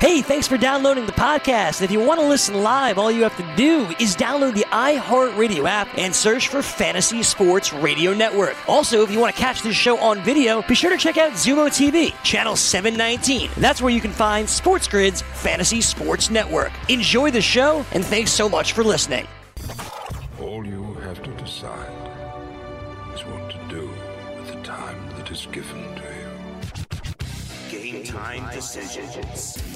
Hey, 0.00 0.22
thanks 0.22 0.46
for 0.46 0.56
downloading 0.56 1.06
the 1.06 1.12
podcast. 1.12 1.82
If 1.82 1.90
you 1.90 1.98
want 1.98 2.20
to 2.20 2.26
listen 2.28 2.62
live, 2.62 2.98
all 2.98 3.10
you 3.10 3.24
have 3.24 3.36
to 3.36 3.56
do 3.56 3.84
is 3.98 4.14
download 4.14 4.54
the 4.54 4.64
iHeartRadio 4.66 5.68
app 5.68 5.88
and 5.98 6.14
search 6.14 6.46
for 6.46 6.62
Fantasy 6.62 7.24
Sports 7.24 7.72
Radio 7.72 8.14
Network. 8.14 8.56
Also, 8.68 9.02
if 9.02 9.10
you 9.10 9.18
want 9.18 9.34
to 9.34 9.40
catch 9.40 9.60
this 9.62 9.74
show 9.74 9.98
on 9.98 10.22
video, 10.22 10.62
be 10.62 10.76
sure 10.76 10.90
to 10.90 10.96
check 10.96 11.16
out 11.16 11.32
Xumo 11.32 11.66
TV, 11.66 12.14
channel 12.22 12.54
719. 12.54 13.50
That's 13.56 13.82
where 13.82 13.92
you 13.92 14.00
can 14.00 14.12
find 14.12 14.48
Sports 14.48 14.86
Grid's 14.86 15.22
Fantasy 15.22 15.80
Sports 15.80 16.30
Network. 16.30 16.70
Enjoy 16.88 17.32
the 17.32 17.42
show, 17.42 17.84
and 17.90 18.04
thanks 18.04 18.30
so 18.30 18.48
much 18.48 18.74
for 18.74 18.84
listening. 18.84 19.26
All 20.40 20.64
you 20.64 20.94
have 21.02 21.20
to 21.24 21.30
decide 21.32 21.90
is 23.16 23.22
what 23.22 23.50
to 23.50 23.58
do 23.68 23.90
with 24.36 24.46
the 24.54 24.62
time 24.62 25.08
that 25.16 25.28
is 25.28 25.48
given 25.50 25.82
to 25.96 26.02
you. 27.72 27.92
Game 27.92 28.04
time 28.04 28.48
decisions. 28.54 29.67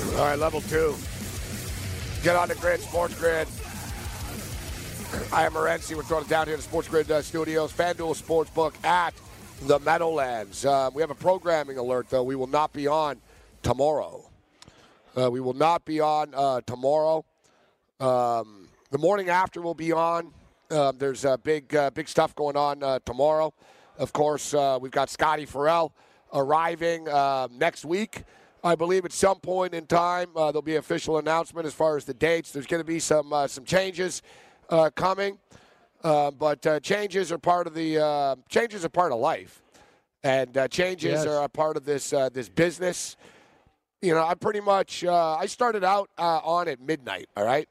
All 0.00 0.24
right, 0.24 0.38
level 0.38 0.60
two. 0.62 0.94
Get 2.22 2.36
on 2.36 2.48
the 2.48 2.54
grid, 2.56 2.80
Sports 2.80 3.18
Grid. 3.18 3.48
I 5.32 5.44
am 5.44 5.52
Morency. 5.52 5.96
We're 5.96 6.02
throwing 6.02 6.24
it 6.24 6.28
down 6.28 6.46
here 6.46 6.56
the 6.56 6.62
Sports 6.62 6.88
Grid 6.88 7.10
uh, 7.10 7.20
studios, 7.22 7.72
FanDuel 7.72 8.20
Sportsbook 8.20 8.84
at 8.84 9.14
the 9.62 9.80
Meadowlands. 9.80 10.64
Uh, 10.64 10.90
we 10.94 11.02
have 11.02 11.10
a 11.10 11.16
programming 11.16 11.78
alert, 11.78 12.10
though. 12.10 12.22
We 12.22 12.36
will 12.36 12.46
not 12.46 12.72
be 12.72 12.86
on 12.86 13.20
tomorrow. 13.62 14.28
Uh, 15.16 15.30
we 15.30 15.40
will 15.40 15.54
not 15.54 15.84
be 15.84 16.00
on 16.00 16.32
uh, 16.34 16.60
tomorrow. 16.66 17.24
Um, 17.98 18.68
the 18.90 18.98
morning 18.98 19.28
after 19.30 19.60
we'll 19.60 19.74
be 19.74 19.92
on. 19.92 20.32
Um, 20.70 20.98
there's 20.98 21.24
uh, 21.24 21.38
big, 21.38 21.74
uh, 21.74 21.90
big 21.90 22.08
stuff 22.08 22.34
going 22.34 22.56
on 22.56 23.00
tomorrow. 23.04 23.52
Of 23.96 24.12
course, 24.12 24.54
we've 24.80 24.92
got 24.92 25.10
Scotty 25.10 25.44
Ferrall 25.44 25.92
arriving 26.32 27.08
uh, 27.08 27.48
next 27.50 27.84
week. 27.84 28.22
I 28.64 28.74
believe 28.74 29.04
at 29.04 29.12
some 29.12 29.38
point 29.38 29.74
in 29.74 29.86
time 29.86 30.30
uh, 30.34 30.46
there'll 30.50 30.62
be 30.62 30.76
official 30.76 31.18
announcement 31.18 31.66
as 31.66 31.74
far 31.74 31.96
as 31.96 32.04
the 32.04 32.14
dates. 32.14 32.50
There's 32.52 32.66
going 32.66 32.80
to 32.80 32.86
be 32.86 32.98
some 32.98 33.32
uh, 33.32 33.46
some 33.46 33.64
changes 33.64 34.22
uh, 34.68 34.90
coming, 34.94 35.38
uh, 36.02 36.30
but 36.32 36.66
uh, 36.66 36.80
changes 36.80 37.30
are 37.30 37.38
part 37.38 37.66
of 37.66 37.74
the 37.74 37.98
uh, 38.04 38.36
changes 38.48 38.84
are 38.84 38.88
part 38.88 39.12
of 39.12 39.18
life, 39.20 39.62
and 40.24 40.56
uh, 40.56 40.66
changes 40.68 41.12
Yes. 41.12 41.26
are 41.26 41.44
a 41.44 41.48
part 41.48 41.76
of 41.76 41.84
this 41.84 42.12
uh, 42.12 42.28
this 42.30 42.48
business. 42.48 43.16
You 44.02 44.14
know, 44.14 44.24
I 44.26 44.34
pretty 44.34 44.60
much 44.60 45.04
uh, 45.04 45.34
I 45.36 45.46
started 45.46 45.84
out 45.84 46.10
uh, 46.18 46.40
on 46.42 46.66
at 46.68 46.80
midnight. 46.80 47.28
All 47.36 47.44
right, 47.44 47.68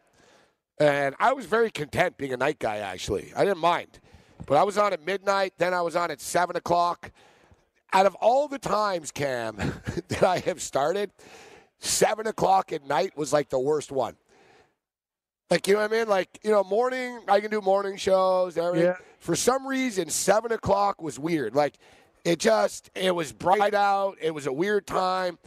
and 0.80 1.16
I 1.20 1.34
was 1.34 1.46
very 1.46 1.70
content 1.70 2.18
being 2.18 2.32
a 2.34 2.38
night 2.38 2.60
guy. 2.60 2.78
Actually, 2.78 3.34
I 3.36 3.44
didn't 3.44 3.60
mind, 3.60 4.00
but 4.46 4.56
I 4.58 4.64
was 4.64 4.78
on 4.78 4.94
at 4.94 5.06
midnight. 5.06 5.54
Then 5.58 5.74
I 5.74 5.82
was 5.82 5.98
on 5.98 6.12
at 6.12 6.22
seven 6.22 6.56
o'clock 6.56 7.12
out 7.94 8.06
of 8.06 8.16
all 8.16 8.48
the 8.48 8.60
times, 8.60 9.12
Cam, 9.12 9.56
that 10.10 10.24
I 10.24 10.40
have 10.40 10.62
started, 10.62 11.12
seven 11.80 12.28
o'clock 12.28 12.72
at 12.72 12.86
night 12.86 13.18
was 13.18 13.32
like 13.34 13.50
the 13.50 13.60
worst 13.60 13.92
one. 13.92 14.16
Like, 15.50 15.68
you 15.68 15.76
know 15.76 15.80
what 15.80 15.94
I 15.94 15.98
mean? 15.98 16.10
Like, 16.10 16.40
you 16.44 16.52
know, 16.52 16.64
morning, 16.64 17.22
I 17.28 17.40
can 17.40 17.50
do 17.50 17.62
morning 17.62 17.96
shows, 17.96 18.58
everything. 18.58 18.88
Yeah. 18.88 18.98
For 19.20 19.36
some 19.36 19.66
reason, 19.66 20.10
seven 20.10 20.52
o'clock 20.52 21.02
was 21.02 21.18
weird. 21.18 21.56
Like, 21.56 21.76
it 22.26 22.40
just, 22.40 22.90
it 22.94 23.16
was 23.16 23.32
bright 23.32 23.74
out. 23.74 24.18
It 24.22 24.34
was 24.34 24.46
a 24.46 24.52
weird 24.52 24.86
time. 24.86 25.38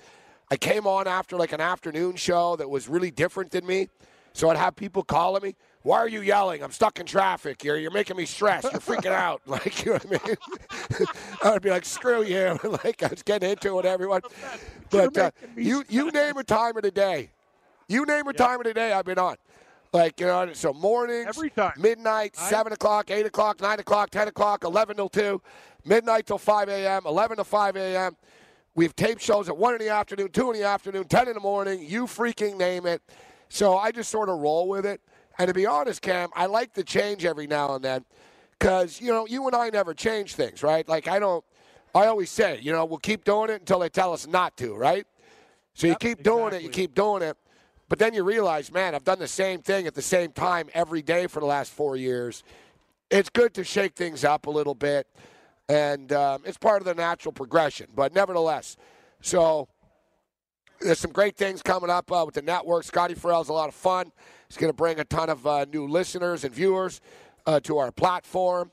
I 0.50 0.56
came 0.56 0.86
on 0.86 1.06
after 1.06 1.36
like 1.36 1.52
an 1.52 1.60
afternoon 1.60 2.16
show 2.16 2.56
that 2.56 2.68
was 2.68 2.88
really 2.88 3.10
different 3.10 3.50
than 3.50 3.66
me. 3.66 3.88
So 4.32 4.48
I'd 4.48 4.56
have 4.56 4.74
people 4.74 5.02
calling 5.02 5.42
me, 5.42 5.56
why 5.82 5.98
are 5.98 6.08
you 6.08 6.20
yelling? 6.20 6.62
I'm 6.62 6.72
stuck 6.72 7.00
in 7.00 7.06
traffic. 7.06 7.64
You're, 7.64 7.76
you're 7.78 7.90
making 7.90 8.16
me 8.16 8.26
stressed. 8.26 8.64
You're 8.70 8.80
freaking 8.80 9.12
out. 9.12 9.40
Like, 9.46 9.84
you 9.84 9.92
know 9.92 9.98
what 10.04 10.22
I 10.24 10.28
mean? 10.28 11.06
I 11.42 11.50
would 11.52 11.62
be 11.62 11.70
like, 11.70 11.84
screw 11.84 12.22
you. 12.22 12.58
like, 12.84 13.02
I 13.02 13.08
was 13.08 13.22
getting 13.22 13.50
into 13.50 13.78
it, 13.78 13.84
everyone. 13.86 14.20
But 14.90 15.16
uh, 15.16 15.30
you, 15.56 15.84
you 15.88 16.10
name 16.10 16.36
a 16.36 16.44
time 16.44 16.76
of 16.76 16.82
the 16.82 16.90
day. 16.90 17.30
You 17.88 18.04
name 18.04 18.26
a 18.28 18.32
time 18.32 18.60
of 18.60 18.64
the 18.64 18.74
day 18.74 18.92
I've 18.92 19.04
been 19.06 19.18
on. 19.18 19.36
Like, 19.92 20.20
you 20.20 20.26
know, 20.26 20.52
so 20.52 20.72
mornings, 20.72 21.26
Every 21.26 21.50
time. 21.50 21.72
midnight, 21.76 22.36
I- 22.38 22.48
7 22.50 22.72
o'clock, 22.72 23.10
8 23.10 23.26
o'clock, 23.26 23.60
9 23.60 23.80
o'clock, 23.80 24.10
10 24.10 24.28
o'clock, 24.28 24.62
11 24.62 24.96
till 24.96 25.08
2, 25.08 25.42
midnight 25.84 26.26
till 26.26 26.38
5 26.38 26.68
a.m., 26.68 27.02
11 27.06 27.38
to 27.38 27.44
5 27.44 27.76
a.m. 27.76 28.16
We've 28.76 28.94
taped 28.94 29.20
shows 29.20 29.48
at 29.48 29.56
1 29.56 29.74
in 29.74 29.80
the 29.80 29.88
afternoon, 29.88 30.28
2 30.30 30.52
in 30.52 30.60
the 30.60 30.64
afternoon, 30.64 31.04
10 31.08 31.26
in 31.26 31.34
the 31.34 31.40
morning. 31.40 31.82
You 31.84 32.06
freaking 32.06 32.56
name 32.56 32.86
it. 32.86 33.02
So 33.48 33.76
I 33.76 33.90
just 33.90 34.10
sort 34.10 34.28
of 34.28 34.38
roll 34.38 34.68
with 34.68 34.86
it. 34.86 35.00
And 35.40 35.48
to 35.48 35.54
be 35.54 35.66
honest, 35.66 36.02
Cam, 36.02 36.28
I 36.36 36.46
like 36.46 36.74
to 36.74 36.84
change 36.84 37.24
every 37.24 37.46
now 37.46 37.74
and 37.74 37.82
then 37.82 38.04
because, 38.58 39.00
you 39.00 39.10
know, 39.10 39.26
you 39.26 39.46
and 39.46 39.56
I 39.56 39.70
never 39.70 39.94
change 39.94 40.34
things, 40.34 40.62
right? 40.62 40.86
Like, 40.86 41.08
I 41.08 41.18
don't, 41.18 41.42
I 41.94 42.08
always 42.08 42.30
say, 42.30 42.60
you 42.60 42.72
know, 42.72 42.84
we'll 42.84 42.98
keep 42.98 43.24
doing 43.24 43.48
it 43.50 43.60
until 43.60 43.78
they 43.78 43.88
tell 43.88 44.12
us 44.12 44.26
not 44.26 44.58
to, 44.58 44.76
right? 44.76 45.06
So 45.74 45.86
you 45.86 45.96
Yep, 45.96 45.96
keep 45.96 46.22
doing 46.22 46.52
it, 46.52 46.62
you 46.62 46.68
keep 46.68 46.94
doing 46.94 47.22
it. 47.22 47.38
But 47.88 47.98
then 47.98 48.12
you 48.14 48.22
realize, 48.22 48.70
man, 48.70 48.94
I've 48.94 49.04
done 49.04 49.18
the 49.18 49.28
same 49.28 49.62
thing 49.62 49.86
at 49.86 49.94
the 49.94 50.02
same 50.02 50.32
time 50.32 50.68
every 50.74 51.02
day 51.02 51.26
for 51.26 51.40
the 51.40 51.46
last 51.46 51.72
four 51.72 51.96
years. 51.96 52.44
It's 53.10 53.30
good 53.30 53.54
to 53.54 53.64
shake 53.64 53.94
things 53.94 54.24
up 54.24 54.46
a 54.46 54.50
little 54.50 54.74
bit, 54.74 55.06
and 55.70 56.12
um, 56.12 56.42
it's 56.44 56.58
part 56.58 56.82
of 56.82 56.86
the 56.86 56.94
natural 56.94 57.32
progression. 57.32 57.88
But 57.94 58.14
nevertheless, 58.14 58.76
so 59.22 59.68
there's 60.80 60.98
some 60.98 61.12
great 61.12 61.36
things 61.36 61.62
coming 61.62 61.90
up 61.90 62.12
uh, 62.12 62.22
with 62.26 62.34
the 62.36 62.42
network. 62.42 62.84
Scotty 62.84 63.14
Ferrall's 63.14 63.48
a 63.48 63.52
lot 63.54 63.68
of 63.68 63.74
fun. 63.74 64.12
He's 64.50 64.56
going 64.56 64.68
to 64.72 64.76
bring 64.76 64.98
a 64.98 65.04
ton 65.04 65.30
of 65.30 65.46
uh, 65.46 65.64
new 65.72 65.86
listeners 65.86 66.42
and 66.42 66.52
viewers 66.52 67.00
uh, 67.46 67.60
to 67.60 67.78
our 67.78 67.92
platform. 67.92 68.72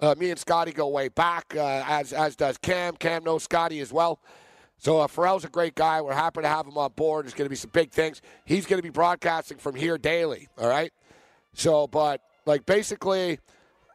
Uh, 0.00 0.14
me 0.16 0.30
and 0.30 0.38
Scotty 0.38 0.70
go 0.72 0.86
way 0.86 1.08
back, 1.08 1.52
uh, 1.56 1.82
as 1.84 2.12
as 2.12 2.36
does 2.36 2.56
Cam. 2.58 2.94
Cam 2.96 3.24
knows 3.24 3.42
Scotty 3.42 3.80
as 3.80 3.92
well. 3.92 4.20
So 4.78 5.00
uh, 5.00 5.08
Ferrall's 5.08 5.44
a 5.44 5.48
great 5.48 5.74
guy. 5.74 6.00
We're 6.00 6.12
happy 6.14 6.42
to 6.42 6.48
have 6.48 6.66
him 6.66 6.78
on 6.78 6.92
board. 6.92 7.24
There's 7.24 7.34
going 7.34 7.46
to 7.46 7.50
be 7.50 7.56
some 7.56 7.70
big 7.72 7.90
things. 7.90 8.22
He's 8.44 8.66
going 8.66 8.78
to 8.78 8.82
be 8.84 8.90
broadcasting 8.90 9.58
from 9.58 9.74
here 9.74 9.98
daily. 9.98 10.48
All 10.58 10.68
right. 10.68 10.92
So, 11.54 11.88
but 11.88 12.20
like 12.44 12.64
basically 12.66 13.40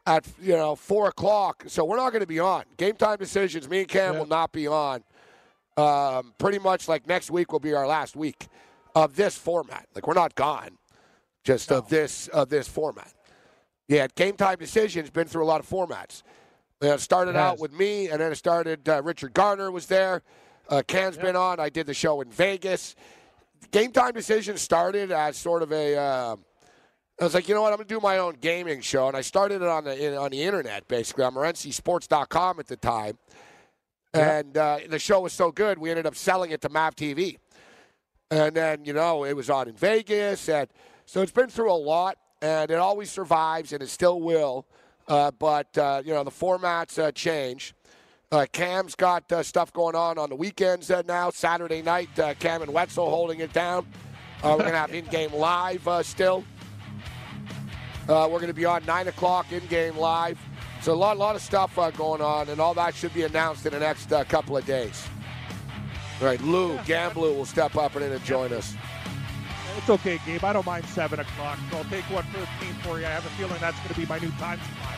at 0.06 0.28
you 0.42 0.58
know 0.58 0.76
four 0.76 1.08
o'clock. 1.08 1.64
So 1.68 1.86
we're 1.86 1.96
not 1.98 2.10
going 2.10 2.22
to 2.22 2.28
be 2.28 2.40
on 2.42 2.66
game 2.76 2.96
time 2.96 3.20
decisions. 3.20 3.70
Me 3.70 3.80
and 3.80 3.88
Cam 3.88 4.16
Yeah. 4.16 4.20
will 4.20 4.28
not 4.28 4.52
be 4.52 4.68
on. 4.68 5.04
Um, 5.78 6.34
pretty 6.38 6.60
much 6.60 6.90
like 6.90 7.08
next 7.08 7.32
week 7.32 7.54
will 7.54 7.60
be 7.62 7.74
our 7.74 7.88
last 7.88 8.18
week 8.18 8.48
of 8.94 9.16
this 9.16 9.38
format. 9.38 9.88
Like 9.96 10.06
we're 10.08 10.14
not 10.16 10.36
gone, 10.36 10.72
just 11.44 11.72
of 11.72 11.90
this 11.90 12.28
of 12.30 12.50
this 12.50 12.68
format. 12.68 13.14
Yeah, 13.88 14.08
game 14.16 14.36
time 14.36 14.58
decisions 14.58 15.10
been 15.10 15.28
through 15.28 15.44
a 15.44 15.46
lot 15.46 15.60
of 15.60 15.68
formats. 15.68 16.24
Uh, 16.84 16.94
it 16.94 17.02
started 17.02 17.32
It 17.32 17.38
out 17.38 17.60
with 17.60 17.74
me, 17.74 18.08
and 18.08 18.22
then 18.22 18.32
it 18.32 18.36
started. 18.36 18.88
Uh, 18.88 19.02
Richard 19.04 19.34
Garner 19.34 19.70
was 19.70 19.86
there. 19.88 20.24
Uh, 20.70 20.82
Cam's 20.88 21.18
been 21.18 21.36
on. 21.36 21.60
I 21.60 21.70
did 21.70 21.86
the 21.86 21.94
show 21.94 22.22
in 22.22 22.32
Vegas. 22.32 22.96
Game 23.72 23.92
time 23.92 24.14
decisions 24.14 24.62
started 24.62 25.12
as 25.12 25.38
sort 25.38 25.62
of 25.62 25.72
a. 25.72 25.98
Uh, 25.98 26.36
I 27.20 27.24
was 27.24 27.36
like, 27.36 27.48
you 27.48 27.54
know 27.54 27.62
what? 27.62 27.72
I'm 27.72 27.78
going 27.78 27.88
to 27.88 27.94
do 27.94 28.00
my 28.00 28.18
own 28.18 28.36
gaming 28.42 28.82
show, 28.82 29.08
and 29.08 29.16
I 29.16 29.22
started 29.22 29.62
it 29.62 29.68
on 29.68 29.84
the 29.84 30.08
in, 30.08 30.18
on 30.18 30.32
the 30.32 30.42
internet. 30.42 30.88
Basically, 30.88 31.24
on 31.24 31.36
MorencySports.com 31.36 32.60
at 32.60 32.68
the 32.68 32.78
time, 32.78 33.20
and 34.14 34.58
uh, 34.58 34.80
the 34.90 34.98
show 34.98 35.20
was 35.20 35.34
so 35.34 35.52
good, 35.52 35.78
we 35.78 35.90
ended 35.90 36.06
up 36.08 36.16
selling 36.16 36.52
it 36.52 36.62
to 36.62 36.70
Mav 36.70 36.96
TV, 36.96 37.38
and 38.32 38.56
then 38.56 38.86
you 38.86 38.94
know 38.94 39.24
it 39.24 39.34
was 39.34 39.50
on 39.50 39.68
in 39.68 39.76
Vegas, 39.76 40.50
and 40.50 40.68
so 41.12 41.22
it's 41.22 41.32
been 41.34 41.50
through 41.50 41.70
a 41.70 41.76
lot, 41.76 42.18
and 42.42 42.72
it 42.72 42.78
always 42.78 43.12
survives, 43.12 43.74
and 43.74 43.84
it 43.84 43.90
still 43.90 44.22
will. 44.22 44.66
Uh, 45.10 45.30
but 45.32 45.78
uh, 45.78 46.02
you 46.06 46.14
know 46.14 46.24
the 46.24 46.32
formats 46.32 46.98
uh, 46.98 47.12
change. 47.12 47.74
Uh, 48.32 48.46
Cam's 48.54 48.96
got 48.96 49.30
uh, 49.34 49.44
stuff 49.44 49.74
going 49.74 49.94
on 49.94 50.18
on 50.18 50.30
the 50.30 50.38
weekends 50.38 50.90
uh, 50.90 51.02
now. 51.06 51.30
Saturday 51.30 51.82
night, 51.82 52.18
uh, 52.18 52.34
Cam 52.36 52.62
and 52.62 52.72
Wetzel 52.72 53.10
holding 53.10 53.42
it 53.42 53.52
down. 53.52 53.86
Uh, 54.42 54.56
we're 54.58 54.64
gonna 54.64 54.78
have 54.78 54.94
in-game 54.94 55.34
live 55.34 55.86
uh, 55.86 56.02
still. 56.02 56.46
Uh, 58.08 58.30
we're 58.32 58.40
going 58.40 58.48
to 58.48 58.54
be 58.54 58.66
on 58.66 58.84
9 58.86 59.08
o'clock 59.10 59.52
in 59.52 59.66
game 59.68 59.96
live. 59.96 60.40
So, 60.82 60.92
a 60.92 60.96
lot, 60.96 61.18
lot 61.18 61.36
of 61.36 61.42
stuff 61.42 61.78
uh, 61.78 61.92
going 61.92 62.22
on, 62.22 62.50
and 62.50 62.60
all 62.60 62.74
that 62.74 62.96
should 62.96 63.14
be 63.14 63.24
announced 63.24 63.66
in 63.66 63.74
the 63.74 63.80
next 63.80 64.12
uh, 64.12 64.24
couple 64.24 64.58
of 64.58 64.66
days. 64.66 65.08
All 66.20 66.28
right, 66.28 66.42
Lou 66.42 66.78
Gamblu 66.80 67.36
will 67.36 67.46
step 67.46 67.76
up 67.76 67.96
and 67.96 68.04
in 68.04 68.12
and 68.12 68.24
join 68.24 68.52
us. 68.54 68.76
It's 69.78 69.90
okay, 69.90 70.20
Gabe. 70.26 70.44
I 70.44 70.54
don't 70.54 70.66
mind 70.66 70.86
7 70.86 71.20
o'clock. 71.20 71.60
So 71.70 71.78
I'll 71.78 71.84
take 71.86 72.04
one 72.06 72.24
for 72.26 72.40
team 72.64 72.74
for 72.82 73.00
you. 73.00 73.06
I 73.06 73.10
have 73.10 73.26
a 73.26 73.30
feeling 73.30 73.58
that's 73.60 73.78
going 73.78 73.90
to 73.90 74.00
be 74.00 74.06
my 74.06 74.20
new 74.20 74.32
time 74.32 74.60
spot. 74.60 74.98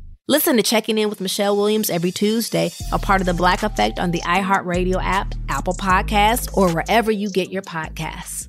Listen 0.31 0.55
to 0.55 0.63
Checking 0.63 0.97
In 0.97 1.09
with 1.09 1.19
Michelle 1.19 1.57
Williams 1.57 1.89
every 1.89 2.11
Tuesday, 2.11 2.71
a 2.93 2.97
part 2.97 3.19
of 3.19 3.27
the 3.27 3.33
Black 3.33 3.63
Effect 3.63 3.99
on 3.99 4.11
the 4.11 4.21
iHeartRadio 4.21 4.95
app, 5.03 5.35
Apple 5.49 5.73
Podcasts, 5.73 6.47
or 6.55 6.71
wherever 6.73 7.11
you 7.11 7.29
get 7.29 7.51
your 7.51 7.61
podcasts. 7.61 8.47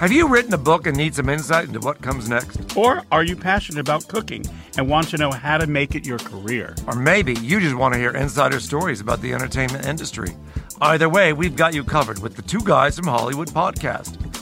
Have 0.00 0.10
you 0.10 0.28
written 0.28 0.54
a 0.54 0.58
book 0.58 0.86
and 0.86 0.96
need 0.96 1.14
some 1.14 1.28
insight 1.28 1.66
into 1.66 1.80
what 1.80 2.00
comes 2.00 2.26
next? 2.26 2.74
Or 2.74 3.02
are 3.12 3.22
you 3.22 3.36
passionate 3.36 3.80
about 3.80 4.08
cooking 4.08 4.46
and 4.78 4.88
want 4.88 5.08
to 5.08 5.18
know 5.18 5.30
how 5.30 5.58
to 5.58 5.66
make 5.66 5.94
it 5.94 6.06
your 6.06 6.20
career? 6.20 6.74
Or 6.86 6.94
maybe 6.94 7.34
you 7.34 7.60
just 7.60 7.74
want 7.74 7.92
to 7.92 8.00
hear 8.00 8.12
insider 8.12 8.60
stories 8.60 9.02
about 9.02 9.20
the 9.20 9.34
entertainment 9.34 9.84
industry. 9.84 10.34
Either 10.80 11.10
way, 11.10 11.34
we've 11.34 11.54
got 11.54 11.74
you 11.74 11.84
covered 11.84 12.18
with 12.20 12.34
the 12.34 12.40
Two 12.40 12.60
Guys 12.64 12.96
from 12.96 13.08
Hollywood 13.08 13.48
podcast. 13.48 14.41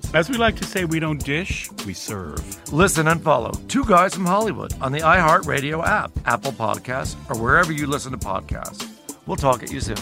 As 0.13 0.29
we 0.29 0.35
like 0.35 0.57
to 0.57 0.65
say, 0.65 0.83
we 0.83 0.99
don't 0.99 1.23
dish, 1.23 1.69
we 1.85 1.93
serve. 1.93 2.73
Listen 2.73 3.07
and 3.07 3.23
follow 3.23 3.51
Two 3.69 3.85
Guys 3.85 4.13
from 4.13 4.25
Hollywood 4.25 4.73
on 4.81 4.91
the 4.91 4.99
iHeartRadio 4.99 5.87
app, 5.87 6.11
Apple 6.25 6.51
Podcasts, 6.51 7.15
or 7.29 7.41
wherever 7.41 7.71
you 7.71 7.87
listen 7.87 8.11
to 8.11 8.17
podcasts. 8.17 8.89
We'll 9.25 9.37
talk 9.37 9.63
at 9.63 9.71
you 9.71 9.79
soon. 9.79 9.95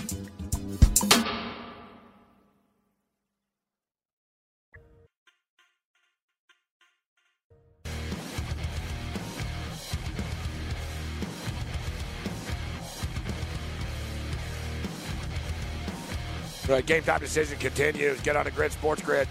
All 16.68 16.76
right, 16.76 16.86
game 16.86 17.04
time 17.04 17.20
decision 17.20 17.60
continues. 17.60 18.20
Get 18.22 18.36
on 18.36 18.46
the 18.46 18.52
grid, 18.52 18.72
Sports 18.72 19.02
Grid. 19.04 19.28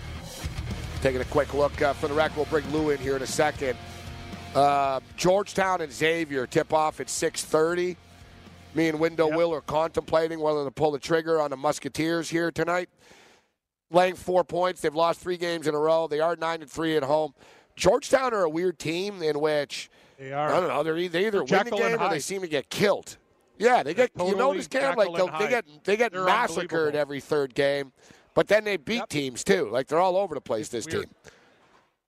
Taking 1.03 1.21
a 1.21 1.25
quick 1.27 1.55
look 1.55 1.81
uh, 1.81 1.93
for 1.93 2.09
the 2.09 2.15
record. 2.15 2.37
We'll 2.37 2.47
bring 2.47 2.71
Lou 2.73 2.91
in 2.91 2.99
here 2.99 3.15
in 3.15 3.23
a 3.23 3.27
second. 3.27 3.77
Uh, 4.55 5.01
Georgetown 5.17 5.81
and 5.81 5.93
Xavier 5.93 6.47
tip 6.47 6.73
off 6.73 6.99
at 7.01 7.07
6:30. 7.07 7.97
Me 8.75 8.89
and 8.89 8.99
Window 8.99 9.29
Yep. 9.29 9.37
Will 9.37 9.55
are 9.55 9.61
contemplating 9.61 10.41
whether 10.41 10.65
to 10.65 10.71
pull 10.71 10.91
the 10.91 10.99
trigger 10.99 11.41
on 11.41 11.51
the 11.51 11.57
Musketeers 11.57 12.29
here 12.29 12.51
tonight. 12.51 12.89
Laying 13.91 14.15
four 14.17 14.45
points. 14.45 14.81
They've 14.81 14.95
lost 14.95 15.21
three 15.21 15.37
games 15.37 15.67
in 15.67 15.75
a 15.75 15.79
row. 15.79 16.07
They 16.09 16.21
are 16.21 16.37
nine 16.37 16.61
and 16.63 16.71
three 16.71 16.97
at 16.97 17.03
home. 17.03 17.33
Georgetown 17.77 18.35
are 18.35 18.43
a 18.43 18.51
weird 18.51 18.79
team 18.79 19.23
in 19.23 19.41
which 19.41 19.91
They 20.19 20.33
are. 20.33 20.53
I 20.53 20.61
don't 20.61 20.69
know. 20.69 20.83
They're 20.83 20.99
either, 20.99 21.19
they 21.19 21.27
either 21.27 21.45
win 21.45 21.65
the 21.65 21.71
game 21.71 22.01
or 22.03 22.11
they 22.11 22.19
seem 22.19 22.41
to 22.43 22.49
get 22.49 22.69
killed. 22.71 23.17
Yeah, 23.57 23.83
they 23.83 23.95
get. 23.95 24.11
you 24.17 24.37
notice, 24.37 24.67
Cam, 24.67 24.97
like 24.97 25.15
they'll- 25.15 25.31
they 25.39 25.49
get 25.49 25.65
they 25.85 25.97
get 25.97 26.13
They're 26.13 26.25
massacred 26.25 26.95
every 26.95 27.21
third 27.21 27.55
game, 27.55 27.93
but 28.39 28.47
then 28.47 28.63
they 28.63 28.77
beat 28.77 28.99
Yep. 28.99 29.09
teams 29.09 29.43
too. 29.43 29.69
Like 29.69 29.89
they're 29.89 29.99
all 29.99 30.17
over 30.17 30.33
the 30.33 30.41
place. 30.41 30.73
It's 30.73 30.87
this 30.87 30.87
weird. 30.87 31.07
team. 31.07 31.33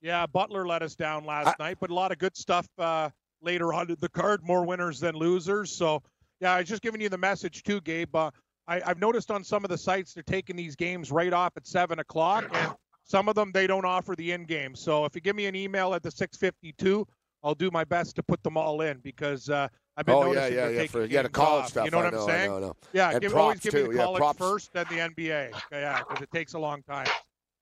Yeah, 0.01 0.27
Butler 0.27 0.65
let 0.65 0.81
us 0.81 0.95
down 0.95 1.25
last 1.25 1.59
night, 1.59 1.79
but 1.81 1.91
a 1.91 1.95
lot 1.95 2.13
of 2.13 2.19
good 2.19 2.37
stuff 2.37 2.69
uh, 2.79 3.11
later 3.43 3.73
on 3.73 3.97
the 3.99 4.09
card. 4.09 4.45
More 4.45 4.65
winners 4.65 5.01
than 5.01 5.17
losers. 5.17 5.73
So, 5.73 6.05
yeah, 6.39 6.53
I 6.53 6.61
was 6.61 6.69
just 6.69 6.83
giving 6.83 7.01
you 7.01 7.09
the 7.09 7.19
message 7.19 7.65
too, 7.65 7.81
Gabe. 7.81 8.15
Uh, 8.15 8.31
I, 8.69 8.81
I've 8.87 9.01
noticed 9.01 9.33
on 9.33 9.43
some 9.43 9.65
of 9.65 9.71
the 9.71 9.77
sites 9.77 10.15
they're 10.15 10.23
taking 10.23 10.55
these 10.55 10.77
games 10.77 11.11
right 11.11 11.33
off 11.33 11.57
at 11.57 11.67
seven 11.67 11.99
o'clock, 11.99 12.45
and 12.53 12.75
some 13.03 13.29
of 13.29 13.35
them 13.35 13.51
they 13.53 13.67
don't 13.67 13.85
offer 13.85 14.15
the 14.15 14.31
in 14.31 14.45
game. 14.45 14.77
So 14.77 15.05
if 15.07 15.17
you 15.17 15.21
give 15.21 15.35
me 15.35 15.47
an 15.47 15.57
email 15.57 15.95
at 15.95 16.05
the 16.05 16.13
six 16.13 16.37
fifty-two, 16.37 17.09
I'll 17.43 17.55
do 17.55 17.71
my 17.71 17.85
best 17.85 18.17
to 18.17 18.23
put 18.23 18.43
them 18.43 18.57
all 18.57 18.81
in 18.83 18.99
because 18.99 19.49
uh, 19.49 19.69
I've 19.97 20.07
been 20.07 20.15
Oh 20.15 20.27
yeah, 20.33 20.35
noticing 20.35 20.55
yeah, 20.57 20.61
they're 20.61 20.71
yeah. 20.73 20.79
taking 20.79 20.89
For 20.93 21.01
yeah, 21.05 21.23
the 21.23 21.29
games 21.29 21.31
college 21.33 21.63
off. 21.65 21.69
stuff. 21.71 21.85
You 21.87 21.91
know 21.91 21.99
what 21.99 22.13
know, 22.13 22.21
I'm 22.23 22.29
saying? 22.29 22.45
I 22.45 22.47
know, 22.53 22.57
I 22.57 22.61
know. 22.61 22.77
Yeah, 22.93 23.11
And 23.11 23.21
give, 23.21 23.35
always 23.35 23.61
props, 23.61 23.65
give 23.65 23.75
me 23.75 23.81
the 23.97 23.97
college 23.97 24.19
props. 24.19 24.39
first, 24.39 24.73
then 24.73 24.87
the 24.91 24.97
NBA. 24.97 25.51
Yeah, 25.73 25.99
because 26.07 26.23
it 26.23 26.31
takes 26.31 26.55
a 26.55 26.59
long 26.59 26.83
time, 26.83 27.07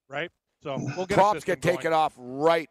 right? 0.08 0.30
So 0.62 0.76
we'll 0.97 1.06
get 1.06 1.14
Props 1.16 1.44
get 1.44 1.62
taken 1.62 1.82
going. 1.85 1.94
off 1.94 2.14
right. 2.16 2.68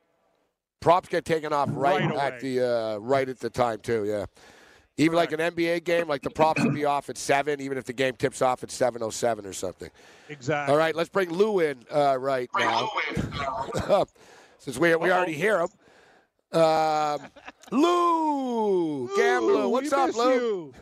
Props 0.81 1.07
get 1.09 1.25
taken 1.25 1.53
off 1.53 1.69
right, 1.71 2.03
Right 2.09 2.17
at 2.33 2.39
the 2.41 2.61
uh, 2.61 2.97
right 2.97 3.27
at 3.27 3.39
the 3.39 3.49
time 3.49 3.79
too. 3.79 4.05
Yeah. 4.05 4.25
Even 4.99 5.15
like 5.15 5.31
an 5.31 5.39
NBA 5.39 5.83
game, 5.83 6.07
like 6.07 6.23
the 6.23 6.29
props 6.31 6.63
will 6.63 6.71
be 6.71 6.83
off 6.85 7.07
at 7.09 7.17
seven, 7.19 7.61
even 7.61 7.77
if 7.77 7.85
the 7.85 7.93
game 7.93 8.15
tips 8.15 8.41
off 8.41 8.63
at 8.63 8.71
seven 8.71 9.03
oh 9.03 9.11
seven 9.11 9.45
or 9.45 9.53
something. 9.53 9.89
Exactly. 10.27 10.71
All 10.73 10.77
right, 10.77 10.95
let's 10.95 11.09
bring 11.09 11.29
Lou 11.31 11.59
in 11.59 11.77
uh, 11.91 12.17
right 12.19 12.49
now. 12.57 12.89
Since 14.59 14.77
we 14.79 14.95
we 14.95 15.11
already 15.11 15.33
hear 15.33 15.59
him. 15.61 15.67
Um, 16.57 17.21
Lou, 17.71 19.15
Gambler, 19.15 19.63
Ooh, 19.63 19.69
what's 19.69 19.93
up, 19.93 20.07
miss 20.07 20.17
Lou? 20.17 20.33
you. 20.33 20.73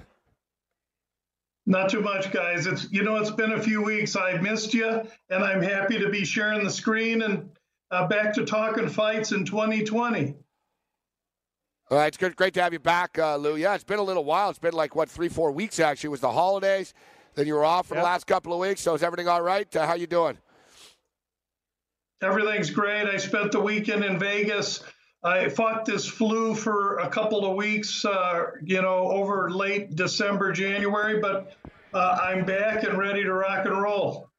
Not 1.65 1.89
too 1.89 1.99
much, 1.99 2.31
guys. 2.31 2.65
It's 2.65 2.89
you 2.91 3.03
know 3.03 3.17
it's 3.17 3.31
been 3.31 3.51
a 3.51 3.61
few 3.61 3.81
weeks. 3.81 4.15
I 4.15 4.37
missed 4.37 4.73
you, 4.73 5.01
and 5.29 5.43
I'm 5.43 5.61
happy 5.61 5.99
to 5.99 6.09
be 6.09 6.23
sharing 6.23 6.63
the 6.63 6.69
screen 6.69 7.23
and 7.23 7.49
uh, 7.91 8.07
back 8.07 8.33
to 8.35 8.45
talking 8.45 8.87
fights 8.87 9.31
in 9.31 9.43
2020. 9.45 10.35
All 11.91 11.97
right, 11.97 12.07
it's 12.07 12.17
good, 12.17 12.35
great 12.35 12.53
to 12.53 12.61
have 12.61 12.71
you 12.71 12.79
back, 12.79 13.19
uh, 13.19 13.35
Lou. 13.35 13.57
Yeah, 13.57 13.75
it's 13.75 13.83
been 13.83 13.99
a 13.99 14.03
little 14.03 14.23
while. 14.23 14.49
It's 14.49 14.59
been 14.59 14.73
like 14.73 14.95
what 14.95 15.09
three, 15.09 15.29
four 15.29 15.51
weeks 15.51 15.79
actually. 15.79 16.07
It 16.07 16.11
was 16.11 16.21
the 16.21 16.31
holidays. 16.31 16.93
Then 17.35 17.47
you 17.47 17.55
were 17.55 17.65
off 17.65 17.87
for 17.87 17.95
the 17.95 18.01
last 18.03 18.27
couple 18.27 18.53
of 18.53 18.59
weeks. 18.59 18.79
So 18.79 18.93
is 18.93 19.03
everything 19.03 19.27
all 19.27 19.41
right? 19.41 19.75
Uh, 19.75 19.85
how 19.85 19.95
you 19.95 20.07
doing? 20.07 20.37
Everything's 22.21 22.69
great. 22.69 23.07
I 23.07 23.17
spent 23.17 23.51
the 23.51 23.59
weekend 23.59 24.05
in 24.05 24.17
Vegas. 24.17 24.81
I 25.25 25.49
fought 25.49 25.85
this 25.85 26.05
flu 26.05 26.53
for 26.53 26.99
a 26.99 27.09
couple 27.09 27.49
of 27.49 27.55
weeks, 27.55 28.05
uh, 28.05 28.51
you 28.63 28.79
know, 28.79 29.09
over 29.09 29.49
late 29.49 29.95
December, 29.95 30.51
January, 30.51 31.19
but 31.19 31.57
uh, 31.95 32.19
I'm 32.21 32.45
back 32.45 32.83
and 32.83 32.95
ready 32.95 33.23
to 33.23 33.33
rock 33.33 33.65
and 33.65 33.81
roll. 33.81 34.29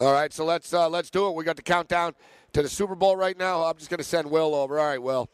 All 0.00 0.12
right, 0.12 0.32
so 0.32 0.44
let's 0.44 0.74
uh, 0.74 0.88
let's 0.88 1.08
do 1.08 1.28
it. 1.28 1.36
We 1.36 1.44
got 1.44 1.54
the 1.54 1.62
countdown 1.62 2.14
to 2.52 2.62
the 2.62 2.68
Super 2.68 2.96
Bowl 2.96 3.16
right 3.16 3.38
now. 3.38 3.62
I'm 3.62 3.76
just 3.76 3.90
going 3.90 3.98
to 3.98 4.04
send 4.04 4.28
Will 4.28 4.56
over. 4.56 4.76
All 4.76 4.86
right, 4.86 5.00
Will, 5.00 5.30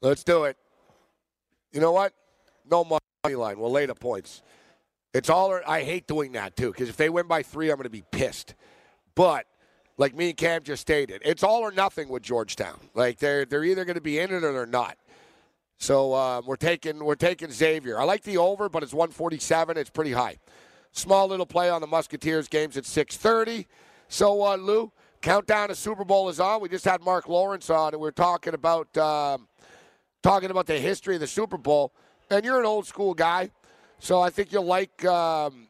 let's 0.00 0.24
do 0.24 0.44
it. 0.44 0.56
You 1.72 1.80
know 1.80 1.92
what? 1.92 2.14
No 2.70 2.84
money 2.84 3.36
line. 3.36 3.58
We'll 3.58 3.70
lay 3.70 3.84
the 3.84 3.94
points. 3.94 4.42
It's 5.12 5.28
all. 5.28 5.60
I 5.66 5.82
hate 5.82 6.06
doing 6.06 6.32
that 6.32 6.56
too 6.56 6.72
because 6.72 6.88
if 6.88 6.96
they 6.96 7.10
win 7.10 7.26
by 7.26 7.42
three, 7.42 7.68
I'm 7.68 7.76
going 7.76 7.84
to 7.84 7.90
be 7.90 8.04
pissed. 8.12 8.54
But 9.14 9.44
like 10.00 10.16
me 10.16 10.30
and 10.30 10.36
Cam 10.36 10.62
just 10.62 10.80
stated. 10.80 11.20
It's 11.26 11.42
all 11.42 11.60
or 11.60 11.70
nothing 11.70 12.08
with 12.08 12.22
Georgetown. 12.22 12.80
Like 12.94 13.18
they're 13.18 13.44
they're 13.44 13.64
either 13.64 13.84
going 13.84 13.96
to 13.96 14.00
be 14.00 14.18
in 14.18 14.32
it 14.32 14.42
or 14.42 14.52
they're 14.52 14.64
not. 14.64 14.96
So 15.76 16.14
uh, 16.14 16.40
we're 16.46 16.56
taking 16.56 17.04
we're 17.04 17.16
taking 17.16 17.50
Xavier. 17.50 18.00
I 18.00 18.04
like 18.04 18.22
the 18.22 18.38
over, 18.38 18.70
but 18.70 18.82
it's 18.82 18.94
147. 18.94 19.76
It's 19.76 19.90
pretty 19.90 20.12
high. 20.12 20.38
Small 20.92 21.28
little 21.28 21.44
play 21.44 21.68
on 21.68 21.82
the 21.82 21.86
Musketeers 21.86 22.48
games 22.48 22.78
at 22.78 22.84
6:30. 22.84 23.66
So 24.08 24.42
uh, 24.42 24.56
Lou, 24.56 24.90
countdown 25.20 25.68
to 25.68 25.74
Super 25.74 26.04
Bowl 26.06 26.30
is 26.30 26.40
on. 26.40 26.62
We 26.62 26.70
just 26.70 26.86
had 26.86 27.02
Mark 27.02 27.28
Lawrence 27.28 27.68
on, 27.68 27.92
and 27.92 28.00
we 28.00 28.08
are 28.08 28.12
talking 28.12 28.54
about 28.54 28.96
um, 28.96 29.48
talking 30.22 30.50
about 30.50 30.64
the 30.64 30.78
history 30.78 31.16
of 31.16 31.20
the 31.20 31.26
Super 31.26 31.58
Bowl. 31.58 31.92
And 32.30 32.42
you're 32.42 32.58
an 32.58 32.66
old 32.66 32.86
school 32.86 33.12
guy, 33.12 33.50
so 33.98 34.22
I 34.22 34.30
think 34.30 34.50
you'll 34.50 34.64
like. 34.64 35.04
Um, 35.04 35.66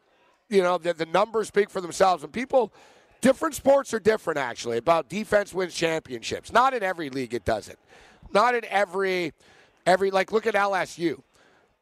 you 0.48 0.62
know, 0.62 0.78
the, 0.78 0.92
the 0.92 1.06
numbers 1.06 1.46
speak 1.46 1.70
for 1.70 1.80
themselves. 1.80 2.24
And 2.24 2.32
people, 2.32 2.72
different 3.20 3.54
sports 3.54 3.92
are 3.94 4.00
different, 4.00 4.38
actually, 4.38 4.78
about 4.78 5.08
defense 5.08 5.52
wins 5.54 5.74
championships. 5.74 6.52
Not 6.52 6.74
in 6.74 6.82
every 6.82 7.10
league 7.10 7.34
it 7.34 7.44
doesn't. 7.44 7.78
Not 8.32 8.54
in 8.54 8.64
every, 8.66 9.32
every 9.86 10.10
like, 10.10 10.32
look 10.32 10.46
at 10.46 10.54
LSU. 10.54 11.22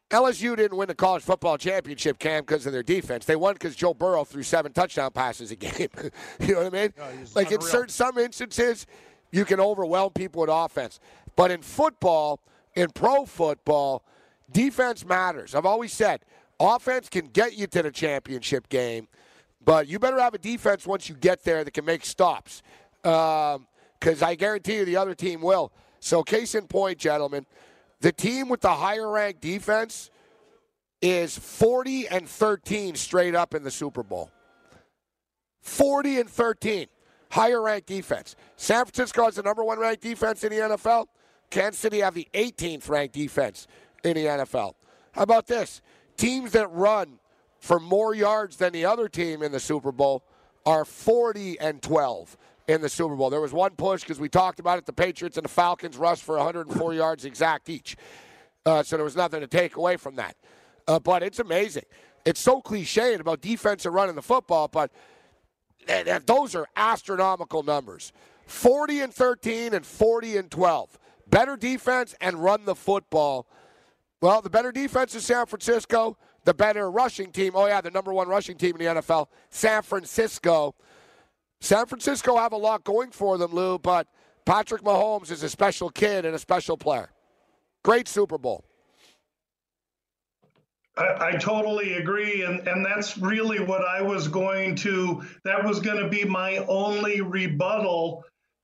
LSU 0.09 0.55
didn't 0.55 0.75
win 0.75 0.87
the 0.87 0.95
college 0.95 1.21
football 1.21 1.57
championship, 1.57 2.17
Cam, 2.17 2.41
because 2.41 2.65
of 2.65 2.73
their 2.73 2.81
defense. 2.81 3.25
They 3.25 3.35
won 3.35 3.53
because 3.53 3.75
Joe 3.75 3.93
Burrow 3.93 4.23
threw 4.23 4.41
seven 4.41 4.73
touchdown 4.73 5.11
passes 5.11 5.51
a 5.51 5.55
game. 5.55 5.89
you 6.39 6.53
know 6.53 6.63
what 6.63 6.73
I 6.73 6.81
mean? 6.81 6.93
No, 6.97 7.03
like 7.35 7.47
unreal. 7.47 7.61
in 7.61 7.67
certain 7.67 7.89
some 7.89 8.17
instances, 8.17 8.87
you 9.31 9.45
can 9.45 9.59
overwhelm 9.59 10.11
people 10.13 10.41
with 10.41 10.49
offense. 10.49 10.99
But 11.35 11.51
in 11.51 11.61
football, 11.61 12.39
in 12.75 12.89
pro 12.89 13.25
football, 13.25 14.03
defense 14.51 15.05
matters. 15.05 15.53
I've 15.53 15.67
always 15.67 15.93
said 15.93 16.21
offense 16.59 17.07
can 17.07 17.27
get 17.27 17.55
you 17.55 17.67
to 17.67 17.83
the 17.83 17.91
championship 17.91 18.67
game, 18.69 19.07
but 19.69 19.87
you 19.87 19.99
better 19.99 20.19
have 20.19 20.33
a 20.33 20.39
defense 20.39 20.87
once 20.87 21.09
you 21.09 21.13
get 21.13 21.43
there 21.43 21.63
that 21.63 21.75
can 21.75 21.85
make 21.85 22.03
stops. 22.03 22.63
Because 23.03 23.57
um, 23.57 24.23
I 24.23 24.33
guarantee 24.33 24.77
you 24.77 24.83
the 24.83 24.97
other 24.97 25.13
team 25.13 25.41
will. 25.41 25.71
So, 25.99 26.23
case 26.23 26.55
in 26.55 26.65
point, 26.65 26.97
gentlemen, 26.97 27.45
the 28.01 28.11
team 28.11 28.49
with 28.49 28.61
the 28.61 28.73
higher 28.73 29.07
ranked 29.11 29.41
defense 29.41 30.09
is 31.03 31.37
40 31.37 32.07
and 32.07 32.27
13 32.27 32.95
straight 32.95 33.35
up 33.35 33.53
in 33.53 33.61
the 33.61 33.69
Super 33.69 34.01
Bowl. 34.01 34.31
40 35.61 36.21
and 36.21 36.29
13. 36.31 36.87
Higher 37.29 37.61
ranked 37.61 37.85
defense. 37.85 38.35
San 38.55 38.85
Francisco 38.85 39.25
has 39.25 39.35
the 39.35 39.43
number 39.43 39.63
one 39.63 39.77
ranked 39.77 40.01
defense 40.01 40.43
in 40.43 40.49
the 40.49 40.57
NFL. 40.57 41.05
Kansas 41.51 41.79
City 41.79 41.99
have 41.99 42.15
the 42.15 42.27
18th 42.33 42.89
ranked 42.89 43.13
defense 43.13 43.67
in 44.03 44.15
the 44.15 44.25
NFL. 44.25 44.73
How 45.11 45.21
about 45.21 45.45
this? 45.45 45.83
Teams 46.17 46.53
that 46.53 46.71
run 46.71 47.18
for 47.59 47.79
more 47.79 48.13
yards 48.15 48.57
than 48.57 48.73
the 48.73 48.85
other 48.85 49.07
team 49.07 49.43
in 49.43 49.51
the 49.51 49.59
Super 49.59 49.91
Bowl 49.91 50.23
are 50.65 50.85
40 50.85 51.59
and 51.59 51.81
12 51.81 52.37
in 52.67 52.81
the 52.81 52.89
Super 52.89 53.15
Bowl. 53.15 53.29
There 53.29 53.41
was 53.41 53.53
one 53.53 53.71
push 53.71 54.01
because 54.01 54.19
we 54.19 54.29
talked 54.29 54.59
about 54.59 54.77
it. 54.77 54.85
The 54.85 54.93
Patriots 54.93 55.37
and 55.37 55.45
the 55.45 55.49
Falcons 55.49 55.97
rushed 55.97 56.23
for 56.23 56.37
104 56.37 56.93
yards 56.93 57.25
exact 57.25 57.69
each. 57.69 57.97
Uh, 58.65 58.83
so 58.83 58.95
there 58.95 59.03
was 59.03 59.15
nothing 59.15 59.41
to 59.41 59.47
take 59.47 59.75
away 59.75 59.97
from 59.97 60.15
that. 60.15 60.35
Uh, 60.87 60.99
but 60.99 61.23
it's 61.23 61.39
amazing. 61.39 61.85
It's 62.25 62.39
so 62.39 62.61
cliche 62.61 63.15
about 63.15 63.41
defense 63.41 63.85
and 63.85 63.93
running 63.95 64.15
the 64.15 64.21
football, 64.21 64.67
but 64.67 64.91
th- 65.87 66.05
th- 66.05 66.25
those 66.25 66.55
are 66.55 66.67
astronomical 66.75 67.63
numbers 67.63 68.11
40 68.45 69.01
and 69.01 69.13
13 69.13 69.73
and 69.73 69.85
40 69.85 70.37
and 70.37 70.51
12. 70.51 70.99
Better 71.27 71.55
defense 71.55 72.15
and 72.19 72.43
run 72.43 72.65
the 72.65 72.75
football. 72.75 73.47
Well, 74.21 74.41
the 74.41 74.49
better 74.49 74.71
defense 74.71 75.15
is 75.15 75.25
San 75.25 75.45
Francisco. 75.45 76.17
The 76.49 76.55
better 76.55 76.89
rushing 76.89 77.31
team, 77.31 77.51
oh, 77.53 77.67
yeah, 77.67 77.79
the 77.79 77.91
number 77.91 78.11
one 78.11 78.27
rushing 78.27 78.57
team 78.57 78.75
in 78.75 78.83
the 78.83 79.01
NFL, 79.01 79.27
San 79.51 79.83
Francisco. 79.83 80.73
San 81.61 81.85
Francisco 81.85 82.37
have 82.37 82.53
a 82.53 82.57
lot 82.57 82.83
going 82.83 83.11
for 83.11 83.37
them, 83.37 83.53
Lou, 83.53 83.77
but 83.77 84.07
Patrick 84.47 84.81
Mahomes 84.81 85.29
is 85.29 85.43
a 85.43 85.49
special 85.49 85.91
kid 85.91 86.25
and 86.25 86.33
a 86.33 86.39
special 86.39 86.75
player. 86.75 87.11
Great 87.83 88.07
Super 88.07 88.39
Bowl. 88.39 88.65
I, 90.97 91.27
I 91.27 91.31
totally 91.33 91.93
agree, 91.93 92.41
and 92.41 92.67
and 92.67 92.83
that's 92.83 93.15
really 93.19 93.59
what 93.59 93.85
I 93.85 94.01
was 94.01 94.27
going 94.27 94.73
to. 94.77 95.21
That 95.43 95.63
was 95.63 95.79
going 95.79 96.01
to 96.01 96.09
be 96.09 96.25
my 96.25 96.65
only 96.67 97.21
rebuttal 97.21 98.23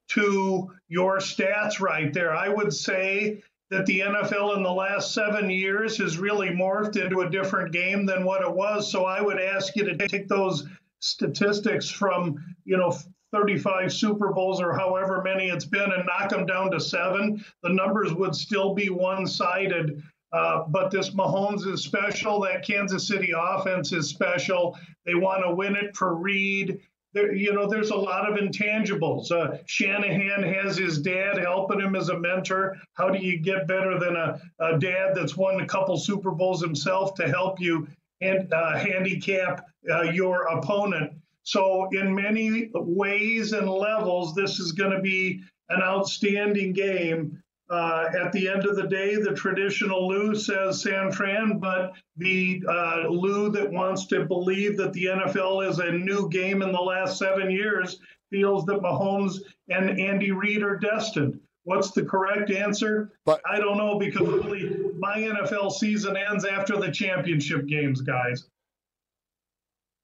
to 0.09 0.71
your 0.87 1.19
stats 1.19 1.79
right 1.79 2.11
there. 2.11 2.35
I 2.35 2.49
would 2.49 2.73
say 2.73 3.43
that 3.71 3.85
the 3.85 4.01
NFL 4.01 4.55
in 4.57 4.63
the 4.63 4.71
last 4.71 5.13
seven 5.13 5.49
years 5.49 5.97
has 5.97 6.17
really 6.17 6.49
morphed 6.49 7.01
into 7.01 7.21
a 7.21 7.29
different 7.29 7.71
game 7.71 8.05
than 8.05 8.23
what 8.23 8.41
it 8.41 8.53
was. 8.53 8.91
So 8.91 9.05
I 9.05 9.21
would 9.21 9.39
ask 9.39 9.75
you 9.75 9.83
to 9.85 10.07
take 10.07 10.27
those 10.27 10.67
statistics 10.99 11.89
from, 11.89 12.35
you 12.63 12.77
know, 12.77 12.95
35 13.31 13.91
Super 13.91 14.31
Bowls 14.31 14.61
or 14.61 14.73
however 14.73 15.21
many 15.23 15.49
it's 15.49 15.65
been 15.65 15.91
and 15.91 16.05
knock 16.05 16.29
them 16.29 16.45
down 16.45 16.71
to 16.71 16.79
seven. 16.79 17.43
The 17.63 17.73
numbers 17.73 18.13
would 18.13 18.35
still 18.35 18.73
be 18.73 18.89
one 18.89 19.27
sided. 19.27 20.01
Uh, 20.31 20.63
but 20.67 20.91
this 20.91 21.11
Mahomes 21.11 21.65
is 21.65 21.83
special. 21.83 22.41
That 22.41 22.65
Kansas 22.65 23.07
City 23.07 23.33
offense 23.35 23.91
is 23.93 24.09
special. 24.09 24.77
They 25.05 25.15
want 25.15 25.43
to 25.43 25.53
win 25.53 25.75
it 25.75 25.95
for 25.95 26.15
Reid 26.15 26.79
there, 27.15 27.33
you 27.33 27.53
know, 27.53 27.67
there's 27.67 27.91
a 27.91 27.95
lot 27.95 28.29
of 28.29 28.37
intangibles. 28.37 29.31
Uh, 29.31 29.57
Shanahan 29.65 30.43
has 30.43 30.77
his 30.77 30.99
dad 30.99 31.37
helping 31.37 31.79
him 31.79 31.95
as 31.95 32.09
a 32.09 32.19
mentor. 32.19 32.75
How 32.93 33.09
do 33.09 33.17
you 33.17 33.39
get 33.39 33.67
better 33.67 33.97
than 33.97 34.17
a, 34.17 34.39
a 34.59 34.77
dad 34.77 35.15
that's 35.15 35.37
won 35.37 35.61
a 35.61 35.65
couple 35.65 35.97
Super 35.97 36.31
Bowls 36.31 36.61
himself 36.61 37.15
to 37.15 37.27
help 37.27 37.59
you 37.59 37.87
and 38.19 38.53
uh, 38.53 38.77
handicap 38.77 39.65
uh, 39.89 40.03
your 40.03 40.43
opponent? 40.47 41.13
So, 41.43 41.87
in 41.93 42.13
many 42.13 42.69
ways 42.73 43.53
and 43.53 43.69
levels, 43.69 44.35
this 44.35 44.59
is 44.59 44.73
going 44.73 44.91
to 44.91 45.01
be 45.01 45.41
an 45.69 45.81
outstanding 45.81 46.73
game. 46.73 47.41
Uh, 47.67 48.09
at 48.23 48.31
the 48.31 48.47
end 48.47 48.65
of 48.65 48.75
the 48.75 48.87
day, 48.87 49.15
the 49.15 49.33
traditional 49.33 50.07
Lou 50.07 50.35
says 50.35 50.83
San 50.83 51.11
Fran, 51.11 51.57
but 51.57 51.93
the 52.15 52.61
uh, 52.69 53.07
Lou 53.09 53.49
that 53.51 53.71
wants 53.71 54.05
to 54.07 54.25
believe 54.25 54.77
that 54.77 54.93
the 54.93 55.05
NFL 55.05 55.67
is 55.67 55.79
a 55.79 55.91
new 55.91 56.29
game 56.29 56.61
in 56.61 56.71
the 56.71 56.79
last 56.79 57.17
seven 57.17 57.49
years 57.49 57.99
feels 58.29 58.65
that 58.65 58.81
Mahomes 58.81 59.39
and 59.69 59.99
Andy 59.99 60.31
Reid 60.31 60.61
are 60.61 60.77
destined. 60.77 61.39
What's 61.63 61.89
the 61.91 62.03
correct 62.05 62.51
answer? 62.51 63.11
But 63.25 63.41
I 63.49 63.57
don't 63.59 63.77
know 63.77 63.97
because 63.97 64.27
really 64.27 64.91
my 64.99 65.17
NFL 65.17 65.71
season 65.71 66.15
ends 66.15 66.45
after 66.45 66.77
the 66.77 66.91
championship 66.91 67.65
games, 67.65 68.01
guys. 68.01 68.47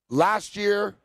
Last 0.10 0.56
year, 0.56 0.96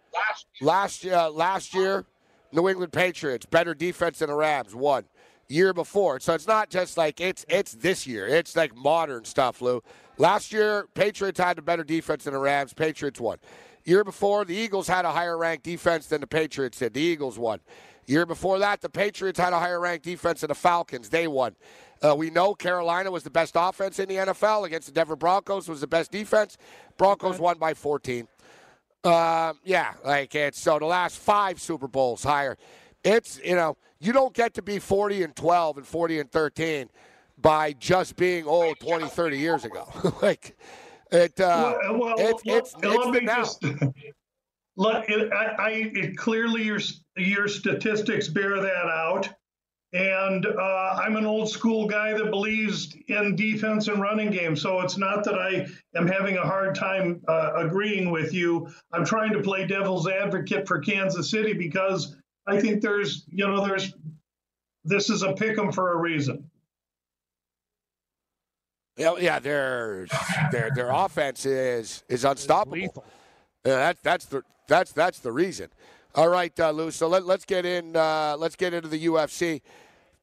last 0.63 1.05
year, 1.05 1.15
uh, 1.15 1.29
last 1.29 1.75
year, 1.75 2.07
New 2.51 2.67
England 2.67 2.93
Patriots 2.93 3.45
better 3.45 3.75
defense 3.75 4.21
than 4.21 4.31
the 4.31 4.35
Rams 4.35 4.75
won 4.75 5.05
year 5.49 5.73
before. 5.73 6.21
So 6.21 6.35
it's 6.35 6.47
not 6.47 6.71
just 6.71 6.97
like 6.97 7.21
it's 7.21 7.45
it's 7.49 7.73
this 7.73 8.07
year. 8.07 8.27
It's 8.27 8.57
like 8.57 8.75
modern 8.77 9.25
stuff, 9.25 9.61
Lou. 9.61 9.83
Last 10.19 10.53
year, 10.53 10.89
Patriots 10.95 11.39
had 11.39 11.59
a 11.59 11.63
better 11.63 11.85
defense 11.85 12.25
than 12.25 12.33
the 12.33 12.41
Rams. 12.41 12.73
Patriots 12.73 13.21
won. 13.21 13.39
Year 13.85 14.03
before, 14.03 14.45
the 14.45 14.57
Eagles 14.57 14.89
had 14.89 15.05
a 15.05 15.13
higher 15.13 15.39
ranked 15.39 15.65
defense 15.65 16.07
than 16.07 16.21
the 16.21 16.27
Patriots 16.27 16.79
did. 16.79 16.95
The 16.95 17.01
Eagles 17.01 17.39
won. 17.39 17.61
Year 18.07 18.25
before 18.25 18.59
that, 18.61 18.81
the 18.81 18.89
Patriots 18.89 19.39
had 19.39 19.53
a 19.53 19.59
higher 19.59 19.81
ranked 19.81 20.05
defense 20.05 20.41
than 20.41 20.49
the 20.49 20.55
Falcons. 20.55 21.09
They 21.09 21.27
won. 21.29 21.55
Uh, 22.03 22.15
we 22.15 22.31
know 22.31 22.55
Carolina 22.55 23.11
was 23.11 23.23
the 23.23 23.31
best 23.31 23.55
offense 23.57 23.99
in 23.99 24.09
the 24.09 24.17
NFL 24.17 24.67
against 24.67 24.87
the 24.87 24.93
Denver 24.93 25.17
Broncos 25.17 25.69
was 25.69 25.81
the 25.81 25.87
best 25.87 26.11
defense. 26.11 26.57
Broncos 26.97 27.39
won 27.39 27.59
by 27.59 27.75
14. 27.75 28.29
Uh, 29.03 29.53
yeah, 29.65 29.93
like 30.05 30.35
it's 30.35 30.61
so 30.61 30.79
the 30.79 30.87
last 30.87 31.19
five 31.19 31.61
Super 31.61 31.87
Bowls 31.87 32.25
higher. 32.25 32.59
It's 33.05 33.41
you 33.45 33.55
know 33.55 33.77
you 34.01 34.13
don't 34.13 34.35
get 34.35 34.55
to 34.55 34.63
be 34.63 34.79
40 34.79 35.23
and 35.23 35.37
12 35.37 35.79
and 35.79 35.87
40 35.87 36.21
and 36.21 36.31
13 36.31 36.89
by 37.39 37.73
just 37.73 38.17
being 38.17 38.47
old 38.47 38.79
20, 38.81 39.09
30 39.09 39.39
years 39.39 39.65
ago. 39.65 39.89
like 40.23 40.57
it, 41.13 41.39
uh, 41.41 41.79
well, 41.83 41.99
well, 41.99 42.15
it's, 42.19 42.45
well, 42.45 42.59
it's, 42.59 42.75
let 42.77 42.95
it's 42.95 43.07
me 43.09 43.21
now. 43.21 43.37
just 43.37 43.65
let 44.77 45.09
it, 45.09 45.33
I, 45.33 45.45
I 45.59 45.71
it, 45.95 46.17
clearly 46.17 46.65
your 46.65 46.81
your 47.17 47.49
statistics 47.49 48.29
bear 48.29 48.61
that 48.61 48.87
out. 48.87 49.29
And 49.93 50.45
uh, 50.45 51.01
I'm 51.01 51.17
an 51.17 51.25
old 51.25 51.49
school 51.49 51.87
guy 51.87 52.13
that 52.13 52.31
believes 52.31 52.95
in 53.07 53.37
defense 53.37 53.89
and 53.89 54.01
running 54.01 54.31
game. 54.31 54.57
So 54.57 54.81
it's 54.81 54.99
not 54.99 55.25
that 55.25 55.39
I 55.39 55.67
am 55.97 56.07
having 56.07 56.37
a 56.37 56.43
hard 56.43 56.75
time 56.75 57.23
uh, 57.29 57.53
agreeing 57.55 58.11
with 58.11 58.35
you. 58.35 58.69
I'm 58.93 59.07
trying 59.07 59.33
to 59.33 59.41
play 59.41 59.67
devil's 59.67 60.09
advocate 60.09 60.67
for 60.67 60.81
Kansas 60.81 61.31
City 61.31 61.55
because 61.55 62.17
I 62.47 62.61
think 62.61 62.81
there's, 62.81 63.25
you 63.29 63.47
know, 63.47 63.67
there's, 63.67 63.93
this 64.85 65.11
is 65.11 65.23
a 65.23 65.33
pick 65.33 65.59
'em 65.59 65.73
for 65.73 65.93
a 65.93 65.97
reason. 65.97 66.49
Yeah, 68.97 69.15
yeah, 69.19 69.39
their 69.41 70.07
their 70.51 70.71
their 70.75 70.91
offense 70.91 71.45
is 71.45 72.03
is 72.09 72.25
unstoppable. 72.25 73.05
Yeah, 73.67 73.77
that, 73.77 73.99
that's 74.03 74.25
the 74.27 74.43
that's 74.69 74.93
that's 74.93 75.19
the 75.19 75.33
reason. 75.33 75.69
All 76.15 76.29
right, 76.29 76.59
uh, 76.59 76.71
Lou. 76.71 76.91
So 76.91 77.07
let, 77.09 77.27
let's 77.27 77.45
get 77.45 77.67
in. 77.67 77.95
Uh, 77.95 78.37
let's 78.39 78.57
get 78.57 78.73
into 78.73 78.89
the 78.89 79.07
UFC. 79.07 79.61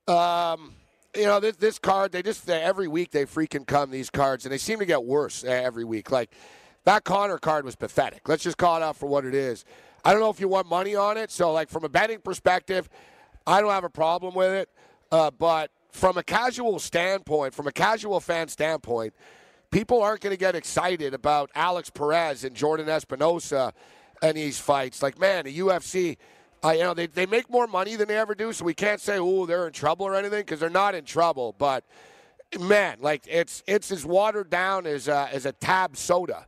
Um, 0.07 0.73
you 1.15 1.25
know 1.25 1.39
this 1.39 1.55
this 1.57 1.77
card. 1.77 2.11
They 2.11 2.23
just 2.23 2.47
they, 2.47 2.63
every 2.63 2.87
week 2.87 3.11
they 3.11 3.25
freaking 3.25 3.67
come 3.67 3.91
these 3.91 4.09
cards, 4.09 4.43
and 4.45 4.51
they 4.51 4.57
seem 4.57 4.79
to 4.79 4.85
get 4.87 5.03
worse 5.03 5.43
every 5.43 5.83
week. 5.83 6.09
Like 6.09 6.31
that 6.85 7.03
Conor 7.03 7.37
card 7.37 7.65
was 7.65 7.75
pathetic. 7.75 8.27
Let's 8.27 8.43
just 8.43 8.57
call 8.57 8.77
it 8.77 8.83
out 8.83 8.97
for 8.97 9.05
what 9.05 9.23
it 9.23 9.35
is. 9.35 9.65
I 10.03 10.11
don't 10.11 10.21
know 10.21 10.29
if 10.29 10.39
you 10.39 10.47
want 10.47 10.67
money 10.67 10.95
on 10.95 11.17
it. 11.17 11.31
So, 11.31 11.51
like 11.51 11.69
from 11.69 11.83
a 11.83 11.89
betting 11.89 12.19
perspective, 12.19 12.89
I 13.47 13.61
don't 13.61 13.71
have 13.71 13.83
a 13.83 13.89
problem 13.89 14.33
with 14.33 14.51
it. 14.51 14.69
Uh, 15.11 15.31
but 15.31 15.71
from 15.91 16.17
a 16.17 16.23
casual 16.23 16.79
standpoint, 16.79 17.53
from 17.53 17.67
a 17.67 17.71
casual 17.71 18.19
fan 18.19 18.47
standpoint, 18.47 19.13
people 19.71 20.01
aren't 20.01 20.21
going 20.21 20.33
to 20.33 20.39
get 20.39 20.55
excited 20.55 21.13
about 21.13 21.51
Alex 21.55 21.89
Perez 21.89 22.43
and 22.43 22.55
Jordan 22.55 22.89
Espinosa 22.89 23.73
and 24.21 24.35
these 24.35 24.59
fights. 24.59 25.03
Like, 25.03 25.19
man, 25.19 25.45
the 25.45 25.59
UFC, 25.59 26.17
uh, 26.63 26.71
you 26.71 26.83
know, 26.83 26.93
they, 26.93 27.07
they 27.07 27.25
make 27.25 27.49
more 27.49 27.67
money 27.67 27.95
than 27.95 28.07
they 28.07 28.17
ever 28.17 28.35
do, 28.35 28.53
so 28.53 28.65
we 28.65 28.73
can't 28.73 29.01
say, 29.01 29.19
oh, 29.19 29.45
they're 29.45 29.67
in 29.67 29.73
trouble 29.73 30.05
or 30.05 30.15
anything 30.15 30.39
because 30.39 30.59
they're 30.59 30.69
not 30.69 30.95
in 30.95 31.05
trouble. 31.05 31.53
But 31.57 31.83
man, 32.59 32.97
like 33.01 33.23
it's 33.27 33.63
it's 33.67 33.91
as 33.91 34.05
watered 34.05 34.49
down 34.49 34.85
as 34.85 35.09
uh, 35.09 35.27
as 35.31 35.45
a 35.45 35.51
tab 35.51 35.97
soda 35.97 36.45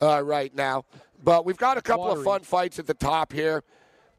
uh, 0.00 0.22
right 0.22 0.54
now. 0.54 0.84
But 1.22 1.44
we've 1.44 1.56
got 1.56 1.76
a 1.76 1.82
couple 1.82 2.04
Watery. 2.04 2.20
of 2.20 2.24
fun 2.24 2.40
fights 2.42 2.78
at 2.78 2.86
the 2.86 2.94
top 2.94 3.32
here. 3.32 3.62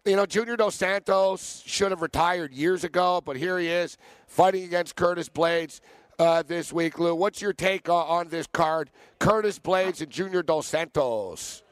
You 0.06 0.16
know, 0.16 0.26
Junior 0.26 0.56
Dos 0.56 0.76
Santos 0.76 1.64
should 1.66 1.92
have 1.92 2.02
retired 2.02 2.54
years 2.54 2.84
ago, 2.84 3.22
but 3.24 3.36
here 3.36 3.60
he 3.60 3.68
is 3.68 3.98
fighting 4.28 4.64
against 4.64 4.96
Curtis 4.96 5.28
Blaydes 5.28 5.82
uh, 6.18 6.44
this 6.44 6.72
week. 6.72 6.98
Lou, 6.98 7.14
what's 7.14 7.42
your 7.42 7.54
take 7.54 7.90
on, 7.90 8.08
on 8.08 8.28
this 8.30 8.48
card? 8.48 8.90
Curtis 9.20 9.60
Blaydes 9.60 10.02
and 10.02 10.10
Junior 10.10 10.44
Dos 10.44 10.66
Santos. 10.68 11.64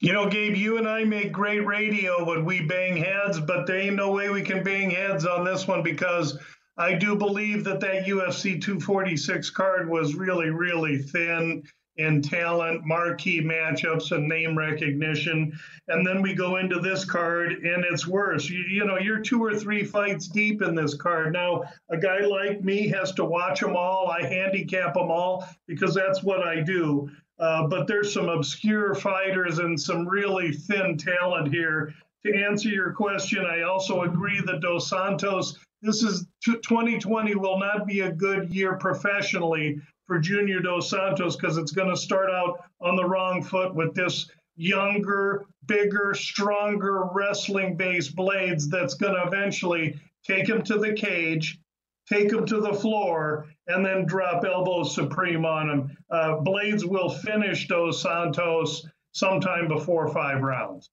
You 0.00 0.12
know, 0.12 0.28
Gabe, 0.28 0.56
you 0.56 0.78
and 0.78 0.88
I 0.88 1.04
make 1.04 1.30
great 1.30 1.64
radio 1.64 2.24
when 2.24 2.44
we 2.44 2.62
bang 2.62 2.96
heads, 2.96 3.38
but 3.38 3.66
there 3.66 3.78
ain't 3.78 3.94
no 3.94 4.10
way 4.10 4.30
we 4.30 4.42
can 4.42 4.64
bang 4.64 4.90
heads 4.90 5.24
on 5.24 5.44
this 5.44 5.68
one 5.68 5.82
because 5.84 6.36
I 6.76 6.94
do 6.94 7.14
believe 7.14 7.62
that 7.64 7.80
that 7.80 8.06
UFC 8.06 8.60
246 8.60 9.50
card 9.50 9.88
was 9.88 10.14
really, 10.14 10.50
really 10.50 10.98
thin 10.98 11.62
in 11.96 12.22
talent, 12.22 12.84
marquee 12.86 13.42
matchups, 13.42 14.12
and 14.12 14.26
name 14.26 14.56
recognition. 14.56 15.52
And 15.88 16.06
then 16.06 16.22
we 16.22 16.34
go 16.34 16.56
into 16.56 16.80
this 16.80 17.04
card, 17.04 17.52
and 17.52 17.84
it's 17.84 18.06
worse. 18.06 18.48
You, 18.48 18.60
you 18.60 18.84
know, 18.84 18.98
you're 18.98 19.20
two 19.20 19.42
or 19.42 19.54
three 19.54 19.84
fights 19.84 20.28
deep 20.28 20.62
in 20.62 20.74
this 20.74 20.94
card. 20.94 21.32
Now, 21.32 21.64
a 21.90 21.98
guy 21.98 22.20
like 22.20 22.62
me 22.62 22.88
has 22.88 23.12
to 23.12 23.24
watch 23.24 23.60
them 23.60 23.76
all. 23.76 24.08
I 24.08 24.26
handicap 24.26 24.94
them 24.94 25.10
all 25.10 25.46
because 25.66 25.94
that's 25.94 26.22
what 26.22 26.40
I 26.46 26.60
do. 26.62 27.10
Uh, 27.38 27.66
but 27.66 27.86
there's 27.86 28.12
some 28.12 28.28
obscure 28.28 28.94
fighters 28.94 29.58
and 29.58 29.78
some 29.80 30.08
really 30.08 30.52
thin 30.52 30.96
talent 30.96 31.52
here. 31.52 31.92
To 32.24 32.34
answer 32.34 32.68
your 32.68 32.92
question, 32.92 33.44
I 33.44 33.62
also 33.62 34.02
agree 34.02 34.40
that 34.46 34.60
Dos 34.60 34.88
Santos, 34.88 35.58
this 35.82 36.04
is 36.04 36.24
2020 36.44 37.34
will 37.34 37.58
not 37.58 37.86
be 37.86 38.00
a 38.00 38.12
good 38.12 38.54
year 38.54 38.76
professionally 38.76 39.80
for 40.12 40.18
Junior 40.18 40.60
Dos 40.60 40.90
Santos 40.90 41.36
because 41.36 41.56
it's 41.56 41.72
going 41.72 41.88
to 41.88 41.96
start 41.96 42.28
out 42.28 42.68
on 42.82 42.96
the 42.96 43.04
wrong 43.04 43.42
foot 43.42 43.74
with 43.74 43.94
this 43.94 44.30
younger, 44.56 45.46
bigger, 45.64 46.12
stronger 46.12 47.04
wrestling 47.14 47.78
based 47.78 48.14
Blaydes 48.14 48.68
that's 48.68 48.92
going 48.92 49.14
to 49.14 49.22
eventually 49.26 49.98
take 50.22 50.46
him 50.46 50.60
to 50.64 50.76
the 50.76 50.92
cage, 50.92 51.58
take 52.06 52.30
him 52.30 52.44
to 52.44 52.60
the 52.60 52.74
floor, 52.74 53.46
and 53.68 53.82
then 53.82 54.04
drop 54.04 54.44
elbow 54.44 54.82
supreme 54.84 55.46
on 55.46 55.70
him. 55.70 55.96
Uh, 56.10 56.36
Blaydes 56.42 56.84
will 56.84 57.08
finish 57.08 57.66
Dos 57.66 58.02
Santos 58.02 58.86
sometime 59.12 59.66
before 59.66 60.08
five 60.08 60.42
rounds. 60.42 60.90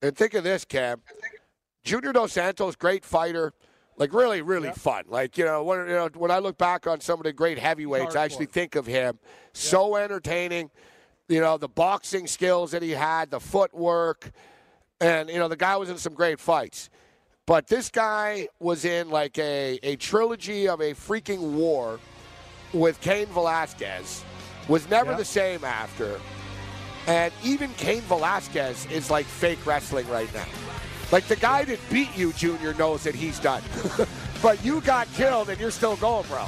And 0.00 0.16
think 0.16 0.32
of 0.32 0.42
this, 0.42 0.64
Cam. 0.64 1.02
Junior 1.84 2.14
Dos 2.14 2.32
Santos, 2.32 2.76
great 2.76 3.04
fighter. 3.04 3.52
Like 3.98 4.12
really, 4.12 4.42
really 4.42 4.70
fun. 4.70 5.04
Like 5.08 5.36
you 5.36 5.44
know, 5.44 5.62
when, 5.64 5.80
you 5.80 5.94
know, 5.94 6.08
when 6.16 6.30
I 6.30 6.38
look 6.38 6.56
back 6.56 6.86
on 6.86 7.00
some 7.00 7.18
of 7.18 7.24
the 7.24 7.32
great 7.32 7.58
heavyweights, 7.58 8.16
I 8.16 8.24
actually 8.24 8.46
think 8.46 8.76
of 8.76 8.86
him. 8.86 9.18
So 9.52 9.96
entertaining. 9.96 10.70
You 11.28 11.42
know, 11.42 11.58
the 11.58 11.68
boxing 11.68 12.26
skills 12.26 12.70
that 12.70 12.82
he 12.82 12.92
had, 12.92 13.30
the 13.30 13.38
footwork, 13.38 14.30
and 14.98 15.28
you 15.28 15.38
know, 15.38 15.48
the 15.48 15.56
guy 15.56 15.76
was 15.76 15.90
in 15.90 15.98
some 15.98 16.14
great 16.14 16.40
fights. 16.40 16.88
But 17.44 17.66
this 17.66 17.90
guy 17.90 18.48
was 18.60 18.84
in 18.84 19.10
like 19.10 19.38
a, 19.38 19.78
a 19.82 19.96
trilogy 19.96 20.68
of 20.68 20.80
a 20.80 20.94
freaking 20.94 21.52
war 21.52 21.98
with 22.72 23.00
Cain 23.00 23.26
Velasquez. 23.26 24.24
Was 24.68 24.88
never 24.90 25.14
the 25.14 25.24
same 25.24 25.64
after. 25.64 26.20
And 27.06 27.32
even 27.42 27.72
Cain 27.74 28.02
Velasquez 28.02 28.86
is 28.86 29.10
like 29.10 29.24
fake 29.24 29.64
wrestling 29.64 30.06
right 30.08 30.32
now. 30.34 30.44
Like 31.10 31.26
the 31.26 31.36
guy 31.36 31.64
that 31.64 31.78
beat 31.90 32.16
you, 32.16 32.32
Junior, 32.34 32.74
knows 32.74 33.02
that 33.04 33.14
he's 33.14 33.40
done. 33.40 33.62
but 34.42 34.62
you 34.64 34.80
got 34.82 35.10
killed 35.14 35.48
and 35.48 35.58
you're 35.58 35.70
still 35.70 35.96
going, 35.96 36.26
bro. 36.26 36.46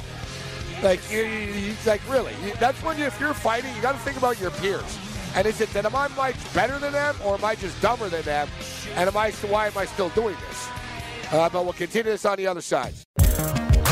Like, 0.83 0.99
you, 1.11 1.21
you, 1.21 1.73
like 1.85 2.01
really, 2.09 2.33
you, 2.43 2.53
that's 2.59 2.81
when 2.83 2.97
you, 2.97 3.05
if 3.05 3.19
you're 3.19 3.33
fighting, 3.33 3.73
you 3.75 3.81
got 3.81 3.91
to 3.93 3.99
think 3.99 4.17
about 4.17 4.39
your 4.39 4.51
peers. 4.51 4.97
And 5.35 5.47
is 5.47 5.61
it 5.61 5.69
that 5.73 5.85
am 5.85 5.95
I 5.95 6.07
much 6.09 6.53
better 6.53 6.77
than 6.79 6.91
them, 6.91 7.15
or 7.23 7.35
am 7.35 7.45
I 7.45 7.55
just 7.55 7.79
dumber 7.81 8.09
than 8.09 8.23
them? 8.23 8.47
And 8.95 9.07
am 9.07 9.15
I 9.15 9.31
why 9.31 9.67
am 9.67 9.77
I 9.77 9.85
still 9.85 10.09
doing 10.09 10.35
this? 10.49 10.67
Uh, 11.31 11.49
but 11.49 11.63
we'll 11.63 11.73
continue 11.73 12.11
this 12.11 12.25
on 12.25 12.37
the 12.37 12.47
other 12.47 12.61
side. 12.61 12.93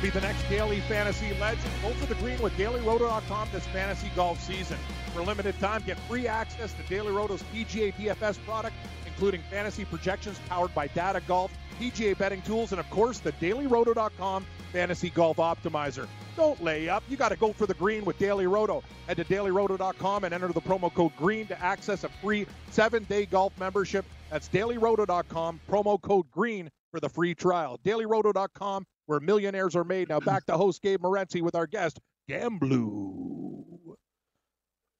To 0.00 0.06
be 0.06 0.10
the 0.10 0.20
next 0.20 0.48
daily 0.48 0.80
fantasy 0.80 1.34
legend? 1.38 1.70
Go 1.82 1.90
for 1.90 2.06
the 2.06 2.14
green 2.16 2.40
with 2.40 2.56
dailyroto.com 2.56 3.48
this 3.52 3.66
fantasy 3.66 4.10
golf 4.16 4.40
season. 4.40 4.78
For 5.12 5.22
limited 5.22 5.58
time, 5.60 5.82
get 5.84 5.98
free 6.00 6.26
access 6.26 6.72
to 6.74 6.82
Daily 6.84 7.12
Roto's 7.12 7.42
PGA 7.54 7.92
DFS 7.94 8.38
product, 8.44 8.74
including 9.06 9.42
fantasy 9.50 9.84
projections 9.84 10.38
powered 10.48 10.74
by 10.74 10.86
Data 10.88 11.20
Golf, 11.26 11.52
PGA 11.78 12.16
betting 12.16 12.42
tools, 12.42 12.72
and 12.72 12.80
of 12.80 12.88
course, 12.90 13.18
the 13.18 13.32
dailyroto.com 13.32 14.46
fantasy 14.72 15.10
golf 15.10 15.36
optimizer. 15.38 16.06
Don't 16.36 16.62
lay 16.62 16.88
up. 16.88 17.02
You 17.08 17.16
got 17.16 17.30
to 17.30 17.36
go 17.36 17.52
for 17.52 17.66
the 17.66 17.74
green 17.74 18.04
with 18.04 18.18
Daily 18.18 18.46
Roto. 18.46 18.82
Head 19.06 19.16
to 19.18 19.24
dailyroto.com 19.24 20.24
and 20.24 20.32
enter 20.32 20.48
the 20.48 20.60
promo 20.60 20.92
code 20.94 21.12
GREEN 21.18 21.46
to 21.48 21.60
access 21.62 22.04
a 22.04 22.08
free 22.08 22.46
seven 22.70 23.04
day 23.04 23.26
golf 23.26 23.52
membership. 23.58 24.06
That's 24.30 24.48
dailyroto.com, 24.48 25.60
promo 25.68 26.00
code 26.00 26.30
GREEN 26.30 26.70
for 26.90 27.00
the 27.00 27.08
free 27.08 27.34
trial. 27.34 27.78
Dailyroto.com, 27.84 28.86
where 29.10 29.18
millionaires 29.18 29.74
are 29.74 29.82
made. 29.82 30.08
Now 30.08 30.20
back 30.32 30.46
to 30.46 30.52
host 30.56 30.80
Gabe 30.82 31.02
Morency 31.02 31.42
with 31.42 31.56
our 31.56 31.66
guest, 31.66 31.98
Gamblu. 32.30 33.96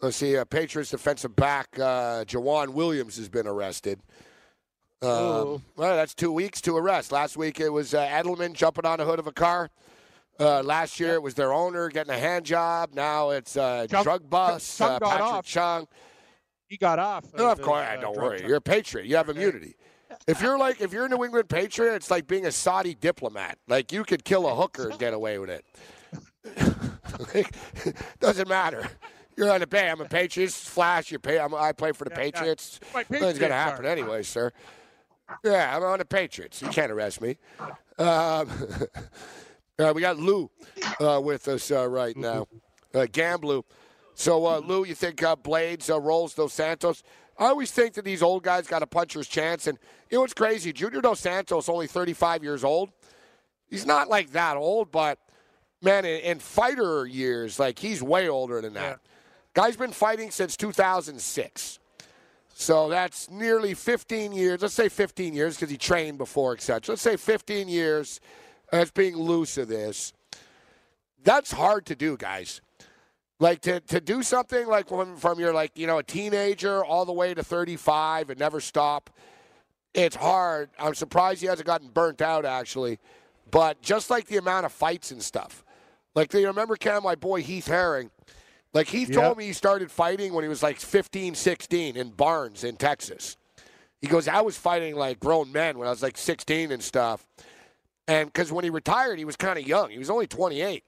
Let's 0.00 0.16
see. 0.16 0.36
Uh, 0.36 0.44
Patriots 0.44 0.90
defensive 0.90 1.36
back 1.36 1.68
uh, 1.78 2.24
Jawan 2.24 2.70
Williams 2.70 3.16
has 3.16 3.28
been 3.28 3.46
arrested. 3.46 4.00
Um, 5.02 5.08
Oh. 5.08 5.62
well, 5.76 5.96
that's 5.96 6.14
two 6.14 6.32
weeks 6.32 6.60
to 6.62 6.76
arrest. 6.76 7.12
Last 7.12 7.36
week 7.36 7.60
it 7.60 7.68
was 7.70 7.94
uh, 7.94 8.04
Edelman 8.06 8.52
jumping 8.52 8.84
on 8.84 8.98
the 8.98 9.04
hood 9.04 9.18
of 9.18 9.26
a 9.26 9.32
car. 9.32 9.70
Uh, 10.38 10.62
last 10.62 10.98
year 10.98 11.14
it 11.14 11.22
was 11.22 11.34
their 11.34 11.52
owner 11.52 11.88
getting 11.90 12.12
a 12.12 12.18
hand 12.18 12.44
job. 12.46 12.90
Now 12.94 13.30
it's 13.30 13.56
uh, 13.56 13.86
Chung- 13.88 14.02
drug 14.02 14.28
bust. 14.28 14.76
Chung 14.78 14.90
uh, 14.90 14.98
got 14.98 15.10
Patrick 15.10 15.22
off. 15.28 15.46
Chung. 15.46 15.88
He 16.66 16.76
got 16.76 16.98
off. 16.98 17.24
No, 17.36 17.50
of 17.50 17.60
course, 17.60 17.86
uh, 17.86 18.00
don't 18.00 18.16
worry. 18.16 18.38
charge. 18.38 18.48
You're 18.48 18.58
a 18.58 18.60
patriot. 18.62 19.06
You 19.06 19.16
have 19.16 19.28
immunity. 19.28 19.76
If 20.26 20.40
you're 20.40 20.58
like, 20.58 20.80
if 20.80 20.92
you're 20.92 21.06
a 21.06 21.08
New 21.08 21.24
England 21.24 21.48
Patriot, 21.48 21.94
it's 21.94 22.10
like 22.10 22.26
being 22.26 22.46
a 22.46 22.52
Saudi 22.52 22.94
diplomat. 22.94 23.58
Like 23.68 23.92
you 23.92 24.04
could 24.04 24.24
kill 24.24 24.46
a 24.46 24.54
hooker 24.54 24.90
and 24.90 24.98
get 24.98 25.14
away 25.14 25.38
with 25.38 25.50
it. 25.50 25.64
Doesn't 28.20 28.48
matter. 28.48 28.88
You're 29.36 29.50
on 29.50 29.60
the 29.60 29.66
bay. 29.66 29.88
I'm 29.88 30.00
a 30.00 30.04
Patriots. 30.04 30.68
Flash. 30.68 31.10
You 31.10 31.18
pay. 31.18 31.38
I'm, 31.38 31.54
I 31.54 31.72
play 31.72 31.92
for 31.92 32.04
the 32.04 32.10
Yeah, 32.10 32.18
yeah. 32.18 32.30
Patriots. 32.30 32.80
My 32.92 33.04
Nothing's 33.08 33.38
gonna 33.38 33.54
happen 33.54 33.86
anyway, 33.86 34.22
sir. 34.22 34.52
Yeah, 35.44 35.76
I'm 35.76 35.82
on 35.82 35.98
the 35.98 36.04
Patriots. 36.04 36.60
You 36.60 36.68
can't 36.68 36.90
arrest 36.92 37.20
me. 37.20 37.38
Um, 37.98 38.48
uh, 39.78 39.92
we 39.94 40.00
got 40.00 40.18
Lou 40.18 40.50
uh, 41.00 41.20
with 41.22 41.48
us 41.48 41.70
uh, 41.70 41.88
right 41.88 42.16
now. 42.16 42.46
Uh, 42.94 43.06
Gamblu. 43.10 43.62
So, 44.14 44.44
uh, 44.46 44.58
Lou, 44.58 44.84
you 44.84 44.94
think 44.94 45.22
uh, 45.22 45.36
Blaydes 45.36 45.88
uh, 45.88 46.00
rolls 46.00 46.34
Dos 46.34 46.52
Santos? 46.52 47.02
I 47.40 47.46
always 47.46 47.70
think 47.70 47.94
that 47.94 48.04
these 48.04 48.22
old 48.22 48.42
guys 48.42 48.66
got 48.66 48.82
a 48.82 48.86
puncher's 48.86 49.26
chance. 49.26 49.66
And 49.66 49.78
you 50.10 50.18
know 50.18 50.20
what's 50.20 50.34
crazy? 50.34 50.74
Junior 50.74 51.00
Dos 51.00 51.20
Santos 51.20 51.70
only 51.70 51.86
35 51.86 52.44
years 52.44 52.62
old. 52.62 52.90
He's 53.70 53.86
not 53.86 54.08
like 54.08 54.32
that 54.32 54.58
old, 54.58 54.92
but 54.92 55.18
man, 55.80 56.04
in, 56.04 56.20
in 56.20 56.38
fighter 56.38 57.06
years, 57.06 57.58
like 57.58 57.78
he's 57.78 58.02
way 58.02 58.28
older 58.28 58.60
than 58.60 58.74
that. 58.74 59.00
Guy's 59.54 59.76
been 59.76 59.92
fighting 59.92 60.30
since 60.30 60.56
2006. 60.56 61.78
So 62.52 62.90
that's 62.90 63.30
nearly 63.30 63.72
15 63.72 64.32
years. 64.32 64.60
Let's 64.60 64.74
say 64.74 64.90
15 64.90 65.32
years 65.32 65.56
because 65.56 65.70
he 65.70 65.78
trained 65.78 66.18
before, 66.18 66.52
etc. 66.52 66.92
Let's 66.92 67.02
say 67.02 67.16
15 67.16 67.68
years 67.68 68.20
as 68.70 68.90
being 68.90 69.16
loose 69.16 69.56
of 69.56 69.68
this. 69.68 70.12
That's 71.24 71.52
hard 71.52 71.86
to 71.86 71.94
do, 71.94 72.18
guys. 72.18 72.60
Like 73.40 73.62
to, 73.62 73.80
to 73.80 74.00
do 74.00 74.22
something 74.22 74.66
like 74.68 74.88
from, 74.88 75.16
from 75.16 75.40
your 75.40 75.52
like 75.54 75.72
you 75.74 75.86
know 75.86 75.98
a 75.98 76.02
teenager 76.02 76.84
all 76.84 77.06
the 77.06 77.12
way 77.12 77.34
to 77.34 77.42
35 77.42 78.30
and 78.30 78.38
never 78.38 78.60
stop. 78.60 79.10
It's 79.94 80.14
hard. 80.14 80.70
I'm 80.78 80.94
surprised 80.94 81.40
he 81.40 81.46
hasn't 81.48 81.66
gotten 81.66 81.88
burnt 81.88 82.20
out 82.20 82.44
actually, 82.44 82.98
but 83.50 83.80
just 83.82 84.10
like 84.10 84.26
the 84.26 84.36
amount 84.36 84.66
of 84.66 84.72
fights 84.72 85.10
and 85.10 85.22
stuff. 85.22 85.64
Like 86.14 86.32
you 86.34 86.46
remember, 86.46 86.76
Cam, 86.76 87.02
my 87.02 87.14
boy 87.14 87.42
Heath 87.42 87.66
Herring. 87.66 88.10
Like 88.74 88.88
Heath 88.88 89.08
Yep. 89.08 89.18
told 89.18 89.38
me 89.38 89.46
he 89.46 89.52
started 89.52 89.90
fighting 89.90 90.32
when 90.32 90.44
he 90.44 90.48
was 90.48 90.62
like 90.62 90.78
15, 90.78 91.34
16 91.34 91.96
in 91.96 92.10
Barnes 92.10 92.62
in 92.62 92.76
Texas. 92.76 93.36
He 94.00 94.06
goes, 94.06 94.28
I 94.28 94.42
was 94.42 94.56
fighting 94.56 94.94
like 94.96 95.18
grown 95.18 95.50
men 95.50 95.78
when 95.78 95.88
I 95.88 95.90
was 95.90 96.02
like 96.02 96.16
16 96.16 96.70
and 96.72 96.82
stuff. 96.82 97.26
And 98.06 98.32
because 98.32 98.52
when 98.52 98.64
he 98.64 98.70
retired, 98.70 99.18
he 99.18 99.24
was 99.24 99.36
kind 99.36 99.58
of 99.58 99.66
young. 99.66 99.90
He 99.90 99.98
was 99.98 100.10
only 100.10 100.26
28. 100.26 100.84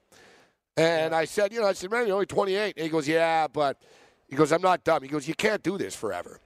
And 0.75 1.13
I 1.13 1.25
said, 1.25 1.53
you 1.53 1.59
know, 1.61 1.67
I 1.67 1.73
said, 1.73 1.91
man, 1.91 2.05
you're 2.07 2.15
only 2.15 2.25
28. 2.25 2.75
And 2.77 2.83
he 2.83 2.89
goes, 2.89 3.07
yeah, 3.07 3.47
but 3.47 3.81
he 4.27 4.35
goes, 4.35 4.51
I'm 4.51 4.61
not 4.61 4.83
dumb. 4.83 5.03
He 5.03 5.07
goes, 5.09 5.27
you 5.27 5.35
can't 5.35 5.61
do 5.61 5.77
this 5.77 5.95
forever. 5.95 6.39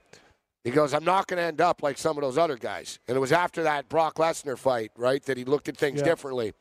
He 0.64 0.70
goes, 0.70 0.92
I'm 0.92 1.04
not 1.04 1.26
going 1.28 1.38
to 1.38 1.44
end 1.44 1.60
up 1.62 1.82
like 1.82 1.96
some 1.96 2.18
of 2.18 2.22
those 2.22 2.36
other 2.36 2.56
guys. 2.56 2.98
And 3.08 3.16
it 3.16 3.20
was 3.20 3.32
after 3.32 3.62
that 3.62 3.88
Brock 3.88 4.16
Lesnar 4.16 4.58
fight, 4.58 4.90
right, 4.96 5.22
that 5.24 5.38
he 5.38 5.44
looked 5.44 5.68
at 5.68 5.76
things 5.78 6.00
Yeah. 6.00 6.04
differently. 6.06 6.52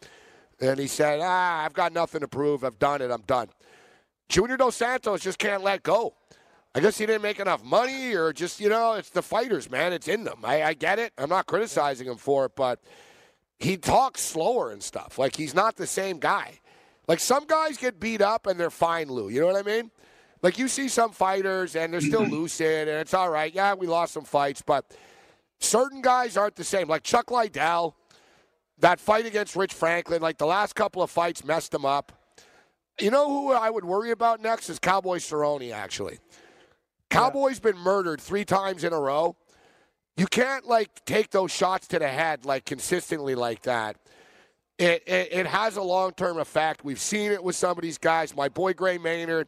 And 0.61 0.79
he 0.79 0.87
said, 0.87 1.19
ah, 1.21 1.65
I've 1.65 1.73
got 1.73 1.91
nothing 1.93 2.21
to 2.21 2.27
prove. 2.27 2.63
I've 2.63 2.79
done 2.79 3.01
it. 3.01 3.11
I'm 3.11 3.21
done. 3.23 3.49
Junior 4.29 4.57
Dos 4.57 4.75
Santos 4.75 5.21
just 5.21 5.37
can't 5.39 5.63
let 5.63 5.83
go. 5.83 6.13
I 6.73 6.79
guess 6.79 6.97
he 6.97 7.05
didn't 7.05 7.21
make 7.23 7.39
enough 7.39 7.63
money, 7.63 8.13
or 8.13 8.31
just, 8.33 8.59
you 8.59 8.69
know, 8.69 8.93
it's 8.93 9.09
the 9.09 9.21
fighters, 9.23 9.69
man. 9.69 9.93
It's 9.93 10.07
in 10.07 10.23
them. 10.25 10.39
I, 10.43 10.63
I 10.63 10.73
get 10.73 10.99
it. 10.99 11.11
I'm 11.17 11.29
not 11.29 11.47
criticizing 11.47 12.07
him 12.07 12.17
for 12.17 12.45
it, 12.45 12.55
but 12.55 12.79
he 13.59 13.77
talks 13.77 14.21
slower 14.21 14.71
and 14.71 14.81
stuff. 14.83 15.17
Like 15.17 15.35
he's 15.35 15.55
not 15.55 15.75
the 15.75 15.87
same 15.87 16.19
guy. 16.19 16.59
Like 17.07 17.19
some 17.19 17.45
guys 17.45 17.77
get 17.77 17.99
beat 17.99 18.21
up 18.21 18.47
and 18.47 18.59
they're 18.59 18.69
fine, 18.69 19.07
Lou. 19.07 19.29
You 19.29 19.41
know 19.41 19.47
what 19.47 19.55
I 19.55 19.63
mean? 19.63 19.91
Like 20.41 20.57
you 20.57 20.67
see 20.67 20.87
some 20.87 21.11
fighters 21.11 21.75
and 21.75 21.93
they're 21.93 22.01
still 22.01 22.25
lucid 22.27 22.87
and 22.87 22.97
it's 22.99 23.13
all 23.13 23.29
right. 23.29 23.53
Yeah, 23.53 23.73
we 23.73 23.87
lost 23.87 24.13
some 24.13 24.25
fights, 24.25 24.61
but 24.61 24.95
certain 25.59 26.01
guys 26.01 26.37
aren't 26.37 26.55
the 26.55 26.63
same. 26.63 26.87
Like 26.87 27.03
Chuck 27.03 27.31
Liddell, 27.31 27.95
that 28.79 28.99
fight 28.99 29.25
against 29.25 29.55
Rich 29.55 29.73
Franklin, 29.73 30.21
like 30.21 30.37
the 30.37 30.45
last 30.45 30.75
couple 30.75 31.01
of 31.01 31.09
fights 31.09 31.43
messed 31.43 31.73
him 31.73 31.85
up. 31.85 32.11
You 32.99 33.11
know 33.11 33.29
who 33.29 33.51
I 33.53 33.69
would 33.69 33.85
worry 33.85 34.11
about 34.11 34.41
next 34.41 34.69
is 34.69 34.79
Cowboy 34.79 35.17
Cerrone, 35.17 35.71
actually. 35.71 36.19
Cowboy's 37.09 37.59
been 37.59 37.77
murdered 37.77 38.19
three 38.19 38.43
times 38.43 38.83
in 38.83 38.91
a 38.91 38.99
row. 38.99 39.35
You 40.17 40.25
can't 40.25 40.67
like 40.67 41.05
take 41.05 41.29
those 41.29 41.51
shots 41.51 41.87
to 41.89 41.99
the 41.99 42.07
head 42.07 42.43
like 42.43 42.65
consistently 42.65 43.35
like 43.35 43.61
that. 43.63 43.97
It 44.77 45.03
it, 45.07 45.29
it 45.31 45.47
has 45.47 45.77
a 45.77 45.81
long 45.81 46.11
term 46.11 46.37
effect. 46.37 46.83
We've 46.83 46.99
seen 46.99 47.31
it 47.31 47.43
with 47.43 47.55
some 47.55 47.77
of 47.77 47.81
these 47.81 47.97
guys. 47.97 48.35
My 48.35 48.49
boy 48.49 48.73
Gray 48.73 48.97
Maynard. 48.97 49.47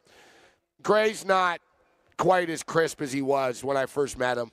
Gray's 0.81 1.25
not 1.25 1.59
quite 2.17 2.49
as 2.49 2.63
crisp 2.63 3.01
as 3.01 3.11
he 3.11 3.21
was 3.21 3.63
when 3.63 3.75
I 3.77 3.85
first 3.85 4.17
met 4.17 4.37
him 4.37 4.51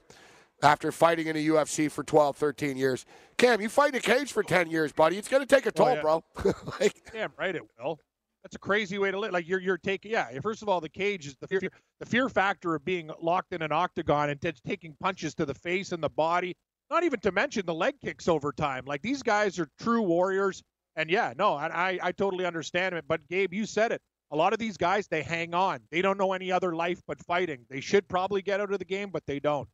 after 0.62 0.90
fighting 0.90 1.26
in 1.28 1.36
the 1.36 1.48
UFC 1.48 1.90
for 1.90 2.02
12, 2.02 2.36
13 2.36 2.76
years. 2.76 3.04
Cam, 3.36 3.60
you 3.60 3.68
fight 3.68 3.90
in 3.90 3.96
a 3.96 4.00
cage 4.00 4.32
for 4.32 4.42
10 4.42 4.70
years, 4.70 4.92
buddy. 4.92 5.18
It's 5.18 5.28
going 5.28 5.46
to 5.46 5.54
take 5.54 5.66
a 5.66 5.68
oh, 5.68 5.72
toll, 5.72 5.88
Oh, 5.88 5.94
yeah. 5.94 6.00
bro. 6.00 6.24
like, 6.80 6.94
Damn 7.12 7.32
right 7.38 7.54
it 7.54 7.62
will. 7.78 8.00
That's 8.42 8.54
a 8.54 8.60
crazy 8.60 8.98
way 8.98 9.10
to 9.10 9.18
live. 9.18 9.32
Like 9.32 9.48
you're 9.48 9.58
you're 9.58 9.76
taking 9.76 10.12
yeah. 10.12 10.28
First 10.40 10.62
of 10.62 10.68
all, 10.68 10.80
the 10.80 10.88
cage 10.88 11.26
is 11.26 11.36
the 11.40 11.48
fear 11.48 11.60
the 11.98 12.06
fear 12.06 12.28
factor 12.28 12.76
of 12.76 12.84
being 12.84 13.10
locked 13.20 13.52
in 13.52 13.60
an 13.60 13.72
octagon 13.72 14.30
and 14.30 14.40
just 14.40 14.62
taking 14.64 14.94
punches 15.00 15.34
to 15.34 15.44
the 15.44 15.54
face 15.54 15.90
and 15.90 16.00
the 16.00 16.08
body. 16.08 16.56
Not 16.90 17.04
even 17.04 17.20
to 17.20 17.32
mention 17.32 17.66
the 17.66 17.74
leg 17.74 17.94
kicks 18.02 18.28
over 18.28 18.52
time. 18.52 18.84
Like 18.86 19.02
these 19.02 19.22
guys 19.22 19.58
are 19.58 19.68
true 19.80 20.02
warriors. 20.02 20.62
And 20.94 21.10
yeah, 21.10 21.34
no, 21.36 21.54
I 21.54 21.98
I, 22.02 22.12
totally 22.12 22.46
understand 22.46 22.94
it. 22.94 23.04
But 23.06 23.26
Gabe, 23.28 23.52
you 23.52 23.66
said 23.66 23.92
it. 23.92 24.00
A 24.30 24.36
lot 24.36 24.52
of 24.52 24.58
these 24.58 24.76
guys 24.76 25.06
they 25.08 25.22
hang 25.22 25.52
on. 25.54 25.80
They 25.90 26.00
don't 26.00 26.16
know 26.16 26.32
any 26.32 26.50
other 26.50 26.74
life 26.74 27.00
but 27.06 27.20
fighting. 27.24 27.66
They 27.68 27.80
should 27.80 28.08
probably 28.08 28.40
get 28.40 28.60
out 28.60 28.72
of 28.72 28.78
the 28.78 28.84
game, 28.84 29.10
but 29.10 29.26
they 29.26 29.40
don't. 29.40 29.68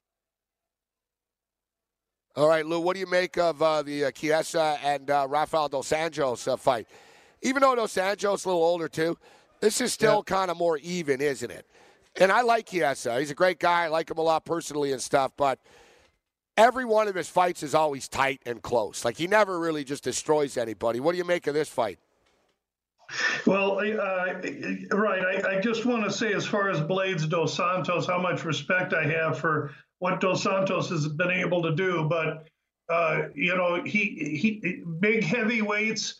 All 2.34 2.48
right, 2.48 2.64
Lou, 2.64 2.80
what 2.80 2.94
do 2.94 3.00
you 3.00 3.06
make 3.06 3.36
of 3.36 3.60
uh, 3.60 3.82
the 3.82 4.06
uh, 4.06 4.10
Chiesa 4.10 4.78
and 4.82 5.10
uh, 5.10 5.26
Rafael 5.28 5.68
Dos 5.68 5.90
Anjos 5.90 6.50
uh, 6.50 6.56
fight? 6.56 6.88
Even 7.42 7.60
though 7.60 7.74
Dos 7.74 7.94
Anjos 7.94 8.36
is 8.36 8.44
a 8.46 8.48
little 8.48 8.64
older, 8.64 8.88
too, 8.88 9.18
this 9.60 9.82
is 9.82 9.92
still 9.92 10.22
kind 10.22 10.50
of 10.50 10.56
more 10.56 10.78
even, 10.78 11.20
isn't 11.20 11.50
it? 11.50 11.66
And 12.18 12.32
I 12.32 12.40
like 12.40 12.70
Chiesa. 12.70 13.20
He's 13.20 13.30
a 13.30 13.34
great 13.34 13.58
guy. 13.58 13.84
I 13.84 13.88
like 13.88 14.10
him 14.10 14.16
a 14.16 14.22
lot 14.22 14.46
personally 14.46 14.92
and 14.92 15.02
stuff, 15.02 15.32
but 15.36 15.58
every 16.62 16.84
one 16.84 17.08
of 17.08 17.14
his 17.14 17.28
fights 17.28 17.62
is 17.62 17.74
always 17.74 18.08
tight 18.08 18.40
and 18.46 18.62
close. 18.62 19.04
Like, 19.04 19.16
he 19.16 19.26
never 19.26 19.58
really 19.58 19.82
just 19.82 20.04
destroys 20.04 20.56
anybody. 20.56 21.00
What 21.00 21.12
do 21.12 21.18
you 21.18 21.24
make 21.24 21.46
of 21.48 21.54
this 21.54 21.68
fight? 21.68 21.98
Well, 23.46 23.78
uh, 23.80 24.34
right. 24.92 25.44
I, 25.44 25.56
I 25.56 25.60
just 25.60 25.84
want 25.84 26.04
to 26.04 26.10
say, 26.10 26.32
as 26.32 26.46
far 26.46 26.70
as 26.70 26.80
Blaydes 26.80 27.28
Dos 27.28 27.54
Santos, 27.54 28.06
how 28.06 28.18
much 28.18 28.44
respect 28.44 28.94
I 28.94 29.04
have 29.04 29.38
for 29.38 29.74
what 29.98 30.20
Dos 30.20 30.42
Santos 30.42 30.88
has 30.88 31.08
been 31.08 31.30
able 31.30 31.62
to 31.62 31.74
do. 31.74 32.06
But 32.08 32.46
uh, 32.88 33.28
you 33.34 33.54
know, 33.54 33.82
he 33.84 34.00
he 34.40 34.82
big 35.00 35.24
heavyweights 35.24 36.14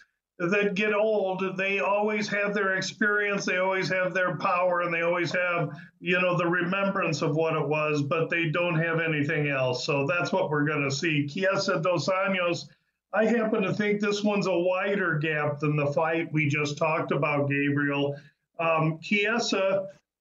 that 0.51 0.75
get 0.75 0.95
old, 0.95 1.57
they 1.57 1.81
always 1.81 2.29
have 2.29 2.55
their 2.55 2.75
experience, 2.75 3.45
they 3.45 3.59
always 3.59 3.89
have 3.89 4.15
their 4.15 4.37
power, 4.37 4.83
and 4.83 4.93
they 4.93 5.03
always 5.03 5.33
have 5.33 5.77
you 6.01 6.21
know 6.21 6.37
the 6.37 6.47
remembrance 6.47 7.23
of 7.23 7.37
what 7.37 7.57
it 7.57 7.67
was, 7.67 8.03
but 8.03 8.29
they 8.31 8.51
don't 8.51 8.79
have 8.79 9.01
anything 9.01 9.49
else. 9.49 9.85
So 9.85 10.07
that's 10.07 10.33
what 10.33 10.51
we're 10.51 10.67
going 10.67 10.83
to 10.83 10.95
see. 10.95 11.27
Chiesa 11.27 11.81
Dos 11.81 12.09
Anjos. 12.09 12.69
I 13.15 13.27
happen 13.27 13.63
to 13.63 13.75
think 13.75 14.01
this 14.01 14.25
one's 14.25 14.47
a 14.47 14.59
wider 14.59 15.19
gap 15.19 15.61
than 15.61 15.77
the 15.77 15.93
fight 15.93 16.33
we 16.33 16.49
just 16.49 16.79
talked 16.79 17.13
about, 17.13 17.49
Gabriel. 17.49 18.17
Um, 18.59 18.99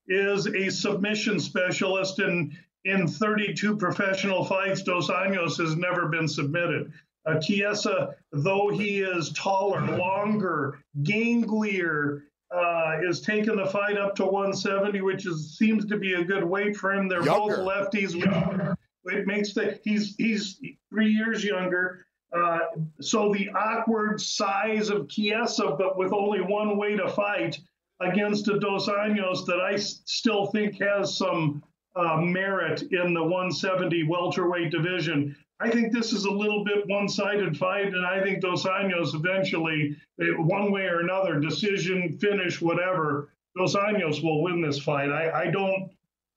is 0.08 0.48
a 0.48 0.70
submission 0.70 1.40
specialist, 1.40 2.20
and 2.20 2.52
in 2.84 3.08
32 3.08 3.78
professional 3.78 4.44
fights, 4.44 4.84
Dos 4.84 5.10
Anjos 5.10 5.58
has 5.58 5.76
never 5.76 6.10
been 6.10 6.28
submitted. 6.28 6.92
Uh, 7.26 7.40
Chiesa, 7.40 8.16
though 8.32 8.70
he 8.70 9.02
is 9.02 9.32
taller, 9.34 9.96
longer, 9.98 10.80
ganglier, 11.04 12.24
uh, 12.56 12.98
is 13.04 13.22
taking 13.22 13.56
the 13.56 13.66
fight 13.66 13.98
up 13.98 14.16
to 14.16 14.26
170, 14.26 15.02
which 15.02 15.26
is 15.26 15.58
seems 15.58 15.86
to 15.86 15.98
be 15.98 16.14
a 16.16 16.24
good 16.24 16.44
weight 16.44 16.76
for 16.76 16.92
him. 16.94 17.08
They're 17.08 17.24
Younger. 17.24 17.58
both 17.58 17.68
lefties. 17.94 18.16
Which, 18.16 19.16
it 19.18 19.26
makes 19.28 19.54
the 19.54 19.80
he's 19.84 20.16
he's 20.18 20.60
three 20.90 21.12
years 21.12 21.44
younger. 21.44 22.06
Uh, 22.36 22.60
so 23.02 23.32
the 23.34 23.50
awkward 23.50 24.22
size 24.22 24.90
of 24.90 25.10
Chiesa, 25.10 25.76
but 25.78 25.98
with 25.98 26.14
only 26.14 26.40
one 26.42 26.78
way 26.78 26.96
to 26.96 27.08
fight 27.10 27.60
against 28.00 28.48
a 28.48 28.58
Dos 28.60 28.88
Anjos 28.88 29.46
that 29.46 29.60
I 29.60 29.74
s- 29.74 30.02
still 30.06 30.46
think 30.48 30.80
has 30.82 31.18
some 31.18 31.62
uh, 31.96 32.18
merit 32.18 32.84
in 32.84 33.14
the 33.14 33.22
170 33.24 34.04
welterweight 34.08 34.72
division. 34.72 35.36
I 35.62 35.70
think 35.70 35.94
this 35.94 36.12
is 36.12 36.26
a 36.26 36.32
little 36.32 36.64
bit 36.64 36.88
one-sided 36.88 37.56
fight, 37.56 37.88
and 37.88 38.04
I 38.04 38.24
think 38.24 38.42
Dos 38.42 38.66
Anjos 38.66 39.14
eventually, 39.14 39.96
eh, 40.20 40.26
one 40.38 40.72
way 40.72 40.84
or 40.84 41.02
another, 41.02 41.40
decision, 41.40 42.18
finish, 42.18 42.60
whatever, 42.60 43.30
Dos 43.56 43.76
Anjos 43.76 44.24
will 44.24 44.42
win 44.42 44.62
this 44.62 44.80
fight. 44.80 45.10
I, 45.10 45.44
I 45.44 45.52
don't, 45.52 45.92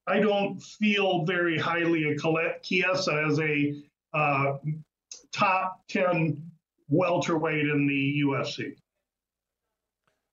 I 0.06 0.20
don't 0.20 0.62
feel 0.62 1.24
very 1.24 1.58
highly 1.58 2.12
of 2.12 2.62
Chiesa 2.62 3.24
as 3.26 3.40
a 3.40 3.82
uh, 4.12 4.58
top 5.32 5.80
10 5.88 6.42
welterweight 6.88 7.66
in 7.66 7.86
the 7.86 8.22
UFC. 8.26 8.76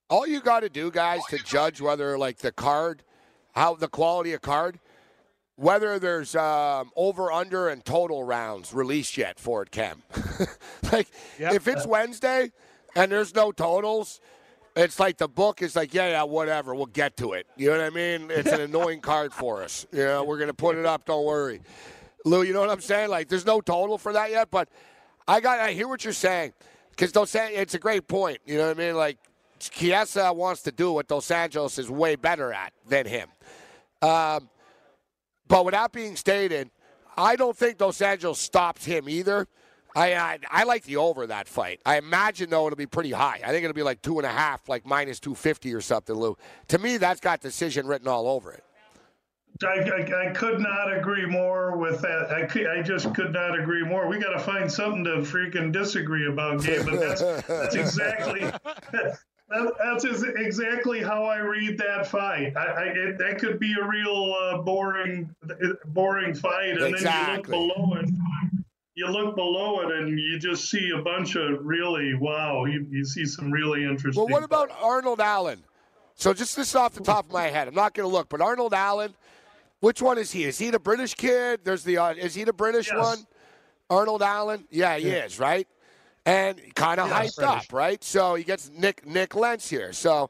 All 0.10 0.28
you 0.28 0.42
got 0.42 0.60
to 0.62 0.70
do, 0.70 0.92
guys, 0.92 1.22
to 1.30 1.38
judge 1.38 1.80
whether 1.80 2.18
like 2.18 2.40
the 2.40 2.52
card, 2.52 3.04
how 3.54 3.76
the 3.76 3.88
quality 3.88 4.34
of 4.34 4.42
card, 4.42 4.80
whether 5.62 6.00
there's 6.00 6.36
um, 6.36 6.92
over, 6.96 7.32
under, 7.32 7.70
and 7.70 7.86
total 7.86 8.24
rounds 8.24 8.74
released 8.74 9.16
yet 9.16 9.40
for 9.40 9.62
it, 9.62 9.70
Cam. 9.70 10.02
like 10.92 11.08
Yep. 11.40 11.54
if 11.54 11.68
it's 11.68 11.86
Wednesday 11.86 12.52
and 12.96 13.12
there's 13.12 13.36
no 13.36 13.52
totals, 13.52 14.20
it's 14.76 15.00
like 15.00 15.18
the 15.18 15.28
book 15.28 15.62
is 15.62 15.76
like, 15.76 15.94
yeah, 15.94 16.10
yeah, 16.10 16.24
whatever, 16.24 16.74
we'll 16.74 16.88
get 16.88 17.16
to 17.18 17.34
it. 17.34 17.46
You 17.58 17.70
know 17.70 17.78
what 17.78 17.86
I 17.86 17.90
mean? 17.92 18.32
It's 18.32 18.52
an 18.52 18.62
annoying 18.70 19.02
card 19.02 19.34
for 19.34 19.62
us. 19.62 19.86
You 19.92 20.04
know, 20.04 20.24
we're 20.24 20.40
gonna 20.40 20.54
put 20.54 20.78
it 20.78 20.86
up. 20.86 21.06
Don't 21.06 21.26
worry, 21.26 21.62
Lou. 22.26 22.42
You 22.42 22.54
know 22.54 22.62
what 22.62 22.70
I'm 22.72 22.82
saying? 22.82 23.10
Like, 23.10 23.28
there's 23.28 23.46
no 23.46 23.62
total 23.62 23.98
for 24.00 24.14
that 24.14 24.32
yet, 24.32 24.50
but 24.50 24.68
I 25.28 25.42
got. 25.42 25.60
I 25.60 25.74
hear 25.74 25.88
what 25.88 26.04
you're 26.04 26.14
saying 26.14 26.54
because 26.90 27.12
Dos 27.12 27.36
An- 27.36 27.52
it's 27.54 27.76
a 27.76 27.80
great 27.80 28.08
point. 28.08 28.40
You 28.48 28.58
know 28.58 28.68
what 28.68 28.80
I 28.80 28.80
mean? 28.80 28.96
Like, 28.96 29.18
Chiesa 29.60 30.34
wants 30.34 30.64
to 30.64 30.72
do 30.72 30.92
what 30.94 31.08
Dos 31.08 31.28
Anjos 31.28 31.78
is 31.78 31.90
way 31.90 32.16
better 32.16 32.52
at 32.52 32.74
than 32.88 33.06
him. 33.06 33.30
Um, 34.02 34.50
but 35.52 35.66
with 35.66 35.74
that 35.74 35.92
being 35.92 36.16
stated, 36.16 36.72
I 37.16 37.36
don't 37.36 37.56
think 37.56 37.78
Dos 37.78 38.00
Anjos 38.00 38.38
stops 38.38 38.86
him 38.86 39.08
either. 39.08 39.48
I, 39.96 40.16
I 40.16 40.40
I 40.50 40.64
like 40.64 40.84
the 40.86 40.96
over 40.96 41.28
that 41.28 41.50
fight. 41.50 41.82
I 41.86 41.98
imagine 41.98 42.50
though 42.50 42.66
it'll 42.66 42.78
be 42.78 42.86
pretty 42.86 43.12
high. 43.12 43.42
I 43.44 43.50
think 43.50 43.66
it'll 43.66 43.76
be 43.76 43.84
like 43.84 44.02
two 44.02 44.18
and 44.18 44.26
a 44.26 44.32
half, 44.32 44.70
like 44.70 44.86
minus 44.86 45.20
two 45.20 45.36
fifty 45.36 45.74
or 45.74 45.82
something. 45.82 46.16
Lou, 46.16 46.38
to 46.70 46.78
me 46.80 46.96
that's 46.96 47.20
got 47.20 47.42
decision 47.42 47.86
written 47.86 48.08
all 48.08 48.28
over 48.30 48.54
it. 48.54 48.64
I, 49.64 49.82
I, 49.82 50.30
I 50.30 50.32
could 50.32 50.60
not 50.60 50.92
agree 50.98 51.26
more 51.26 51.78
with 51.78 52.02
that. 52.02 52.32
I, 52.32 52.80
I 52.80 52.82
just 52.82 53.14
could 53.14 53.34
not 53.34 53.60
agree 53.60 53.84
more. 53.84 54.08
We 54.08 54.18
got 54.18 54.32
to 54.32 54.40
find 54.40 54.72
something 54.72 55.04
to 55.04 55.18
freaking 55.18 55.72
disagree 55.72 56.28
about, 56.28 56.64
Gabe. 56.64 56.86
But 56.86 57.00
that's, 57.00 57.22
that's 57.48 57.76
exactly 57.76 58.50
that's 59.80 60.04
exactly 60.04 61.02
how 61.02 61.26
I 61.26 61.40
read 61.40 61.78
that 61.78 62.08
fight. 62.08 62.56
I, 62.56 62.66
I, 62.66 62.84
it, 62.84 63.18
that 63.18 63.40
could 63.40 63.60
be 63.60 63.74
a 63.74 63.88
real 63.88 64.34
uh, 64.34 64.58
boring, 64.60 65.34
boring 65.88 66.34
fight, 66.34 66.78
and 66.78 66.96
exactly. 66.96 67.52
then 67.52 67.62
you 67.62 67.68
look 67.68 67.76
below 67.76 68.00
it. 68.00 68.10
You 68.94 69.08
look 69.08 69.36
below 69.36 69.82
it, 69.82 69.92
and 69.92 70.20
you 70.20 70.38
just 70.40 70.70
see 70.70 70.92
a 70.92 71.02
bunch 71.02 71.36
of 71.36 71.66
really 71.66 72.14
wow. 72.14 72.66
You, 72.66 72.86
you 72.90 73.06
see 73.06 73.26
some 73.26 73.52
really 73.52 73.84
interesting. 73.84 74.22
Well, 74.22 74.32
what 74.32 74.44
about 74.44 74.70
Arnold 74.82 75.22
Allen? 75.22 75.64
So 76.16 76.34
just 76.34 76.56
this 76.56 76.76
off 76.76 76.94
the 76.94 77.04
top 77.04 77.26
of 77.26 77.32
my 77.32 77.48
head, 77.48 77.68
I'm 77.68 77.74
not 77.74 77.94
going 77.94 78.08
to 78.08 78.14
look, 78.14 78.30
but 78.30 78.42
Arnold 78.42 78.74
Allen, 78.74 79.16
which 79.80 80.02
one 80.02 80.18
is 80.18 80.32
he? 80.32 80.44
Is 80.44 80.58
he 80.60 80.70
the 80.70 80.80
British 80.80 81.16
kid? 81.16 81.62
There's 81.64 81.84
the 81.84 81.98
uh, 81.98 82.14
is 82.14 82.36
he 82.36 82.44
the 82.44 82.54
British 82.54 82.90
Yes. 82.92 82.98
one? 82.98 83.26
Arnold 83.90 84.22
Allen? 84.22 84.66
Yeah, 84.70 84.98
he 84.98 85.10
is, 85.10 85.40
right? 85.40 85.68
And 86.26 86.60
kind 86.76 87.00
of 87.00 87.10
Yes. 87.10 87.36
hyped 87.40 87.44
up, 87.44 87.74
right? 87.74 88.04
So 88.04 88.36
he 88.36 88.44
gets 88.44 88.70
Nick 88.70 89.06
Nick 89.08 89.36
Lentz 89.36 89.70
here. 89.70 89.92
So, 89.92 90.30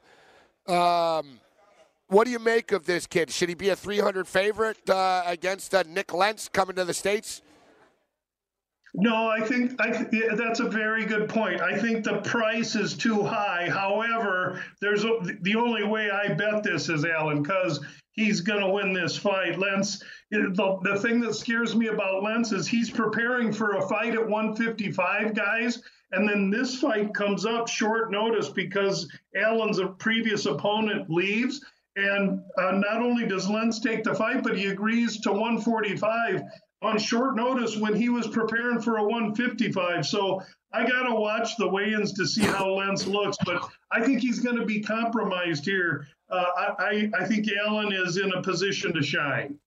um, 0.67 1.39
what 2.07 2.23
do 2.25 2.31
you 2.31 2.39
make 2.39 2.71
of 2.71 2.85
this 2.85 3.05
kid? 3.07 3.29
Should 3.29 3.49
he 3.49 3.55
be 3.55 3.69
a 3.69 3.75
300 3.75 4.27
favorite 4.27 4.89
uh, 4.89 5.23
against 5.25 5.75
uh, 5.75 5.83
Nick 5.87 6.13
Lentz 6.13 6.47
coming 6.47 6.75
to 6.77 6.85
the 6.85 6.93
states? 6.93 7.41
No, 8.93 9.27
I 9.29 9.39
think 9.41 9.79
I 9.79 9.89
th- 9.91 10.07
yeah, 10.11 10.35
that's 10.35 10.59
a 10.59 10.67
very 10.69 11.05
good 11.05 11.29
point. 11.29 11.61
I 11.61 11.77
think 11.77 12.03
the 12.03 12.17
price 12.21 12.75
is 12.75 12.93
too 12.95 13.23
high. 13.23 13.69
However, 13.69 14.61
there's 14.81 15.05
a, 15.05 15.19
the 15.41 15.55
only 15.55 15.83
way 15.85 16.09
I 16.11 16.33
bet 16.33 16.63
this 16.63 16.89
is 16.89 17.05
Allen 17.05 17.41
because 17.41 17.79
he's 18.13 18.41
going 18.41 18.61
to 18.61 18.69
win 18.69 18.93
this 18.93 19.17
fight. 19.17 19.57
Lentz, 19.57 20.03
the, 20.29 20.79
the 20.83 20.99
thing 20.99 21.19
that 21.21 21.35
scares 21.35 21.75
me 21.75 21.87
about 21.87 22.23
Lentz 22.23 22.51
is 22.51 22.67
he's 22.67 22.89
preparing 22.89 23.51
for 23.51 23.77
a 23.77 23.87
fight 23.87 24.13
at 24.13 24.27
155, 24.27 25.35
guys. 25.35 25.81
And 26.11 26.27
then 26.27 26.49
this 26.49 26.79
fight 26.79 27.13
comes 27.13 27.45
up 27.45 27.67
short 27.67 28.11
notice 28.11 28.49
because 28.49 29.09
Allen's 29.35 29.79
a 29.79 29.87
previous 29.87 30.45
opponent 30.45 31.09
leaves. 31.09 31.61
And 31.95 32.41
uh, 32.57 32.71
not 32.71 33.01
only 33.01 33.27
does 33.27 33.49
Lentz 33.49 33.79
take 33.79 34.03
the 34.03 34.15
fight, 34.15 34.43
but 34.43 34.57
he 34.57 34.67
agrees 34.67 35.19
to 35.21 35.31
145 35.31 36.41
on 36.81 36.97
short 36.97 37.35
notice 37.35 37.77
when 37.77 37.95
he 37.95 38.09
was 38.09 38.27
preparing 38.27 38.81
for 38.81 38.97
a 38.97 39.03
155. 39.03 40.05
So 40.05 40.41
I 40.73 40.87
got 40.87 41.03
to 41.03 41.15
watch 41.15 41.57
the 41.57 41.67
weigh-ins 41.67 42.13
to 42.13 42.25
see 42.25 42.43
how 42.43 42.69
Lentz 42.69 43.05
looks, 43.05 43.37
but 43.45 43.69
I 43.91 44.01
think 44.01 44.21
he's 44.21 44.39
going 44.39 44.55
to 44.55 44.65
be 44.65 44.81
compromised 44.81 45.65
here. 45.65 46.07
Uh, 46.31 46.45
I, 46.79 47.09
I, 47.19 47.25
think 47.25 47.47
Allen 47.65 47.91
is 47.91 48.17
in 48.17 48.31
a 48.31 48.41
position 48.41 48.93
to 48.93 49.03
shine. 49.03 49.59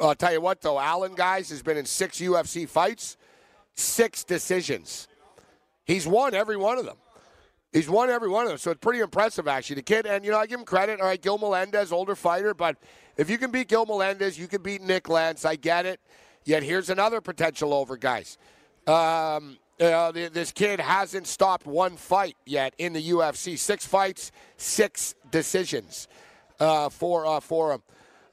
I'll 0.00 0.14
tell 0.14 0.32
you 0.32 0.40
what, 0.40 0.62
though, 0.62 0.80
Allen, 0.80 1.14
guys, 1.14 1.50
has 1.50 1.62
been 1.62 1.76
in 1.76 1.84
six 1.84 2.18
UFC 2.18 2.66
fights, 2.66 3.18
six 3.74 4.24
decisions. 4.24 5.08
He's 5.84 6.06
won 6.06 6.34
every 6.34 6.56
one 6.56 6.78
of 6.78 6.86
them. 6.86 6.96
He's 7.72 7.90
won 7.90 8.08
every 8.08 8.30
one 8.30 8.44
of 8.44 8.48
them, 8.48 8.58
so 8.58 8.70
it's 8.70 8.80
pretty 8.80 9.00
impressive, 9.00 9.46
actually. 9.46 9.76
The 9.76 9.82
kid, 9.82 10.06
and, 10.06 10.24
you 10.24 10.30
know, 10.30 10.38
I 10.38 10.46
give 10.46 10.58
him 10.58 10.64
credit. 10.64 11.00
All 11.00 11.06
right, 11.06 11.20
Gil 11.20 11.36
Melendez, 11.36 11.92
older 11.92 12.16
fighter, 12.16 12.54
but 12.54 12.76
if 13.18 13.28
you 13.28 13.36
can 13.36 13.50
beat 13.50 13.68
Gil 13.68 13.84
Melendez, 13.84 14.38
you 14.38 14.48
can 14.48 14.62
beat 14.62 14.80
Nick 14.80 15.10
Lentz. 15.10 15.44
I 15.44 15.56
get 15.56 15.84
it. 15.84 16.00
Yet 16.44 16.62
here's 16.62 16.88
another 16.88 17.20
potential 17.20 17.74
over, 17.74 17.98
guys. 17.98 18.38
Um, 18.86 19.58
th- 19.78 20.32
this 20.32 20.52
kid 20.52 20.80
hasn't 20.80 21.26
stopped 21.26 21.66
one 21.66 21.96
fight 21.96 22.36
yet 22.44 22.74
in 22.78 22.92
the 22.92 23.10
UFC. 23.10 23.58
Six 23.58 23.86
fights, 23.86 24.32
six 24.56 25.14
decisions 25.30 26.08
uh, 26.60 26.88
for 26.88 27.26
uh, 27.26 27.40
for 27.40 27.72
him. 27.72 27.82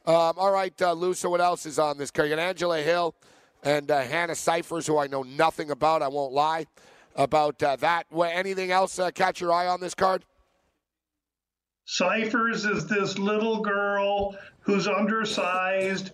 Um, 0.06 0.34
all 0.38 0.52
right, 0.52 0.80
uh, 0.82 0.94
Lou. 0.94 1.14
So 1.14 1.30
what 1.30 1.42
else 1.42 1.66
is 1.66 1.80
on 1.80 1.98
this 1.98 2.12
card? 2.12 2.30
You 2.30 2.36
got 2.36 2.42
Angela 2.42 2.82
Hill 2.82 3.16
and 3.64 3.90
uh, 3.90 4.02
Hannah 4.02 4.36
Cifers, 4.36 4.86
who 4.86 4.98
I 4.98 5.08
know 5.08 5.24
nothing 5.24 5.72
about. 5.72 6.02
I 6.02 6.10
won't 6.10 6.34
lie 6.34 6.66
about 7.16 7.62
uh, 7.64 7.76
that. 7.78 8.08
Anything 8.14 8.72
else 8.72 9.00
uh, 9.00 9.12
catch 9.12 9.40
your 9.40 9.54
eye 9.54 9.68
on 9.68 9.80
this 9.80 9.94
card? 9.94 10.26
Cifers 11.86 12.66
is 12.66 12.88
this 12.88 13.18
little 13.18 13.62
girl 13.62 14.36
who's 14.60 14.88
undersized, 14.88 16.12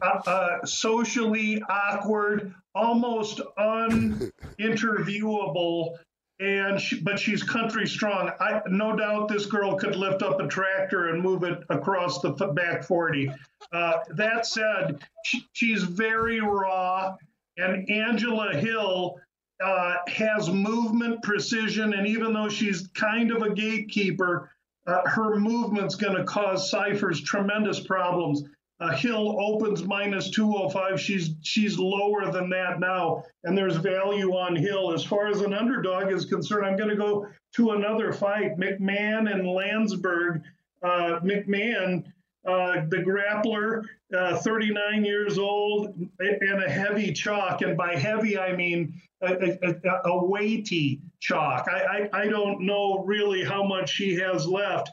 uh, 0.00 0.20
uh, 0.26 0.64
socially 0.64 1.62
awkward, 1.68 2.54
almost 2.74 3.40
uninterviewable, 3.58 5.96
and 6.40 6.80
she, 6.80 7.00
but 7.00 7.18
she's 7.18 7.42
country 7.42 7.86
strong. 7.86 8.30
I 8.40 8.62
no 8.68 8.96
doubt 8.96 9.28
this 9.28 9.46
girl 9.46 9.76
could 9.76 9.96
lift 9.96 10.22
up 10.22 10.40
a 10.40 10.48
tractor 10.48 11.08
and 11.08 11.22
move 11.22 11.44
it 11.44 11.62
across 11.70 12.20
the 12.20 12.30
back 12.30 12.84
forty. 12.84 13.30
Uh, 13.72 13.98
that 14.16 14.46
said, 14.46 14.98
she, 15.24 15.46
she's 15.52 15.82
very 15.82 16.40
raw, 16.40 17.16
and 17.56 17.88
Angela 17.88 18.54
Hill 18.54 19.16
uh, 19.62 19.96
has 20.08 20.50
movement 20.50 21.22
precision, 21.22 21.94
and 21.94 22.06
even 22.06 22.32
though 22.32 22.48
she's 22.48 22.88
kind 22.94 23.30
of 23.30 23.42
a 23.42 23.54
gatekeeper, 23.54 24.50
uh, 24.86 25.08
her 25.08 25.36
movement's 25.36 25.94
going 25.94 26.16
to 26.16 26.24
cause 26.24 26.70
Cifers 26.70 27.22
tremendous 27.22 27.80
problems. 27.80 28.42
Uh, 28.82 28.90
Hill 28.96 29.40
opens 29.40 29.84
minus 29.84 30.28
205. 30.30 31.00
She's 31.00 31.36
she's 31.42 31.78
lower 31.78 32.32
than 32.32 32.50
that 32.50 32.80
now, 32.80 33.22
and 33.44 33.56
there's 33.56 33.76
value 33.76 34.32
on 34.32 34.56
Hill. 34.56 34.92
As 34.92 35.04
far 35.04 35.28
as 35.28 35.40
an 35.40 35.54
underdog 35.54 36.10
is 36.10 36.24
concerned, 36.24 36.66
I'm 36.66 36.76
going 36.76 36.88
to 36.90 36.96
go 36.96 37.28
to 37.54 37.70
another 37.70 38.12
fight: 38.12 38.58
McMann 38.58 39.32
and 39.32 39.44
Länsberg. 39.44 40.42
Uh, 40.82 41.20
McMann, 41.20 42.02
uh, 42.46 42.82
the 42.88 42.98
grappler, 42.98 43.82
uh, 44.16 44.36
39 44.38 45.04
years 45.04 45.38
old, 45.38 45.94
and 46.18 46.62
a 46.62 46.68
heavy 46.68 47.12
chalk. 47.12 47.62
And 47.62 47.76
by 47.76 47.94
heavy, 47.94 48.38
I 48.38 48.54
mean 48.56 49.00
a, 49.22 49.58
a, 49.62 50.10
a 50.10 50.24
weighty 50.24 51.00
chalk. 51.20 51.68
I, 51.68 52.08
I, 52.12 52.22
I 52.22 52.28
don't 52.28 52.60
know 52.62 53.04
really 53.04 53.44
how 53.44 53.62
much 53.62 53.90
she 53.90 54.14
has 54.16 54.46
left. 54.46 54.90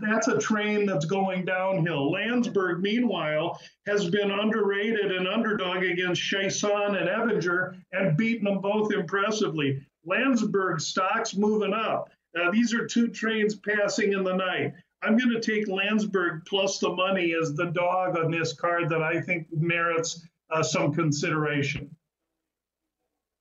That's 0.00 0.26
a 0.26 0.38
train 0.38 0.86
that's 0.86 1.04
going 1.04 1.44
downhill. 1.44 2.10
Länsberg, 2.10 2.80
meanwhile, 2.80 3.60
has 3.86 4.10
been 4.10 4.32
underrated 4.32 5.12
and 5.12 5.28
underdog 5.28 5.84
against 5.84 6.20
Chiasson 6.20 7.00
and 7.00 7.08
Evinger 7.08 7.80
and 7.92 8.16
beaten 8.16 8.46
them 8.46 8.60
both 8.60 8.92
impressively. 8.92 9.80
Länsberg 10.06 10.80
stocks 10.80 11.36
moving 11.36 11.72
up. 11.72 12.10
Uh, 12.38 12.50
these 12.50 12.74
are 12.74 12.86
two 12.86 13.08
trains 13.08 13.54
passing 13.54 14.12
in 14.12 14.24
the 14.24 14.34
night. 14.34 14.72
I'm 15.02 15.16
going 15.16 15.30
to 15.30 15.40
take 15.40 15.68
Länsberg 15.68 16.44
plus 16.46 16.78
the 16.78 16.90
money 16.90 17.34
as 17.40 17.54
the 17.54 17.66
dog 17.66 18.18
on 18.18 18.30
this 18.30 18.52
card 18.52 18.88
that 18.88 19.02
I 19.02 19.20
think 19.20 19.46
merits 19.52 20.26
uh, 20.50 20.62
some 20.62 20.92
consideration. 20.92 21.94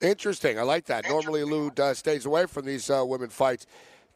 Interesting. 0.02 0.60
I 0.60 0.62
like 0.62 0.86
that. 0.86 1.10
Normally, 1.10 1.44
Lou 1.44 1.72
uh, 1.80 1.94
stays 1.94 2.26
away 2.26 2.46
from 2.46 2.66
these 2.66 2.90
uh, 2.90 3.04
women 3.06 3.30
fights. 3.30 3.66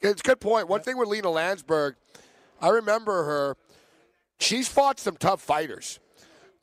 It's 0.02 0.22
a 0.22 0.24
good 0.24 0.40
point. 0.40 0.68
One 0.68 0.82
thing 0.82 0.98
with 0.98 1.10
Lina 1.10 1.28
Länsberg, 1.28 1.96
I 2.62 2.70
remember 2.70 3.24
her. 3.24 3.58
She's 4.40 4.68
fought 4.68 5.00
some 5.00 5.18
tough 5.18 5.42
fighters. 5.42 6.00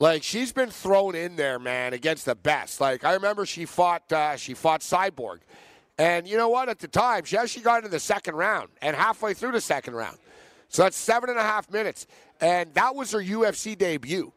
Like 0.00 0.22
she's 0.22 0.52
been 0.52 0.70
thrown 0.70 1.16
in 1.16 1.34
there, 1.34 1.58
man, 1.58 1.92
against 1.92 2.24
the 2.24 2.36
best. 2.36 2.80
Like 2.80 3.04
I 3.04 3.14
remember 3.14 3.44
she 3.44 3.64
fought 3.64 4.12
uh, 4.12 4.36
she 4.36 4.54
fought 4.54 4.80
Cyborg, 4.80 5.38
and 5.98 6.28
you 6.28 6.36
know 6.36 6.48
what? 6.48 6.68
At 6.68 6.78
the 6.78 6.86
time, 6.86 7.24
she 7.24 7.36
actually 7.36 7.64
got 7.64 7.78
into 7.78 7.88
the 7.88 7.98
second 7.98 8.36
round, 8.36 8.68
and 8.80 8.94
halfway 8.94 9.34
through 9.34 9.52
the 9.52 9.60
second 9.60 9.94
round, 9.94 10.18
so 10.68 10.82
that's 10.82 10.96
seven 10.96 11.30
and 11.30 11.38
a 11.38 11.42
half 11.42 11.70
minutes, 11.70 12.06
and 12.40 12.72
that 12.74 12.94
was 12.94 13.12
her 13.12 13.22
UFC 13.22 13.76
debut. 13.76 14.32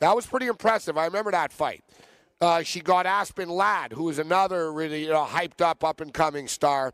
That 0.00 0.14
was 0.14 0.26
pretty 0.26 0.46
impressive. 0.46 0.98
I 0.98 1.04
remember 1.04 1.30
that 1.30 1.52
fight. 1.52 1.84
Uh, 2.40 2.62
she 2.62 2.80
got 2.80 3.06
Aspen 3.06 3.48
Ladd, 3.48 3.92
who 3.92 4.04
was 4.04 4.18
another 4.18 4.72
really 4.72 5.04
you 5.04 5.10
know, 5.10 5.24
hyped 5.24 5.60
up, 5.60 5.84
up 5.84 6.00
and 6.00 6.12
coming 6.12 6.48
star. 6.48 6.92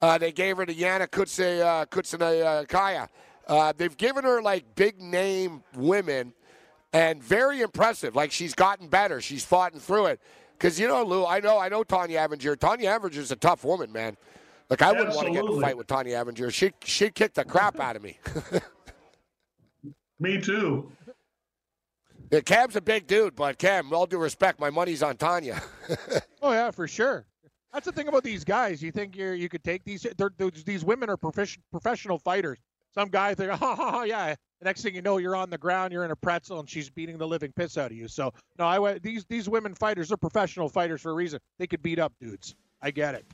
Uh, 0.00 0.16
they 0.16 0.32
gave 0.32 0.56
her 0.56 0.64
to 0.64 0.74
Yana 0.74 1.08
Kutse, 1.08 1.60
uh. 1.60 3.06
Uh, 3.46 3.72
they've 3.76 3.96
given 3.96 4.24
her 4.24 4.40
like 4.40 4.74
big 4.74 5.00
name 5.00 5.62
women 5.74 6.32
and 6.92 7.22
very 7.22 7.60
impressive. 7.60 8.14
Like 8.14 8.32
she's 8.32 8.54
gotten 8.54 8.88
better. 8.88 9.20
She's 9.20 9.44
fought 9.44 9.74
through 9.74 10.06
it. 10.06 10.20
Because 10.52 10.78
you 10.78 10.88
know, 10.88 11.02
Lou, 11.02 11.26
I 11.26 11.40
know, 11.40 11.58
I 11.58 11.68
know 11.68 11.82
Tonya 11.82 12.28
Evinger. 12.28 12.56
Tonya 12.56 12.98
Evinger 12.98 13.16
is 13.16 13.30
a 13.30 13.36
tough 13.36 13.64
woman, 13.64 13.90
man. 13.92 14.16
Like 14.70 14.82
I 14.82 14.92
wouldn't 14.92 15.14
want 15.16 15.26
to 15.26 15.32
get 15.34 15.44
in 15.44 15.50
a 15.58 15.60
fight 15.60 15.76
with 15.76 15.88
Tonya 15.88 16.24
Evinger. 16.24 16.52
She 16.52 16.72
she'd 16.84 17.14
kick 17.14 17.34
the 17.34 17.44
crap 17.44 17.78
out 17.80 17.96
of 17.96 18.02
me. 18.02 18.18
Me 20.20 20.40
too. 20.40 20.90
yeah, 22.30 22.40
Cam's 22.40 22.76
a 22.76 22.80
big 22.80 23.06
dude, 23.06 23.34
but 23.34 23.58
Cam, 23.58 23.86
with 23.90 23.94
all 23.96 24.06
due 24.06 24.18
respect, 24.18 24.60
my 24.60 24.70
money's 24.70 25.02
on 25.02 25.16
Tonya. 25.16 25.60
Oh 26.42 26.52
yeah, 26.52 26.70
for 26.70 26.88
sure. 26.88 27.26
That's 27.72 27.84
the 27.84 27.92
thing 27.92 28.08
about 28.08 28.24
these 28.24 28.44
guys. 28.44 28.82
You 28.82 28.90
think 28.92 29.14
you're 29.14 29.34
you 29.34 29.48
could 29.50 29.62
take 29.62 29.84
these? 29.84 30.06
They're, 30.16 30.30
they're- 30.38 30.50
these 30.50 30.84
women 30.84 31.10
are 31.10 31.16
profession, 31.18 31.62
professional 31.70 32.18
fighters. 32.18 32.58
Some 32.94 33.08
guy 33.08 33.34
think, 33.34 33.50
ha 33.50 33.56
ha 33.76 33.90
ha, 33.90 34.02
yeah. 34.04 34.34
The 34.60 34.64
next 34.64 34.82
thing 34.82 34.94
you 34.94 35.02
know, 35.02 35.18
you're 35.18 35.36
on 35.36 35.48
the 35.50 35.58
ground, 35.58 35.92
you're 35.92 36.04
in 36.04 36.10
a 36.10 36.16
pretzel, 36.16 36.58
and 36.60 36.68
she's 36.68 36.88
beating 36.90 37.18
the 37.18 37.26
living 37.28 37.52
piss 37.52 37.76
out 37.78 37.90
of 37.90 37.96
you. 37.96 38.08
So 38.08 38.32
no, 38.58 38.64
I 38.66 38.78
wa- 38.78 38.98
these 39.02 39.24
these 39.28 39.48
women 39.48 39.74
fighters 39.74 40.10
are 40.12 40.16
professional 40.16 40.68
fighters 40.68 41.02
for 41.02 41.10
a 41.10 41.14
reason. 41.14 41.40
They 41.58 41.66
could 41.66 41.82
beat 41.82 41.98
up 41.98 42.12
dudes. 42.20 42.54
I 42.80 42.90
get 42.90 43.14
it. 43.16 43.26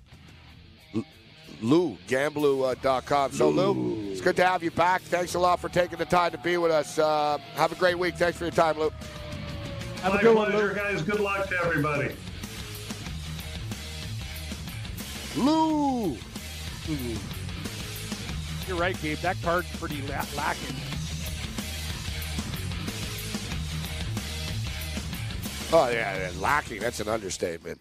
Lou, 1.63 1.97
Gamblu.com. 2.09 3.33
So, 3.33 3.49
Lou, 3.49 4.11
it's 4.13 4.21
good 4.21 4.37
to 4.37 4.45
have 4.45 4.63
you 4.63 4.71
back. 4.71 5.03
Thanks 5.03 5.35
a 5.35 5.39
lot 5.39 5.61
for 5.61 5.69
taking 5.69 5.99
the 5.99 6.05
time 6.05 6.33
to 6.33 6.39
be 6.39 6.57
with 6.59 6.71
us. 6.71 6.99
Uh, 6.99 7.39
have 7.55 7.73
a 7.73 7.77
great 7.77 7.99
week. 7.99 8.17
Thanks 8.17 8.37
for 8.39 8.45
your 8.45 8.51
time, 8.53 8.79
Lou. 8.79 8.91
Have 10.03 10.13
My 10.13 10.19
a 10.21 10.23
good 10.23 10.37
one, 10.37 10.53
Lou. 10.53 10.75
guys. 10.75 11.03
Good 11.03 11.21
luck 11.21 11.49
to 11.49 11.57
everybody. 11.65 12.15
Lou 15.37 16.17
Ooh. 16.89 17.17
You're 18.69 18.77
right, 18.77 19.01
Gabe. 19.03 19.19
That 19.19 19.37
card's 19.43 19.69
pretty 19.77 20.03
la- 20.03 20.25
lacking. 20.37 20.77
Oh 25.73 25.89
yeah, 25.91 26.31
lacking. 26.39 26.81
That's 26.81 27.01
an 27.01 27.09
understatement. 27.09 27.81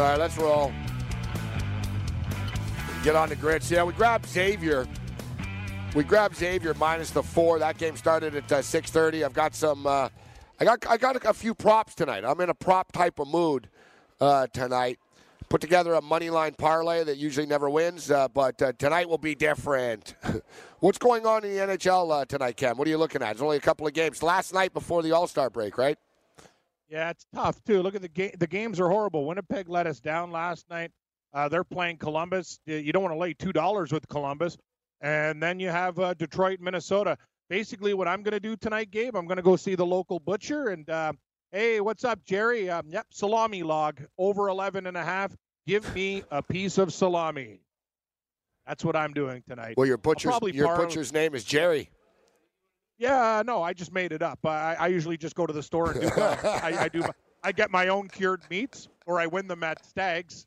All 0.00 0.06
right, 0.06 0.18
let's 0.18 0.38
roll. 0.38 0.72
Get 3.04 3.16
on 3.16 3.28
the 3.28 3.36
grits. 3.36 3.70
Yeah, 3.70 3.84
we 3.84 3.92
grabbed 3.92 4.26
Xavier. 4.26 4.86
We 5.94 6.04
grabbed 6.04 6.36
Xavier 6.36 6.72
minus 6.72 7.10
the 7.10 7.22
four. 7.22 7.58
That 7.58 7.76
game 7.76 7.98
started 7.98 8.34
at 8.34 8.50
uh, 8.50 8.62
six 8.62 8.90
thirty. 8.90 9.24
I've 9.24 9.34
got 9.34 9.54
some. 9.54 9.86
Uh, 9.86 10.08
I 10.58 10.64
got 10.64 10.86
I 10.88 10.96
got 10.96 11.16
a, 11.16 11.28
a 11.28 11.34
few 11.34 11.54
props 11.54 11.94
tonight. 11.94 12.24
I'm 12.24 12.40
in 12.40 12.48
a 12.48 12.54
prop 12.54 12.92
type 12.92 13.18
of 13.18 13.28
mood 13.28 13.68
uh, 14.22 14.46
tonight. 14.46 14.98
Put 15.50 15.60
together 15.60 15.92
a 15.92 16.00
money 16.00 16.30
line 16.30 16.54
parlay 16.54 17.04
that 17.04 17.18
usually 17.18 17.46
never 17.46 17.68
wins, 17.68 18.10
uh, 18.10 18.28
but 18.28 18.62
uh, 18.62 18.72
tonight 18.78 19.06
will 19.06 19.18
be 19.18 19.34
different. 19.34 20.14
What's 20.80 20.96
going 20.96 21.26
on 21.26 21.44
in 21.44 21.50
the 21.50 21.76
NHL 21.76 22.22
uh, 22.22 22.24
tonight, 22.24 22.56
Cam? 22.56 22.78
What 22.78 22.86
are 22.86 22.90
you 22.90 22.96
looking 22.96 23.20
at? 23.20 23.32
It's 23.32 23.42
only 23.42 23.58
a 23.58 23.60
couple 23.60 23.86
of 23.86 23.92
games. 23.92 24.22
Last 24.22 24.54
night 24.54 24.72
before 24.72 25.02
the 25.02 25.12
All 25.12 25.26
Star 25.26 25.50
break, 25.50 25.76
right? 25.76 25.98
Yeah, 26.90 27.10
it's 27.10 27.24
tough 27.32 27.62
too. 27.64 27.82
Look 27.82 27.94
at 27.94 28.02
the 28.02 28.08
game. 28.08 28.32
The 28.38 28.48
games 28.48 28.80
are 28.80 28.88
horrible. 28.88 29.24
Winnipeg 29.24 29.68
let 29.68 29.86
us 29.86 30.00
down 30.00 30.32
last 30.32 30.68
night. 30.68 30.90
Uh, 31.32 31.48
they're 31.48 31.64
playing 31.64 31.98
Columbus. 31.98 32.58
You 32.66 32.92
don't 32.92 33.02
want 33.02 33.14
to 33.14 33.18
lay 33.18 33.32
two 33.32 33.52
dollars 33.52 33.92
with 33.92 34.08
Columbus, 34.08 34.58
and 35.00 35.40
then 35.40 35.60
you 35.60 35.68
have 35.68 35.98
uh, 36.00 36.14
Detroit, 36.14 36.58
Minnesota. 36.60 37.16
Basically, 37.48 37.94
what 37.94 38.08
I'm 38.08 38.22
going 38.22 38.32
to 38.32 38.40
do 38.40 38.56
tonight, 38.56 38.90
Gabe, 38.90 39.16
I'm 39.16 39.26
going 39.26 39.36
to 39.36 39.42
go 39.42 39.56
see 39.56 39.76
the 39.76 39.86
local 39.86 40.18
butcher 40.18 40.68
and 40.68 40.88
uh, 40.90 41.12
hey, 41.52 41.80
what's 41.80 42.04
up, 42.04 42.24
Jerry? 42.24 42.70
Um, 42.70 42.86
yep, 42.88 43.06
salami 43.10 43.62
log 43.62 44.00
over 44.18 44.48
11 44.48 44.86
and 44.86 44.96
a 44.96 45.04
half. 45.04 45.34
Give 45.66 45.94
me 45.94 46.22
a 46.30 46.42
piece 46.42 46.78
of 46.78 46.92
salami. 46.92 47.60
That's 48.66 48.84
what 48.84 48.96
I'm 48.96 49.12
doing 49.12 49.42
tonight. 49.48 49.74
Well, 49.76 49.86
your 49.86 49.96
butcher's 49.96 50.34
your 50.52 50.76
butcher's 50.76 51.12
name 51.12 51.34
is 51.34 51.44
Jerry. 51.44 51.90
Yeah, 53.00 53.42
no, 53.46 53.62
I 53.62 53.72
just 53.72 53.92
made 53.94 54.12
it 54.12 54.20
up. 54.22 54.38
I, 54.44 54.76
I 54.78 54.86
usually 54.88 55.16
just 55.16 55.34
go 55.34 55.46
to 55.46 55.52
the 55.52 55.62
store 55.62 55.90
and 55.92 56.02
do. 56.02 56.08
Uh, 56.08 56.36
I, 56.62 56.76
I 56.84 56.88
do. 56.88 57.00
my- 57.00 57.10
I 57.42 57.52
get 57.52 57.70
my 57.70 57.88
own 57.88 58.06
cured 58.08 58.42
meats, 58.50 58.88
or 59.06 59.18
I 59.18 59.26
win 59.26 59.48
them 59.48 59.62
at 59.62 59.82
Stags. 59.86 60.44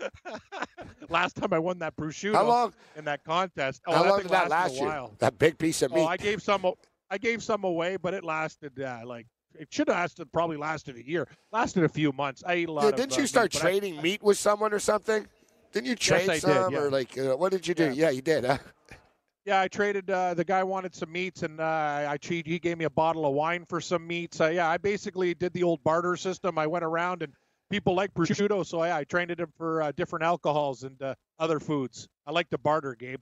Last 1.10 1.36
time 1.36 1.52
I 1.52 1.58
won 1.58 1.78
that 1.80 1.94
prosciutto 1.96 2.34
How 2.34 2.46
long- 2.46 2.74
in 2.96 3.04
that 3.04 3.22
contest. 3.24 3.82
Oh, 3.86 3.92
How 3.92 4.02
that 4.04 4.08
long 4.08 4.22
did 4.22 4.30
that 4.30 4.48
last 4.48 4.72
a 4.72 4.76
you? 4.78 4.84
while. 4.86 5.12
That 5.18 5.38
big 5.38 5.58
piece 5.58 5.82
of 5.82 5.92
meat. 5.92 6.00
Oh, 6.00 6.06
I 6.06 6.16
gave 6.16 6.40
some. 6.42 6.64
I 7.10 7.18
gave 7.18 7.42
some 7.42 7.64
away, 7.64 7.98
but 7.98 8.14
it 8.14 8.24
lasted 8.24 8.80
uh, 8.80 9.00
like 9.04 9.26
it 9.58 9.68
should 9.70 9.88
have 9.88 9.98
lasted 9.98 10.32
probably 10.32 10.56
lasted 10.56 10.96
a 10.96 11.06
year. 11.06 11.28
Lasted 11.52 11.84
a 11.84 11.88
few 11.90 12.10
months. 12.12 12.42
I 12.46 12.54
ate 12.54 12.68
a 12.70 12.72
lot 12.72 12.84
Yeah, 12.84 12.92
didn't 12.92 13.18
uh, 13.18 13.20
you 13.20 13.26
start 13.26 13.52
meat, 13.52 13.60
but 13.60 13.68
I- 13.68 13.70
trading 13.72 14.00
meat 14.00 14.22
with 14.22 14.38
someone 14.38 14.72
or 14.72 14.78
something? 14.78 15.26
Didn't 15.74 15.86
you 15.86 15.92
Yes, 15.92 15.98
trade 16.00 16.26
did, 16.30 16.40
some 16.40 16.72
yeah. 16.72 16.78
or 16.78 16.90
like 16.90 17.18
uh, 17.18 17.36
what 17.36 17.52
did 17.52 17.68
you 17.68 17.74
do? 17.74 17.92
Yeah, 17.92 18.08
you 18.08 18.22
did. 18.22 18.46
Huh? 18.46 18.56
Yeah, 19.44 19.60
I 19.60 19.66
traded. 19.66 20.08
Uh, 20.08 20.34
the 20.34 20.44
guy 20.44 20.62
wanted 20.62 20.94
some 20.94 21.10
meats, 21.10 21.42
and 21.42 21.60
uh, 21.60 22.06
I 22.08 22.16
cheated. 22.16 22.46
He 22.46 22.60
gave 22.60 22.78
me 22.78 22.84
a 22.84 22.90
bottle 22.90 23.26
of 23.26 23.32
wine 23.32 23.64
for 23.68 23.80
some 23.80 24.06
meats. 24.06 24.40
Uh, 24.40 24.48
yeah, 24.48 24.68
I 24.68 24.78
basically 24.78 25.34
did 25.34 25.52
the 25.52 25.64
old 25.64 25.82
barter 25.82 26.16
system. 26.16 26.58
I 26.58 26.68
went 26.68 26.84
around, 26.84 27.22
and 27.24 27.32
people 27.68 27.94
like 27.94 28.14
prosciutto, 28.14 28.64
so 28.64 28.78
I, 28.78 28.98
I 29.00 29.04
traded 29.04 29.40
him 29.40 29.52
for 29.56 29.82
uh, 29.82 29.92
different 29.92 30.24
alcohols 30.24 30.84
and 30.84 31.00
uh, 31.02 31.16
other 31.40 31.58
foods. 31.58 32.06
I 32.24 32.30
like 32.30 32.50
to 32.50 32.58
barter, 32.58 32.94
Gabe. 32.94 33.18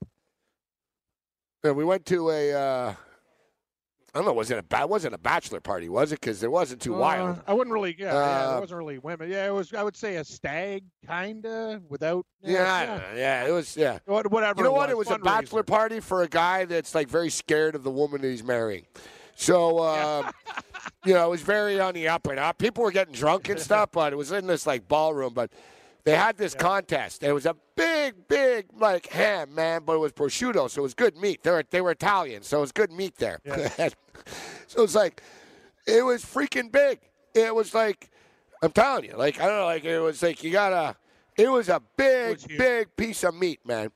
Yeah, 1.65 1.71
we 1.73 1.85
went 1.85 2.05
to 2.07 2.31
a. 2.31 2.97
Uh, 4.15 4.19
I 4.19 4.19
don't 4.19 4.27
know. 4.27 4.33
Was 4.33 4.51
it 4.51 4.59
a 4.59 4.63
ba- 4.63 4.87
wasn't 4.87 5.15
a 5.15 5.19
bachelor 5.19 5.61
party? 5.61 5.89
Was 5.89 6.13
it? 6.13 6.21
Because 6.21 6.43
it 6.43 6.51
wasn't 6.51 6.81
too 6.83 6.95
Uh, 6.95 6.99
wild. 6.99 7.43
I 7.47 7.55
wouldn't 7.55 7.73
really. 7.73 7.95
Yeah, 7.99 8.13
yeah, 8.13 8.51
Uh, 8.55 8.57
it 8.57 8.61
wasn't 8.61 8.79
really 8.79 8.99
women. 8.99 9.31
Yeah, 9.31 9.47
it 9.47 9.53
was. 9.53 9.73
I 9.75 9.83
would 9.83 9.97
say 9.97 10.17
a 10.17 10.25
stag, 10.25 10.85
kinda, 11.07 11.81
without. 11.89 12.27
Yeah, 12.43 12.73
I 12.73 12.87
don't 12.87 13.17
yeah, 13.17 13.47
it 13.47 13.53
was. 13.53 13.77
Yeah, 13.77 13.99
Whatever. 14.07 14.55
You 14.61 14.65
know 14.65 14.73
what? 14.73 14.91
It 14.91 14.97
was 14.97 15.11
a 15.11 15.19
bachelor 15.19 15.63
party 15.63 16.01
for 16.01 16.23
a 16.23 16.29
guy 16.29 16.65
that's 16.65 16.95
like 16.95 17.09
very 17.09 17.31
scared 17.31 17.75
of 17.75 17.83
the 17.85 17.91
woman 17.91 18.21
that 18.23 18.29
he's 18.29 18.45
marrying. 18.45 18.87
So, 19.37 19.79
uh, 19.79 20.31
you 21.05 21.15
know, 21.15 21.27
it 21.27 21.31
was 21.31 21.41
very 21.41 21.81
on 21.81 21.95
the 21.95 22.09
up 22.09 22.27
and 22.27 22.39
up. 22.39 22.59
People 22.59 22.85
were 22.85 22.91
getting 22.91 23.15
drunk 23.15 23.49
and 23.49 23.59
stuff, 23.69 23.91
but 23.93 24.13
it 24.13 24.17
was 24.17 24.33
in 24.33 24.47
this 24.47 24.67
like 24.67 24.87
ballroom. 24.87 25.33
But 25.33 25.51
they 26.05 26.17
had 26.17 26.37
this 26.37 26.55
contest. 26.55 27.23
It 27.23 27.33
was 27.33 27.47
a 27.47 27.57
big, 27.77 28.29
big 28.29 28.67
like 28.79 29.07
ham, 29.09 29.55
man, 29.55 29.83
but 29.85 29.95
it 29.95 29.99
was 29.99 30.13
prosciutto, 30.13 30.71
so 30.71 30.81
it 30.81 30.83
was 30.83 30.95
good 30.95 31.17
meat. 31.17 31.43
They 31.43 31.51
were 31.51 31.65
they 31.71 31.81
were 31.81 31.91
Italian, 31.91 32.43
so 32.43 32.59
it 32.59 32.63
was 32.63 32.73
good 32.73 32.93
meat 32.93 33.17
there. 33.17 33.41
so 34.67 34.83
it's 34.83 34.95
like 34.95 35.23
it 35.87 36.05
was 36.05 36.25
freaking 36.25 36.71
big. 36.71 37.01
It 37.35 37.55
was 37.55 37.75
like 37.75 38.11
I'm 38.63 38.73
telling 38.73 39.05
you, 39.05 39.17
like 39.17 39.41
I 39.41 39.47
don't 39.47 39.59
know, 39.59 39.65
like 39.65 39.85
it 39.85 40.01
was 40.01 40.23
like 40.23 40.43
you 40.43 40.53
gotta. 40.53 40.97
It 41.37 41.51
was 41.51 41.71
a 41.71 41.81
big, 41.97 42.39
big 42.59 42.95
piece 42.97 43.25
of 43.25 43.35
meat, 43.35 43.61
man. 43.65 43.91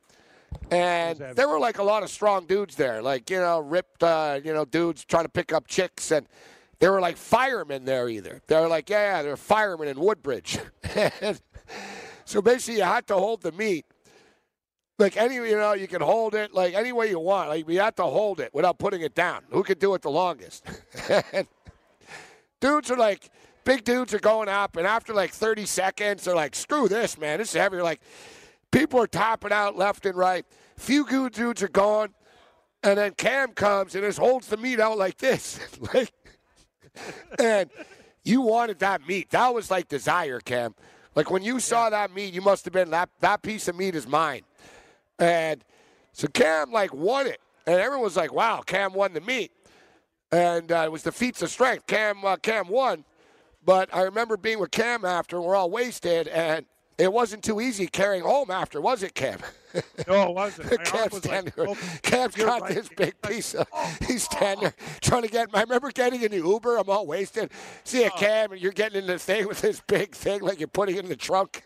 And 0.70 1.18
there 1.18 1.48
were 1.48 1.58
like 1.58 1.78
a 1.78 1.82
lot 1.82 2.02
of 2.02 2.08
strong 2.08 2.46
dudes 2.46 2.74
there, 2.76 3.02
like 3.02 3.28
you 3.28 3.38
know, 3.38 3.60
ripped, 3.60 4.02
uh, 4.02 4.40
you 4.42 4.54
know, 4.54 4.64
dudes 4.64 5.04
trying 5.04 5.24
to 5.24 5.28
pick 5.28 5.52
up 5.52 5.66
chicks, 5.66 6.10
and 6.10 6.26
there 6.78 6.92
were 6.92 7.00
like 7.00 7.16
firemen 7.16 7.84
there 7.84 8.08
either. 8.08 8.40
They 8.46 8.58
were 8.60 8.68
like, 8.68 8.88
yeah, 8.88 9.16
yeah, 9.16 9.22
they're 9.22 9.36
firemen 9.36 9.88
in 9.88 9.98
Woodbridge. 9.98 10.58
And 11.20 11.40
so 12.24 12.42
basically, 12.42 12.78
you 12.78 12.84
had 12.84 13.06
to 13.08 13.14
hold 13.14 13.42
the 13.42 13.52
meat. 13.52 13.86
Like 14.98 15.16
any, 15.16 15.34
you 15.34 15.56
know, 15.56 15.72
you 15.72 15.88
can 15.88 16.00
hold 16.00 16.34
it 16.34 16.54
like 16.54 16.74
any 16.74 16.92
way 16.92 17.10
you 17.10 17.18
want. 17.18 17.48
Like 17.48 17.68
you 17.68 17.80
have 17.80 17.96
to 17.96 18.04
hold 18.04 18.38
it 18.38 18.54
without 18.54 18.78
putting 18.78 19.00
it 19.00 19.14
down. 19.14 19.42
Who 19.50 19.64
can 19.64 19.78
do 19.78 19.94
it 19.94 20.02
the 20.02 20.10
longest? 20.10 20.64
Dudes 22.60 22.90
are 22.90 22.96
like, 22.96 23.28
big 23.64 23.84
dudes 23.84 24.14
are 24.14 24.18
going 24.18 24.48
up, 24.48 24.76
and 24.76 24.86
after 24.86 25.12
like 25.12 25.32
30 25.32 25.66
seconds, 25.66 26.24
they're 26.24 26.34
like, 26.34 26.54
screw 26.54 26.88
this, 26.88 27.18
man. 27.18 27.38
This 27.38 27.54
is 27.54 27.60
heavy. 27.60 27.78
Like, 27.78 28.00
people 28.70 29.00
are 29.00 29.06
topping 29.06 29.52
out 29.52 29.76
left 29.76 30.06
and 30.06 30.16
right. 30.16 30.46
Few 30.76 31.04
good 31.04 31.32
dudes 31.32 31.62
are 31.62 31.68
gone, 31.68 32.14
and 32.82 32.98
then 32.98 33.12
Cam 33.14 33.52
comes 33.52 33.94
and 33.94 34.04
just 34.04 34.18
holds 34.18 34.46
the 34.46 34.56
meat 34.56 34.80
out 34.80 34.98
like 34.98 35.18
this. 35.18 35.58
like, 35.94 36.12
and 37.38 37.70
you 38.22 38.40
wanted 38.40 38.78
that 38.78 39.06
meat. 39.06 39.30
That 39.30 39.52
was 39.52 39.70
like 39.70 39.88
desire, 39.88 40.40
Cam. 40.40 40.74
Like 41.14 41.30
when 41.30 41.42
you 41.42 41.60
saw 41.60 41.90
that 41.90 42.14
meat, 42.14 42.34
you 42.34 42.40
must 42.42 42.64
have 42.64 42.72
been 42.72 42.90
that 42.90 43.08
that 43.20 43.42
piece 43.42 43.68
of 43.68 43.76
meat 43.76 43.94
is 43.94 44.06
mine. 44.06 44.42
And 45.18 45.64
so 46.12 46.26
Cam 46.28 46.72
like 46.72 46.92
won 46.92 47.26
it, 47.26 47.40
and 47.66 47.76
everyone 47.76 48.04
was 48.04 48.16
like, 48.16 48.32
"Wow, 48.32 48.62
Cam 48.62 48.92
won 48.92 49.12
the 49.12 49.20
meat." 49.20 49.52
And 50.32 50.72
uh, 50.72 50.82
it 50.86 50.92
was 50.92 51.02
the 51.04 51.12
feats 51.12 51.42
of 51.42 51.50
strength. 51.50 51.86
Cam 51.86 52.24
uh, 52.24 52.36
Cam 52.36 52.68
won, 52.68 53.04
but 53.64 53.94
I 53.94 54.02
remember 54.02 54.36
being 54.36 54.58
with 54.58 54.72
Cam 54.72 55.04
after. 55.04 55.36
and 55.36 55.44
We're 55.44 55.54
all 55.54 55.70
wasted, 55.70 56.26
and 56.28 56.66
it 56.98 57.12
wasn't 57.12 57.42
too 57.42 57.60
easy 57.60 57.86
carrying 57.86 58.22
home 58.22 58.50
after, 58.50 58.80
was 58.80 59.02
it, 59.02 59.14
Cam? 59.14 59.38
No, 60.06 60.28
it 60.28 60.34
wasn't. 60.34 60.84
Cam's 60.84 61.12
was 61.12 61.24
standing 61.24 61.52
like, 61.56 61.68
oh, 61.68 61.98
Cam's 62.02 62.36
got 62.36 62.62
right. 62.62 62.74
this 62.76 62.88
big 62.96 63.20
piece 63.22 63.54
of. 63.54 63.66
Oh, 63.72 63.96
he's 64.06 64.24
oh. 64.30 64.36
standing 64.36 64.62
there 64.62 64.74
trying 65.00 65.22
to 65.22 65.28
get. 65.28 65.48
I 65.52 65.62
remember 65.62 65.90
getting 65.90 66.22
in 66.22 66.30
the 66.30 66.36
Uber. 66.36 66.76
I'm 66.76 66.88
all 66.88 67.08
wasted. 67.08 67.50
See 67.82 68.04
a 68.04 68.10
Cam, 68.10 68.50
oh. 68.50 68.52
and 68.52 68.62
you're 68.62 68.70
getting 68.70 69.00
in 69.00 69.08
the 69.08 69.18
thing 69.18 69.48
with 69.48 69.60
this 69.60 69.82
big 69.88 70.14
thing, 70.14 70.42
like 70.42 70.60
you're 70.60 70.68
putting 70.68 70.94
it 70.94 71.02
in 71.02 71.08
the 71.08 71.16
trunk. 71.16 71.64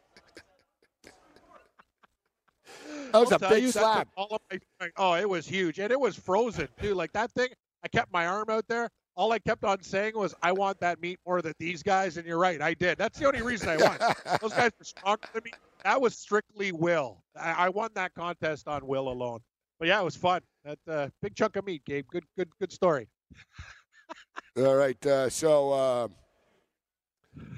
That 3.13 3.19
was 3.21 3.33
I'll 3.33 3.45
a 3.45 3.49
big 3.51 3.63
you, 3.63 3.73
that's 3.73 3.85
slab. 3.85 4.09
all 4.17 4.29
of 4.31 4.41
my- 4.81 4.89
oh, 4.97 5.13
it 5.13 5.29
was 5.29 5.47
huge, 5.47 5.79
and 5.79 5.91
it 5.91 6.01
was 6.01 6.17
frozen 6.17 6.69
too. 6.81 6.95
Like 6.95 7.13
that 7.13 7.31
thing, 7.33 7.49
I 7.85 7.89
kept 7.89 8.11
my 8.11 8.27
arm 8.27 8.47
out 8.49 8.67
there. 8.69 8.89
All 9.19 9.33
I 9.33 9.41
kept 9.41 9.65
on 9.65 9.83
saying 9.83 10.13
was, 10.15 10.33
"I 10.43 10.53
want 10.53 10.79
that 10.79 11.01
meat 11.03 11.19
more 11.27 11.43
than 11.43 11.53
these 11.59 11.83
guys," 11.83 12.19
and 12.19 12.27
you're 12.27 12.39
right, 12.39 12.63
I 12.63 12.73
did. 12.73 12.97
That's 12.99 13.19
the 13.19 13.27
only 13.27 13.43
reason 13.43 13.69
I 13.69 13.77
won. 13.77 13.99
Those 14.41 14.53
guys 14.53 14.71
were 14.79 14.85
stronger 14.85 15.27
than 15.35 15.43
me. 15.45 15.51
That 15.83 16.01
was 16.01 16.17
strictly 16.17 16.71
will. 16.71 17.25
I, 17.39 17.67
I 17.67 17.69
won 17.69 17.91
that 17.95 18.15
contest 18.15 18.69
on 18.69 18.87
will 18.87 19.09
alone. 19.09 19.41
But 19.81 19.89
yeah, 19.89 20.01
it 20.01 20.05
was 20.05 20.15
fun. 20.15 20.43
That 20.65 20.79
uh, 20.89 21.09
big 21.21 21.35
chunk 21.35 21.57
of 21.57 21.67
meat, 21.67 21.85
Gabe. 21.85 22.07
Good, 22.09 22.25
good, 22.37 22.49
good 22.61 22.71
story. 22.71 23.09
All 24.57 24.77
right. 24.77 25.05
Uh, 25.05 25.29
so 25.29 25.73
uh, 25.73 26.09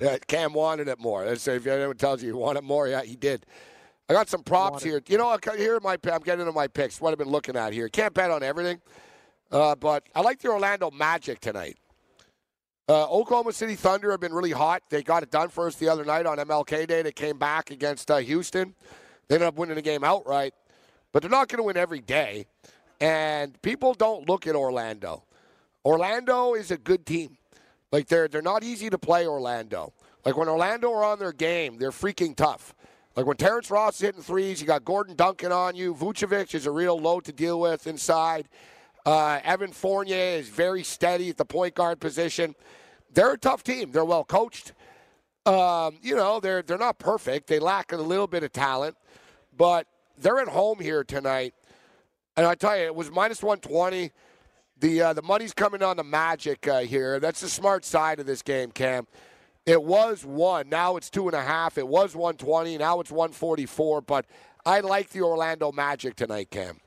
yeah, 0.01 0.17
Cam 0.29 0.55
wanted 0.55 0.89
it 0.89 0.99
more. 0.99 1.27
Let's 1.27 1.43
say 1.43 1.57
if 1.57 1.67
anyone 1.67 1.97
tells 1.97 2.23
you 2.23 2.29
he 2.29 2.33
wanted 2.33 2.63
more, 2.63 2.89
yeah, 2.89 3.03
he 3.03 3.17
did. 3.17 3.45
I 4.09 4.15
got 4.15 4.31
some 4.31 4.43
props 4.43 4.83
here. 4.83 5.03
You 5.09 5.19
know, 5.19 5.39
here 5.57 5.77
are 5.77 5.81
my 5.81 5.99
I'm 6.11 6.23
getting 6.23 6.41
into 6.41 6.53
my 6.53 6.69
picks. 6.69 7.01
What 7.03 7.13
I've 7.13 7.19
been 7.19 7.29
looking 7.29 7.57
at 7.57 7.75
here. 7.75 7.89
Can't 7.89 8.13
bet 8.13 8.31
on 8.31 8.43
everything, 8.43 8.81
uh, 9.51 9.75
but 9.75 10.05
I 10.15 10.21
like 10.21 10.41
the 10.41 10.49
Orlando 10.49 10.91
Magic 10.91 11.41
tonight. 11.41 11.77
Uh, 12.89 13.09
Oklahoma 13.09 13.53
City 13.53 13.77
Thunder 13.77 14.11
have 14.11 14.21
been 14.21 14.33
really 14.33 14.51
hot. 14.51 14.83
They 14.91 15.03
got 15.03 15.23
it 15.23 15.31
done 15.31 15.49
for 15.49 15.69
us 15.69 15.77
the 15.77 15.89
other 15.89 16.05
night 16.05 16.27
on 16.27 16.39
MLK 16.39 16.89
Day. 16.89 17.03
They 17.03 17.13
came 17.13 17.39
back 17.39 17.71
against 17.71 18.11
uh, 18.11 18.17
Houston. 18.17 18.75
They 19.29 19.37
ended 19.37 19.47
up 19.47 19.55
winning 19.55 19.77
the 19.77 19.83
game 19.83 20.03
outright, 20.03 20.55
but 21.13 21.23
they're 21.23 21.31
not 21.31 21.49
going 21.49 21.59
to 21.59 21.63
win 21.63 21.77
every 21.77 22.01
day. 22.01 22.47
And 23.01 23.61
people 23.63 23.95
don't 23.95 24.29
look 24.29 24.47
at 24.47 24.57
Orlando. 24.57 25.23
Orlando 25.85 26.55
is 26.55 26.73
a 26.73 26.77
good 26.77 27.07
team. 27.07 27.39
Like 27.93 28.09
they're 28.09 28.29
they're 28.29 28.43
not 28.43 28.63
easy 28.63 28.91
to 28.91 28.99
play. 28.99 29.27
Orlando. 29.27 29.93
Like 30.25 30.37
when 30.37 30.49
Orlando 30.49 30.93
are 30.93 31.05
on 31.05 31.19
their 31.19 31.33
game, 31.33 31.79
they're 31.79 31.91
freaking 31.91 32.37
tough. 32.37 32.75
Like 33.17 33.27
when 33.27 33.37
Terrence 33.37 33.71
Ross 33.71 33.97
is 33.97 34.01
hitting 34.01 34.23
threes, 34.23 34.61
you 34.61 34.67
got 34.67 34.85
Gordon 34.85 35.17
Duncan 35.17 35.51
on 35.51 35.75
you. 35.75 35.95
Vucevic 35.95 36.55
is 36.55 36.67
a 36.67 36.71
real 36.71 36.99
load 36.99 37.25
to 37.25 37.33
deal 37.33 37.59
with 37.61 37.87
inside. 37.87 38.49
Uh, 39.07 39.41
Evan 39.43 39.73
Fournier 39.73 40.39
is 40.39 40.49
very 40.49 40.83
steady 40.83 41.31
at 41.31 41.37
the 41.37 41.45
point 41.45 41.75
guard 41.75 42.01
position. 42.01 42.55
They're 43.13 43.33
a 43.33 43.39
tough 43.39 43.63
team. 43.63 43.93
They're 43.93 44.05
well 44.05 44.25
coached. 44.25 44.73
Um, 45.47 45.99
you 46.03 46.15
know, 46.15 46.39
they're 46.39 46.63
they're 46.63 46.79
not 46.79 46.99
perfect. 46.99 47.47
They 47.47 47.59
lack 47.59 47.93
a 47.93 47.97
little 47.97 48.27
bit 48.27 48.43
of 48.43 48.53
talent, 48.53 48.97
but 49.57 49.87
they're 50.19 50.39
at 50.39 50.49
home 50.49 50.79
here 50.81 51.03
tonight. 51.03 51.55
And 52.37 52.47
I 52.47 52.55
tell 52.55 52.77
you, 52.77 52.85
it 52.85 52.95
was 52.95 53.11
minus 53.11 53.43
120. 53.43 54.13
The 54.79 55.03
uh, 55.03 55.13
the 55.15 55.23
money's 55.23 55.55
coming 55.55 55.83
on 55.83 55.97
the 55.97 56.05
Magic 56.05 56.69
uh, 56.69 56.81
here. 56.81 57.21
That's 57.21 57.41
the 57.41 57.49
smart 57.49 57.85
side 57.85 58.21
of 58.21 58.27
this 58.27 58.43
game, 58.43 58.71
Cam. 58.71 59.07
It 59.67 59.83
was 59.83 60.25
one. 60.25 60.69
Now 60.69 60.97
it's 60.97 61.11
two 61.11 61.27
and 61.27 61.35
a 61.35 61.43
half. 61.43 61.79
It 61.79 61.87
was 61.87 62.15
120. 62.15 62.79
Now 62.79 63.01
it's 63.01 63.11
144. 63.11 64.03
But 64.03 64.27
I 64.65 64.81
like 64.81 65.11
the 65.11 65.23
Orlando 65.23 65.73
Magic 65.73 66.17
tonight, 66.17 66.51
Cam. 66.51 66.81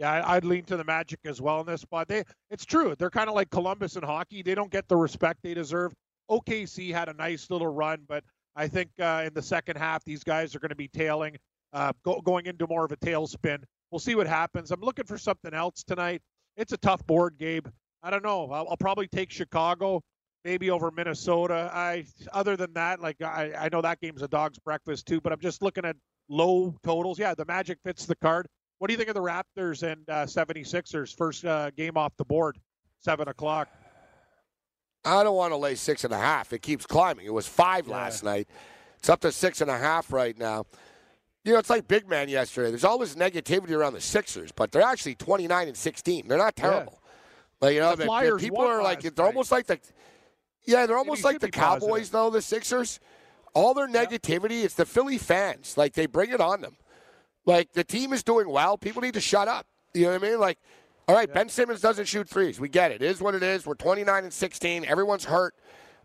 Yeah, 0.00 0.22
I'd 0.24 0.46
lean 0.46 0.64
to 0.64 0.78
the 0.78 0.84
Magic 0.84 1.20
as 1.26 1.42
well 1.42 1.60
in 1.60 1.66
this 1.66 1.82
spot. 1.82 2.08
They, 2.08 2.24
it's 2.50 2.64
true. 2.64 2.94
They're 2.98 3.10
kind 3.10 3.28
of 3.28 3.34
like 3.34 3.50
Columbus 3.50 3.96
in 3.96 4.02
hockey. 4.02 4.42
They 4.42 4.54
don't 4.54 4.70
get 4.70 4.88
the 4.88 4.96
respect 4.96 5.40
they 5.42 5.52
deserve. 5.52 5.92
OKC 6.30 6.90
had 6.90 7.10
a 7.10 7.12
nice 7.12 7.50
little 7.50 7.68
run, 7.68 8.04
but 8.08 8.24
I 8.56 8.66
think 8.66 8.88
uh, 8.98 9.24
in 9.26 9.34
the 9.34 9.42
second 9.42 9.76
half, 9.76 10.02
these 10.06 10.24
guys 10.24 10.56
are 10.56 10.58
going 10.58 10.70
to 10.70 10.74
be 10.74 10.88
tailing, 10.88 11.36
uh, 11.74 11.92
go, 12.02 12.18
going 12.22 12.46
into 12.46 12.66
more 12.66 12.82
of 12.86 12.92
a 12.92 12.96
tailspin. 12.96 13.62
We'll 13.90 13.98
see 13.98 14.14
what 14.14 14.26
happens. 14.26 14.70
I'm 14.70 14.80
looking 14.80 15.04
for 15.04 15.18
something 15.18 15.52
else 15.52 15.84
tonight. 15.86 16.22
It's 16.56 16.72
a 16.72 16.78
tough 16.78 17.06
board, 17.06 17.34
Gabe. 17.38 17.66
I 18.02 18.08
don't 18.08 18.24
know. 18.24 18.50
I'll, 18.50 18.68
I'll 18.70 18.76
probably 18.78 19.06
take 19.06 19.30
Chicago, 19.30 20.00
maybe 20.46 20.70
over 20.70 20.90
Minnesota. 20.90 21.70
I, 21.74 22.06
other 22.32 22.56
than 22.56 22.72
that, 22.72 23.00
like 23.00 23.20
I, 23.20 23.52
I 23.54 23.68
know 23.70 23.82
that 23.82 24.00
game's 24.00 24.22
a 24.22 24.28
dog's 24.28 24.58
breakfast 24.60 25.06
too, 25.06 25.20
but 25.20 25.30
I'm 25.30 25.40
just 25.40 25.60
looking 25.60 25.84
at 25.84 25.96
low 26.30 26.74
totals. 26.84 27.18
Yeah, 27.18 27.34
the 27.34 27.44
Magic 27.44 27.76
fits 27.84 28.06
the 28.06 28.16
card. 28.16 28.46
What 28.80 28.88
do 28.88 28.94
you 28.94 28.96
think 28.96 29.10
of 29.10 29.14
the 29.14 29.20
Raptors 29.20 29.82
and 29.82 30.08
uh, 30.08 30.24
76ers? 30.24 31.14
First 31.14 31.44
uh, 31.44 31.70
game 31.72 31.98
off 31.98 32.16
the 32.16 32.24
board, 32.24 32.56
7 33.00 33.28
o'clock. 33.28 33.68
I 35.04 35.22
don't 35.22 35.36
want 35.36 35.52
to 35.52 35.56
lay 35.58 35.74
six 35.74 36.04
and 36.04 36.14
a 36.14 36.18
half. 36.18 36.54
It 36.54 36.62
keeps 36.62 36.86
climbing. 36.86 37.26
It 37.26 37.32
was 37.32 37.46
five 37.46 37.88
last 37.88 38.24
night. 38.24 38.48
It's 38.98 39.10
up 39.10 39.20
to 39.20 39.32
six 39.32 39.60
and 39.60 39.70
a 39.70 39.76
half 39.76 40.10
right 40.14 40.36
now. 40.38 40.64
You 41.44 41.52
know, 41.52 41.58
it's 41.58 41.68
like 41.68 41.88
Big 41.88 42.08
Man 42.08 42.30
yesterday. 42.30 42.70
There's 42.70 42.84
all 42.84 42.98
this 42.98 43.14
negativity 43.16 43.72
around 43.72 43.92
the 43.94 44.00
Sixers, 44.00 44.50
but 44.52 44.72
they're 44.72 44.82
actually 44.82 45.14
29 45.14 45.68
and 45.68 45.76
16. 45.76 46.28
They're 46.28 46.38
not 46.38 46.56
terrible. 46.56 47.02
Like 47.60 47.74
you 47.74 47.80
know, 47.80 47.96
The 47.96 48.04
the- 48.04 48.36
people 48.38 48.60
are 48.60 48.82
like 48.82 49.00
they're 49.00 49.26
almost 49.26 49.52
like 49.52 49.66
the 49.66 49.78
yeah, 50.64 50.86
they're 50.86 50.98
almost 50.98 51.24
like 51.24 51.40
the 51.40 51.48
be 51.48 51.52
positive. 51.52 51.88
Cowboys 51.88 52.10
though. 52.10 52.30
The 52.30 52.42
Sixers, 52.42 53.00
all 53.54 53.74
their 53.74 53.88
negativity, 53.88 54.64
it's 54.64 54.74
the 54.74 54.86
Philly 54.86 55.18
fans. 55.18 55.76
Like 55.76 55.92
they 55.94 56.06
bring 56.06 56.30
it 56.30 56.40
on 56.40 56.60
them. 56.62 56.76
Like 57.46 57.72
the 57.72 57.84
team 57.84 58.12
is 58.12 58.22
doing 58.22 58.48
well. 58.48 58.76
People 58.76 59.02
need 59.02 59.14
to 59.14 59.20
shut 59.20 59.48
up. 59.48 59.66
You 59.94 60.04
know 60.04 60.12
what 60.12 60.24
I 60.24 60.30
mean? 60.30 60.40
Like, 60.40 60.58
all 61.08 61.16
right, 61.16 61.32
Ben 61.32 61.48
Simmons 61.48 61.80
doesn't 61.80 62.06
shoot 62.06 62.28
threes. 62.28 62.60
We 62.60 62.68
get 62.68 62.92
it. 62.92 63.02
It 63.02 63.10
is 63.10 63.20
what 63.20 63.34
it 63.34 63.42
is. 63.42 63.66
We're 63.66 63.74
29 63.74 64.24
and 64.24 64.32
16. 64.32 64.84
Everyone's 64.84 65.24
hurt. 65.24 65.54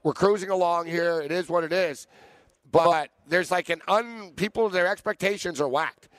We're 0.03 0.13
cruising 0.13 0.49
along 0.49 0.88
here. 0.88 1.21
It 1.21 1.31
is 1.31 1.49
what 1.49 1.63
it 1.63 1.73
is. 1.73 2.07
But 2.71 3.09
there's 3.27 3.51
like 3.51 3.69
an 3.69 3.81
un 3.88 4.31
people 4.36 4.69
their 4.69 4.88
expectations 4.88 5.61
are 5.61 5.67
whacked, 5.67 6.09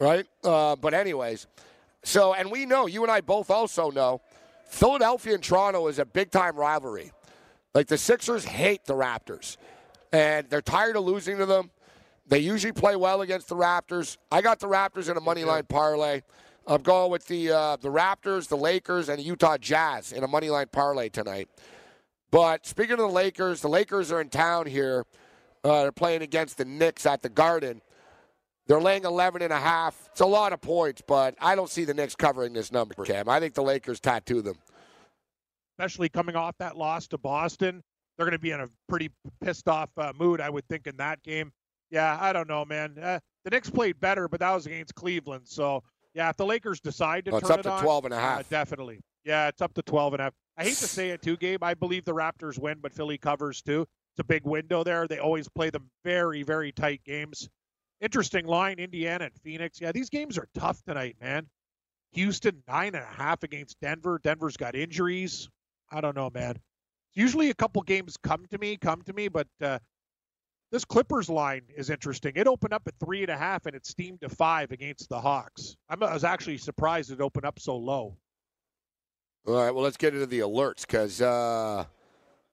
right? 0.00 0.26
Uh, 0.42 0.76
but 0.76 0.94
anyways, 0.94 1.46
so 2.02 2.34
and 2.34 2.50
we 2.50 2.66
know 2.66 2.86
you 2.86 3.02
and 3.02 3.12
I 3.12 3.20
both 3.20 3.50
also 3.50 3.90
know 3.90 4.20
Philadelphia 4.66 5.34
and 5.34 5.42
Toronto 5.42 5.86
is 5.88 5.98
a 5.98 6.04
big 6.04 6.30
time 6.30 6.56
rivalry. 6.56 7.12
Like 7.74 7.86
the 7.86 7.98
Sixers 7.98 8.44
hate 8.44 8.84
the 8.84 8.94
Raptors, 8.94 9.56
and 10.12 10.48
they're 10.50 10.62
tired 10.62 10.96
of 10.96 11.04
losing 11.04 11.38
to 11.38 11.46
them. 11.46 11.70
They 12.26 12.38
usually 12.38 12.72
play 12.72 12.96
well 12.96 13.22
against 13.22 13.48
the 13.48 13.56
Raptors. 13.56 14.16
I 14.30 14.42
got 14.42 14.60
the 14.60 14.68
Raptors 14.68 15.10
in 15.10 15.16
a 15.16 15.20
money 15.20 15.44
line 15.44 15.64
parlay. 15.64 16.22
I'm 16.66 16.82
going 16.82 17.10
with 17.10 17.26
the 17.26 17.50
uh, 17.50 17.76
the 17.76 17.88
Raptors, 17.88 18.48
the 18.48 18.56
Lakers, 18.56 19.08
and 19.08 19.18
the 19.18 19.24
Utah 19.24 19.58
Jazz 19.58 20.12
in 20.12 20.22
a 20.22 20.28
money 20.28 20.48
line 20.48 20.68
parlay 20.70 21.08
tonight. 21.08 21.48
But 22.30 22.66
speaking 22.66 22.92
of 22.92 22.98
the 22.98 23.08
Lakers, 23.08 23.60
the 23.60 23.68
Lakers 23.68 24.12
are 24.12 24.20
in 24.20 24.28
town 24.28 24.66
here. 24.66 25.04
Uh, 25.64 25.82
they're 25.82 25.92
playing 25.92 26.22
against 26.22 26.58
the 26.58 26.64
Knicks 26.64 27.04
at 27.06 27.22
the 27.22 27.28
Garden. 27.28 27.82
They're 28.66 28.80
laying 28.80 29.04
11 29.04 29.42
and 29.42 29.52
a 29.52 29.58
half. 29.58 30.08
It's 30.12 30.20
a 30.20 30.26
lot 30.26 30.52
of 30.52 30.60
points, 30.60 31.02
but 31.06 31.34
I 31.40 31.54
don't 31.56 31.68
see 31.68 31.84
the 31.84 31.94
Knicks 31.94 32.14
covering 32.14 32.52
this 32.52 32.72
number, 32.72 32.94
Cam. 33.04 33.28
I 33.28 33.40
think 33.40 33.54
the 33.54 33.62
Lakers 33.62 34.00
tattoo 34.00 34.40
them. 34.40 34.56
especially 35.78 36.08
coming 36.08 36.36
off 36.36 36.56
that 36.58 36.76
loss 36.76 37.08
to 37.08 37.18
Boston. 37.18 37.82
They're 38.16 38.26
going 38.26 38.32
to 38.32 38.38
be 38.38 38.52
in 38.52 38.60
a 38.60 38.68
pretty 38.88 39.10
pissed 39.42 39.68
off 39.68 39.90
uh, 39.96 40.12
mood, 40.16 40.40
I 40.40 40.48
would 40.48 40.66
think, 40.68 40.86
in 40.86 40.96
that 40.98 41.22
game. 41.22 41.52
Yeah, 41.92 42.18
I 42.20 42.32
don't 42.32 42.48
know, 42.48 42.64
man. 42.64 42.98
Uh, 42.98 43.20
the 43.44 43.50
Knicks 43.50 43.68
played 43.70 44.00
better, 44.00 44.26
but 44.26 44.40
that 44.40 44.50
was 44.52 44.64
against 44.66 44.94
Cleveland. 44.94 45.42
So, 45.46 45.84
yeah, 46.14 46.30
if 46.30 46.36
the 46.38 46.46
Lakers 46.46 46.80
decide 46.80 47.26
to 47.26 47.32
Oh, 47.32 47.36
it's 47.36 47.46
turn 47.48 47.58
up 47.58 47.64
to 47.64 47.70
on, 47.70 47.82
12 47.82 48.04
and 48.06 48.14
a 48.14 48.16
uh, 48.16 48.20
half. 48.20 48.48
definitely. 48.48 48.98
Yeah, 49.24 49.48
it's 49.48 49.60
up 49.60 49.74
to 49.74 49.82
12 49.82 50.14
and 50.14 50.20
a 50.20 50.24
half. 50.24 50.32
I 50.56 50.64
hate 50.64 50.76
to 50.78 50.88
say 50.88 51.10
it 51.10 51.20
too, 51.22 51.36
Gabe. 51.36 51.62
I 51.62 51.74
believe 51.74 52.04
the 52.06 52.14
Raptors 52.14 52.58
win, 52.58 52.78
but 52.80 52.92
Philly 52.94 53.18
covers 53.18 53.60
too. 53.62 53.82
It's 53.82 54.20
a 54.20 54.24
big 54.24 54.44
window 54.44 54.82
there. 54.82 55.06
They 55.06 55.18
always 55.18 55.48
play 55.48 55.68
them 55.70 55.90
very, 56.02 56.42
very 56.42 56.72
tight 56.72 57.02
games. 57.04 57.48
Interesting 58.00 58.46
line, 58.46 58.78
Indiana 58.78 59.26
and 59.26 59.34
Phoenix. 59.42 59.80
Yeah, 59.80 59.92
these 59.92 60.08
games 60.10 60.36
are 60.38 60.48
tough 60.54 60.82
tonight, 60.82 61.16
man. 61.20 61.46
Houston 62.12 62.62
nine 62.68 62.94
and 62.94 63.04
a 63.04 63.22
half 63.22 63.42
against 63.42 63.78
Denver. 63.80 64.18
Denver's 64.22 64.56
got 64.56 64.74
injuries. 64.74 65.48
I 65.90 66.00
don't 66.00 66.16
know, 66.16 66.30
man. 66.32 66.56
Usually 67.14 67.50
a 67.50 67.54
couple 67.54 67.80
games 67.82 68.16
come 68.22 68.44
to 68.50 68.58
me, 68.58 68.76
come 68.76 69.02
to 69.02 69.12
me, 69.12 69.28
but 69.28 69.46
uh, 69.62 69.78
this 70.72 70.86
Clippers 70.86 71.28
line 71.28 71.60
is 71.76 71.90
interesting. 71.90 72.32
It 72.34 72.48
opened 72.48 72.72
up 72.72 72.82
at 72.86 72.94
three 72.98 73.20
and 73.20 73.30
a 73.30 73.36
half 73.36 73.66
and 73.66 73.76
it 73.76 73.86
steamed 73.86 74.22
to 74.22 74.30
five 74.30 74.72
against 74.72 75.10
the 75.10 75.20
Hawks. 75.20 75.76
I'm, 75.90 76.02
I 76.02 76.14
was 76.14 76.24
actually 76.24 76.56
surprised 76.56 77.10
it 77.12 77.20
opened 77.20 77.44
up 77.44 77.60
so 77.60 77.76
low. 77.76 78.16
All 79.46 79.54
right, 79.54 79.70
well, 79.70 79.84
let's 79.84 79.98
get 79.98 80.14
into 80.14 80.26
the 80.26 80.40
alerts 80.40 80.80
because 80.80 81.20
uh, 81.20 81.84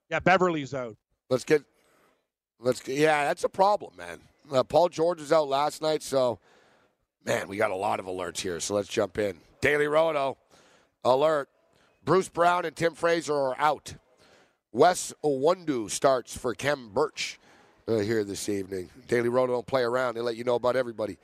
Yeah, 0.09 0.19
Beverley's 0.19 0.73
out. 0.73 0.97
let's 1.29 1.45
get 1.45 1.63
let's 2.59 2.81
get, 2.81 2.97
yeah, 2.97 3.23
that's 3.23 3.45
a 3.45 3.49
problem, 3.49 3.93
man. 3.97 4.19
Uh, 4.51 4.63
Paul 4.63 4.89
George 4.89 5.21
was 5.21 5.31
out 5.31 5.47
last 5.47 5.81
night, 5.81 6.03
so 6.03 6.39
man, 7.25 7.47
we 7.47 7.55
got 7.55 7.71
a 7.71 7.75
lot 7.75 8.01
of 8.01 8.05
alerts 8.05 8.39
here. 8.39 8.59
So 8.59 8.75
let's 8.75 8.89
jump 8.89 9.17
in. 9.17 9.37
Daily 9.61 9.87
Roto 9.87 10.37
alert: 11.05 11.47
Bruce 12.03 12.27
Brown 12.27 12.65
and 12.65 12.75
Tim 12.75 12.95
Frazier 12.95 13.33
are 13.33 13.55
out. 13.57 13.93
Wes 14.73 15.13
Iwundu 15.23 15.89
starts 15.89 16.35
for 16.35 16.53
Khem 16.53 16.89
Birch 16.89 17.39
uh, 17.89 17.97
here 17.97 18.23
this 18.23 18.47
evening. 18.47 18.89
Daily 19.07 19.29
Roto 19.29 19.53
don't 19.53 19.67
play 19.67 19.81
around; 19.81 20.15
they 20.15 20.21
let 20.21 20.35
you 20.35 20.43
know 20.43 20.55
about 20.55 20.75
everybody. 20.75 21.17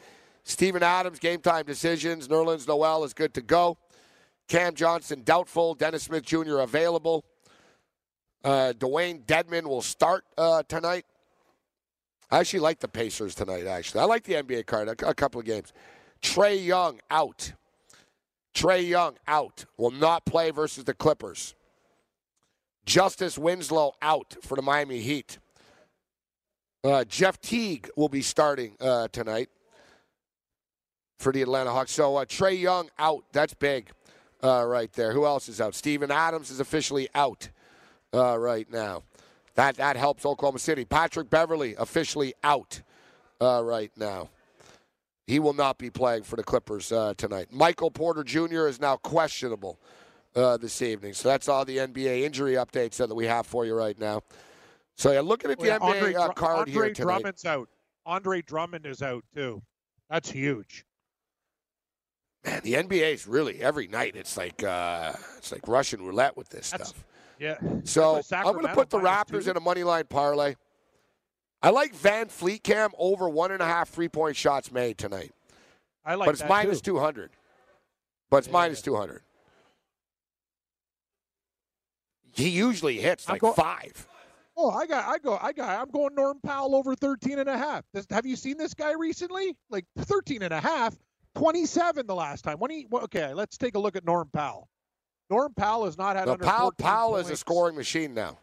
Steven 0.44 0.84
Adams, 0.84 1.20
game 1.20 1.42
time 1.42 1.66
decisions. 1.66 2.28
Nerlens 2.28 2.68
Noel 2.68 3.04
is 3.04 3.14
good 3.14 3.34
to 3.36 3.42
go. 3.42 3.78
Cam 4.48 4.76
Johnson 4.76 5.24
doubtful. 5.24 5.74
Dennis 5.74 6.04
Smith 6.04 6.24
Jr. 6.24 6.60
available. 6.60 7.26
Uh, 8.44 8.74
Dewayne 8.78 9.26
Dedmon 9.26 9.64
will 9.64 9.82
start 9.82 10.24
uh, 10.38 10.62
tonight. 10.68 11.06
I 12.30 12.40
actually 12.40 12.60
like 12.60 12.80
the 12.80 12.88
Pacers 12.88 13.34
tonight, 13.34 13.66
actually. 13.66 14.02
I 14.02 14.06
like 14.06 14.24
the 14.24 14.34
NBA 14.34 14.68
card, 14.68 14.88
a, 14.88 15.10
a 15.10 15.16
couple 15.16 15.40
of 15.40 15.46
games. 15.46 15.74
Trae 16.22 16.64
Young 16.64 17.00
out. 17.10 17.54
Trae 18.54 18.88
Young 18.88 19.16
out. 19.28 19.66
Will 19.78 19.92
not 19.92 20.26
play 20.26 20.52
versus 20.52 20.84
the 20.84 20.94
Clippers. 20.94 21.56
Justice 22.86 23.38
Winslow 23.38 23.94
out 24.02 24.36
for 24.44 24.56
the 24.56 24.62
Miami 24.62 25.00
Heat. 25.00 25.40
Uh, 26.86 27.04
Jeff 27.04 27.42
Teague 27.42 27.90
will 27.96 28.10
be 28.10 28.22
starting 28.22 28.76
uh, 28.80 29.08
tonight 29.08 29.50
for 31.18 31.32
the 31.32 31.42
Atlanta 31.42 31.72
Hawks. 31.72 31.92
So 31.92 32.18
uh, 32.18 32.26
Trae 32.26 32.60
Young 32.60 32.92
out. 33.00 33.24
That's 33.32 33.56
big 33.56 33.90
uh, 34.44 34.64
right 34.68 34.94
there. 34.94 35.12
Who 35.12 35.26
else 35.26 35.50
is 35.50 35.60
out? 35.60 35.74
Steven 35.74 36.12
Adams 36.12 36.52
is 36.52 36.60
officially 36.60 37.10
out 37.16 37.50
uh, 38.14 38.38
right 38.38 38.72
now. 38.72 39.02
That 39.56 39.78
that 39.78 39.98
helps 39.98 40.28
Oklahoma 40.28 40.60
City. 40.60 40.86
Patrick 40.86 41.28
Beverley 41.28 41.74
officially 41.80 42.36
out 42.44 42.84
uh, 43.42 43.64
right 43.64 43.92
now. 43.98 44.30
He 45.26 45.40
will 45.40 45.54
not 45.54 45.80
be 45.80 45.90
playing 45.90 46.22
for 46.22 46.36
the 46.36 46.44
Clippers 46.44 46.90
tonight. 47.18 47.48
Michael 47.52 47.90
Porter 47.90 48.24
Jr. 48.24 48.68
is 48.68 48.80
now 48.80 48.98
questionable 48.98 49.80
this 50.36 50.84
evening. 50.84 51.14
So 51.14 51.30
that's 51.30 51.50
all 51.50 51.66
the 51.66 51.78
NBA 51.78 52.22
injury 52.22 52.54
updates 52.54 52.98
that 52.98 53.12
we 53.16 53.26
have 53.26 53.48
for 53.48 53.66
you 53.66 53.74
right 53.74 53.98
now. 53.98 54.22
So 54.98 55.12
yeah, 55.12 55.22
looking 55.22 55.52
at 55.52 55.60
the 55.60 55.66
Oh, 55.66 55.68
yeah, 55.68 55.80
NBA 55.80 55.96
Andre, 55.98 56.14
uh, 56.16 56.30
card 56.30 56.58
Andre 56.60 56.74
here 56.74 56.94
tonight. 56.94 57.14
Drummond's 57.14 57.46
out. 57.46 57.70
Andre 58.06 58.42
Drummond 58.42 58.86
is 58.86 59.02
out 59.02 59.24
too. 59.36 59.62
That's 60.10 60.30
huge. 60.32 60.86
Man, 62.46 62.62
the 62.64 62.74
NBA 62.76 63.14
is 63.14 63.28
really 63.28 63.62
every 63.62 63.88
night. 63.88 64.16
It's 64.16 64.38
like 64.38 64.64
uh, 64.64 65.14
it's 65.38 65.52
like 65.52 65.68
Russian 65.68 66.02
roulette 66.06 66.38
with 66.38 66.50
this 66.50 66.70
That's- 66.72 66.90
stuff. 66.90 67.04
Yeah. 67.38 67.58
So 67.84 68.22
I'm 68.32 68.54
going 68.54 68.66
to 68.66 68.74
put 68.74 68.90
the 68.90 68.98
Raptors 69.00 69.44
two. 69.44 69.52
in 69.52 69.58
a 69.58 69.60
money 69.60 69.84
line 69.84 70.06
parlay. 70.06 70.56
I 71.62 71.70
like 71.70 71.94
VanVleet 71.94 72.64
Cam 72.64 72.92
over 72.98 73.28
one 73.28 73.52
and 73.52 73.62
a 73.62 73.66
half 73.66 73.90
three 73.90 74.08
point 74.08 74.38
shots 74.38 74.72
made 74.72 74.98
tonight, 74.98 75.34
I 76.06 76.16
like 76.16 76.28
that. 76.28 76.48
but 76.48 76.66
it's 76.70 76.80
that 76.80 76.86
two 76.86 77.00
hundred. 77.00 77.32
But 78.30 78.38
it's 78.38 78.48
Yeah. 78.48 78.54
minus 78.54 78.82
two 78.82 78.96
hundred. 78.96 79.22
He 82.32 82.50
usually 82.50 82.98
hits 83.00 83.28
like 83.28 83.42
go- 83.42 83.52
five. 83.54 84.08
Oh, 84.58 84.70
I 84.70 84.86
got, 84.86 85.06
I 85.06 85.18
go, 85.18 85.38
I 85.42 85.52
got, 85.52 85.82
I'm 85.82 85.92
going 85.92 86.16
Norm 86.16 86.40
Powell 86.42 86.76
over 86.76 86.96
13 86.96 87.40
and 87.40 87.50
a 87.50 87.58
half. 87.58 87.84
Does, 87.94 88.08
have 88.10 88.26
you 88.26 88.36
seen 88.36 88.58
this 88.58 88.74
guy 88.74 88.94
recently? 88.94 89.56
Like 89.70 89.86
13 89.98 90.44
and 90.44 90.54
a 90.54 90.62
half, 90.62 90.96
27 91.36 92.08
the 92.08 92.16
last 92.16 92.44
time. 92.44 92.58
When 92.60 92.72
he, 92.72 92.88
well, 92.90 93.04
okay, 93.04 93.34
let's 93.34 93.58
take 93.58 93.76
a 93.76 93.80
look 93.80 93.96
at 93.96 94.06
Norm 94.06 94.30
Powell. 94.34 94.70
Norm 95.30 95.54
Powell 95.56 95.86
has 95.86 95.98
not 95.98 96.16
had 96.16 96.28
No, 96.28 96.34
under 96.34 96.46
Powell, 96.46 96.72
14 96.78 96.86
Powell 96.86 97.16
is 97.18 97.30
a 97.30 97.36
scoring 97.36 97.76
machine 97.76 98.14
now. 98.14 98.38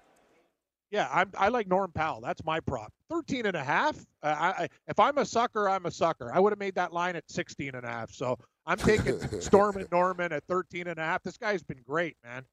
Yeah, 0.90 1.08
I'm, 1.10 1.30
I 1.38 1.48
like 1.48 1.66
Norm 1.68 1.90
Powell. 1.92 2.20
That's 2.20 2.44
my 2.44 2.60
prop. 2.60 2.92
13 3.08 3.46
and 3.46 3.56
a 3.56 3.64
half. 3.64 3.96
Uh, 4.22 4.36
I, 4.38 4.64
I, 4.64 4.68
if 4.88 5.00
I'm 5.00 5.16
a 5.16 5.24
sucker, 5.24 5.66
I'm 5.70 5.86
a 5.86 5.90
sucker. 5.90 6.30
I 6.34 6.38
would 6.38 6.52
have 6.52 6.58
made 6.58 6.74
that 6.74 6.92
line 6.92 7.16
at 7.16 7.24
16 7.30 7.74
and 7.74 7.86
a 7.86 7.88
half. 7.88 8.10
So 8.10 8.38
I'm 8.66 8.76
taking 8.76 9.18
Storm 9.40 9.78
and 9.78 9.90
Norman 9.90 10.32
at 10.32 10.44
13 10.48 10.88
and 10.88 10.98
a 10.98 11.02
half. 11.02 11.22
This 11.22 11.38
guy's 11.38 11.62
been 11.62 11.80
great, 11.86 12.16
man. 12.22 12.44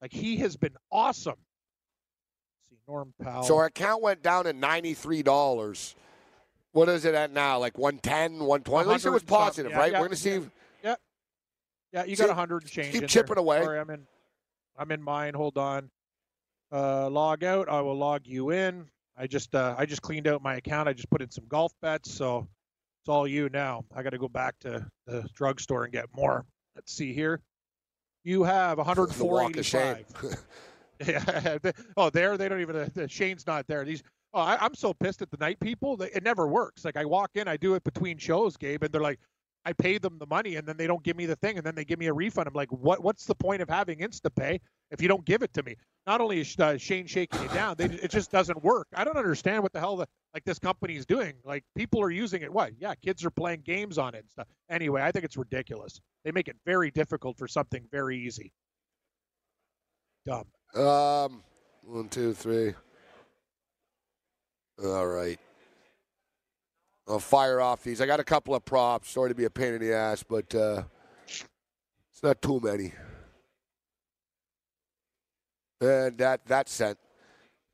Like 0.00 0.12
he 0.12 0.38
has 0.38 0.56
been 0.56 0.74
awesome. 0.90 1.36
See, 2.70 2.76
Norm 2.88 3.12
Powell. 3.22 3.42
So 3.42 3.56
our 3.56 3.66
account 3.66 4.02
went 4.02 4.22
down 4.22 4.44
to 4.44 4.52
ninety 4.52 4.94
three 4.94 5.22
dollars. 5.22 5.94
What 6.72 6.88
is 6.88 7.04
it 7.04 7.16
at 7.16 7.32
now? 7.32 7.58
Like 7.58 7.76
110, 7.76 8.34
120? 8.44 8.80
At 8.88 8.92
least 8.92 9.04
it 9.04 9.10
was 9.10 9.24
positive, 9.24 9.72
Yeah, 9.72 9.78
right? 9.78 9.90
yeah, 9.90 9.98
We're 9.98 10.06
going 10.06 10.16
to 10.16 10.22
see. 10.22 10.40
yeah. 10.84 10.94
Yeah, 11.92 12.04
you 12.04 12.14
See, 12.14 12.22
got 12.22 12.30
a 12.30 12.34
hundred 12.34 12.62
and 12.62 12.70
change. 12.70 12.92
keep 12.92 13.02
in 13.02 13.08
chipping 13.08 13.34
there. 13.34 13.40
away. 13.42 13.60
Sorry, 13.64 13.80
I'm 13.80 13.90
in. 13.90 14.06
I'm 14.78 14.92
in 14.92 15.02
mine. 15.02 15.34
Hold 15.34 15.58
on. 15.58 15.90
Uh, 16.72 17.10
log 17.10 17.42
out. 17.42 17.68
I 17.68 17.80
will 17.80 17.96
log 17.98 18.20
you 18.24 18.50
in. 18.50 18.86
I 19.16 19.26
just 19.26 19.52
uh, 19.56 19.74
I 19.76 19.84
just 19.84 20.00
cleaned 20.00 20.28
out 20.28 20.42
my 20.42 20.54
account. 20.56 20.88
I 20.88 20.92
just 20.92 21.10
put 21.10 21.20
in 21.22 21.30
some 21.30 21.44
golf 21.48 21.72
bets, 21.82 22.08
so 22.14 22.46
it's 23.02 23.08
all 23.08 23.26
you 23.26 23.48
now. 23.48 23.84
I 23.92 24.04
got 24.04 24.10
to 24.10 24.18
go 24.18 24.28
back 24.28 24.54
to 24.60 24.86
the 25.08 25.28
drugstore 25.34 25.82
and 25.82 25.92
get 25.92 26.06
more. 26.14 26.46
Let's 26.76 26.92
see 26.94 27.12
here. 27.12 27.40
You 28.22 28.44
have 28.44 28.76
The 29.16 29.24
walk 29.24 29.56
of 29.56 29.66
shame. 29.66 30.04
104.85. 30.14 30.38
Yeah. 31.06 31.58
oh, 31.96 32.10
there 32.10 32.36
they 32.36 32.48
don't 32.48 32.60
even. 32.60 32.76
Uh, 32.76 33.06
Shane's 33.06 33.46
not 33.46 33.66
there. 33.66 33.84
These. 33.84 34.02
Oh, 34.34 34.40
I, 34.40 34.58
I'm 34.60 34.74
so 34.74 34.92
pissed 34.92 35.22
at 35.22 35.30
the 35.30 35.38
night 35.38 35.58
people. 35.60 35.96
They, 35.96 36.10
it 36.10 36.22
never 36.22 36.46
works. 36.46 36.84
Like 36.84 36.96
I 36.96 37.04
walk 37.04 37.30
in, 37.34 37.48
I 37.48 37.56
do 37.56 37.74
it 37.74 37.82
between 37.84 38.18
shows, 38.18 38.56
Gabe, 38.56 38.82
and 38.82 38.92
they're 38.92 39.00
like, 39.00 39.18
I 39.64 39.72
pay 39.72 39.98
them 39.98 40.18
the 40.18 40.26
money, 40.26 40.56
and 40.56 40.66
then 40.66 40.76
they 40.76 40.86
don't 40.86 41.02
give 41.02 41.16
me 41.16 41.26
the 41.26 41.36
thing, 41.36 41.56
and 41.56 41.66
then 41.66 41.74
they 41.74 41.84
give 41.84 41.98
me 41.98 42.06
a 42.06 42.12
refund. 42.12 42.48
I'm 42.48 42.54
like, 42.54 42.70
what? 42.70 43.02
What's 43.02 43.24
the 43.24 43.34
point 43.34 43.62
of 43.62 43.68
having 43.68 43.98
InstaPay 44.00 44.60
if 44.90 45.00
you 45.02 45.08
don't 45.08 45.24
give 45.24 45.42
it 45.42 45.52
to 45.54 45.62
me? 45.62 45.76
Not 46.06 46.20
only 46.20 46.40
is 46.40 46.56
uh, 46.58 46.76
Shane 46.76 47.06
shaking 47.06 47.42
it 47.42 47.52
down, 47.52 47.76
they, 47.78 47.86
it 47.86 48.10
just 48.10 48.30
doesn't 48.30 48.62
work. 48.62 48.86
I 48.94 49.04
don't 49.04 49.16
understand 49.16 49.62
what 49.62 49.72
the 49.72 49.80
hell 49.80 49.96
the, 49.96 50.06
like 50.34 50.44
this 50.44 50.58
company 50.58 50.96
is 50.96 51.06
doing. 51.06 51.34
Like 51.44 51.64
people 51.76 52.02
are 52.02 52.10
using 52.10 52.42
it. 52.42 52.52
What? 52.52 52.72
Yeah, 52.78 52.94
kids 52.94 53.24
are 53.24 53.30
playing 53.30 53.62
games 53.64 53.98
on 53.98 54.14
it 54.14 54.18
and 54.18 54.30
stuff. 54.30 54.48
Anyway, 54.70 55.02
I 55.02 55.12
think 55.12 55.24
it's 55.24 55.36
ridiculous. 55.36 56.00
They 56.24 56.32
make 56.32 56.48
it 56.48 56.56
very 56.66 56.90
difficult 56.90 57.38
for 57.38 57.48
something 57.48 57.84
very 57.90 58.18
easy. 58.18 58.52
Dumb. 60.26 60.46
Um, 60.74 61.42
one, 61.84 62.08
two, 62.08 62.32
three. 62.32 62.74
All 64.84 65.06
right. 65.06 65.38
I'll 67.08 67.18
fire 67.18 67.60
off 67.60 67.82
these. 67.82 68.00
I 68.00 68.06
got 68.06 68.20
a 68.20 68.24
couple 68.24 68.54
of 68.54 68.64
props. 68.64 69.10
Sorry 69.10 69.30
to 69.30 69.34
be 69.34 69.44
a 69.44 69.50
pain 69.50 69.74
in 69.74 69.80
the 69.80 69.92
ass, 69.92 70.22
but 70.22 70.54
uh, 70.54 70.84
it's 71.26 72.22
not 72.22 72.40
too 72.40 72.60
many. 72.62 72.92
And 75.80 76.16
that 76.18 76.42
that's 76.46 76.72
sent. 76.72 76.98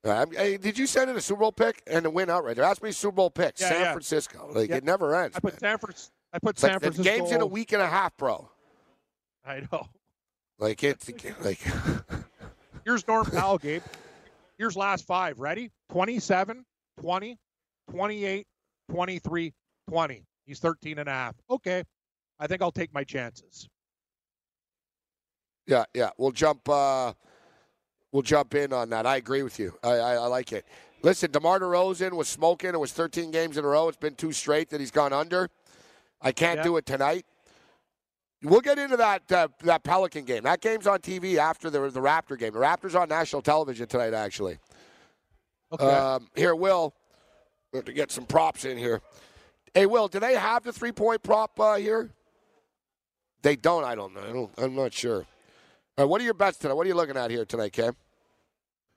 Uh, 0.04 0.24
hey, 0.32 0.56
did 0.56 0.78
you 0.78 0.86
send 0.86 1.10
in 1.10 1.16
a 1.16 1.20
Super 1.20 1.40
Bowl 1.40 1.52
pick 1.52 1.82
and 1.88 2.04
the 2.04 2.10
win 2.10 2.30
outright? 2.30 2.56
There 2.56 2.64
has 2.64 2.78
to 2.78 2.82
be 2.84 2.92
Super 2.92 3.16
Bowl 3.16 3.30
pick. 3.30 3.58
Yeah, 3.58 3.68
San 3.68 3.80
yeah. 3.80 3.92
Francisco. 3.92 4.48
Like 4.52 4.70
Yeah. 4.70 4.76
it 4.76 4.84
never 4.84 5.14
ends. 5.16 5.36
I 5.36 5.40
put. 5.40 5.58
San 5.58 5.76
Francisco. 5.78 6.12
I 6.32 6.38
put 6.38 6.50
It's 6.54 6.62
like 6.62 6.72
San 6.72 6.80
the 6.80 6.86
Francisco. 6.92 7.16
game's 7.18 7.32
in 7.32 7.40
a 7.40 7.46
week 7.46 7.72
and 7.72 7.82
a 7.82 7.86
half, 7.88 8.16
bro. 8.16 8.48
I 9.44 9.62
know. 9.70 9.88
Like 10.58 10.82
it's 10.84 11.10
like 11.44 11.60
Here's 12.86 13.06
Norm 13.06 13.26
Powell, 13.32 13.58
Gabe. 13.58 13.82
Here's 14.56 14.76
last 14.76 15.06
five. 15.06 15.38
Ready? 15.40 15.70
27, 15.90 16.64
20, 17.00 17.36
28, 17.90 18.46
23, 18.90 19.54
20. 19.90 20.24
He's 20.46 20.58
13 20.60 20.98
and 21.00 21.08
a 21.08 21.12
half. 21.12 21.34
Okay. 21.50 21.82
I 22.38 22.46
think 22.46 22.62
I'll 22.62 22.70
take 22.72 22.94
my 22.94 23.02
chances. 23.04 23.68
Yeah, 25.66 25.84
yeah. 25.94 26.10
We'll 26.16 26.30
jump. 26.30 26.66
Uh, 26.68 27.12
we'll 28.12 28.22
jump 28.22 28.54
in 28.54 28.72
on 28.72 28.88
that. 28.90 29.04
I 29.04 29.16
agree 29.16 29.42
with 29.42 29.58
you. 29.58 29.74
I, 29.82 29.90
I, 29.94 30.12
I 30.14 30.26
like 30.26 30.52
it. 30.52 30.64
Listen, 31.02 31.32
DeMar 31.32 31.58
DeRozan 31.58 32.12
was 32.12 32.28
smoking. 32.28 32.70
It 32.70 32.78
was 32.80 32.92
13 32.92 33.32
games 33.32 33.58
in 33.58 33.64
a 33.64 33.68
row. 33.68 33.88
It's 33.88 33.96
been 33.96 34.14
two 34.14 34.32
straight 34.32 34.70
that 34.70 34.80
he's 34.80 34.92
gone 34.92 35.12
under. 35.12 35.50
I 36.22 36.30
can't 36.30 36.58
Yeah. 36.58 36.62
do 36.64 36.76
it 36.76 36.86
tonight. 36.86 37.26
We'll 38.42 38.60
get 38.60 38.78
into 38.78 38.96
that 38.98 39.32
uh, 39.32 39.48
that 39.62 39.82
Pelican 39.82 40.24
game. 40.24 40.42
That 40.42 40.60
game's 40.60 40.86
on 40.86 40.98
TV 40.98 41.36
after 41.36 41.70
the 41.70 41.80
the 41.90 42.00
Raptor 42.00 42.38
game. 42.38 42.52
The 42.52 42.58
Raptors 42.58 42.98
on 42.98 43.08
national 43.08 43.42
television 43.42 43.86
tonight, 43.86 44.14
actually. 44.14 44.58
Okay. 45.72 45.84
Um, 45.84 46.28
here, 46.36 46.54
Will, 46.54 46.94
we 47.72 47.78
have 47.78 47.86
to 47.86 47.92
get 47.92 48.12
some 48.12 48.24
props 48.24 48.64
in 48.64 48.78
here. 48.78 49.00
Hey, 49.74 49.86
Will, 49.86 50.08
do 50.08 50.20
they 50.20 50.34
have 50.34 50.62
the 50.62 50.72
three 50.72 50.92
point 50.92 51.22
prop 51.22 51.58
uh, 51.58 51.76
here? 51.76 52.10
They 53.42 53.56
don't. 53.56 53.84
I 53.84 53.94
don't 53.94 54.14
know. 54.14 54.20
I 54.20 54.32
don't, 54.32 54.50
I'm 54.58 54.74
not 54.74 54.92
sure. 54.92 55.26
All 55.98 56.04
right, 56.04 56.04
what 56.04 56.20
are 56.20 56.24
your 56.24 56.34
bets 56.34 56.58
tonight? 56.58 56.74
What 56.74 56.86
are 56.86 56.88
you 56.88 56.94
looking 56.94 57.16
at 57.16 57.30
here 57.30 57.44
tonight, 57.44 57.72
Cam? 57.72 57.94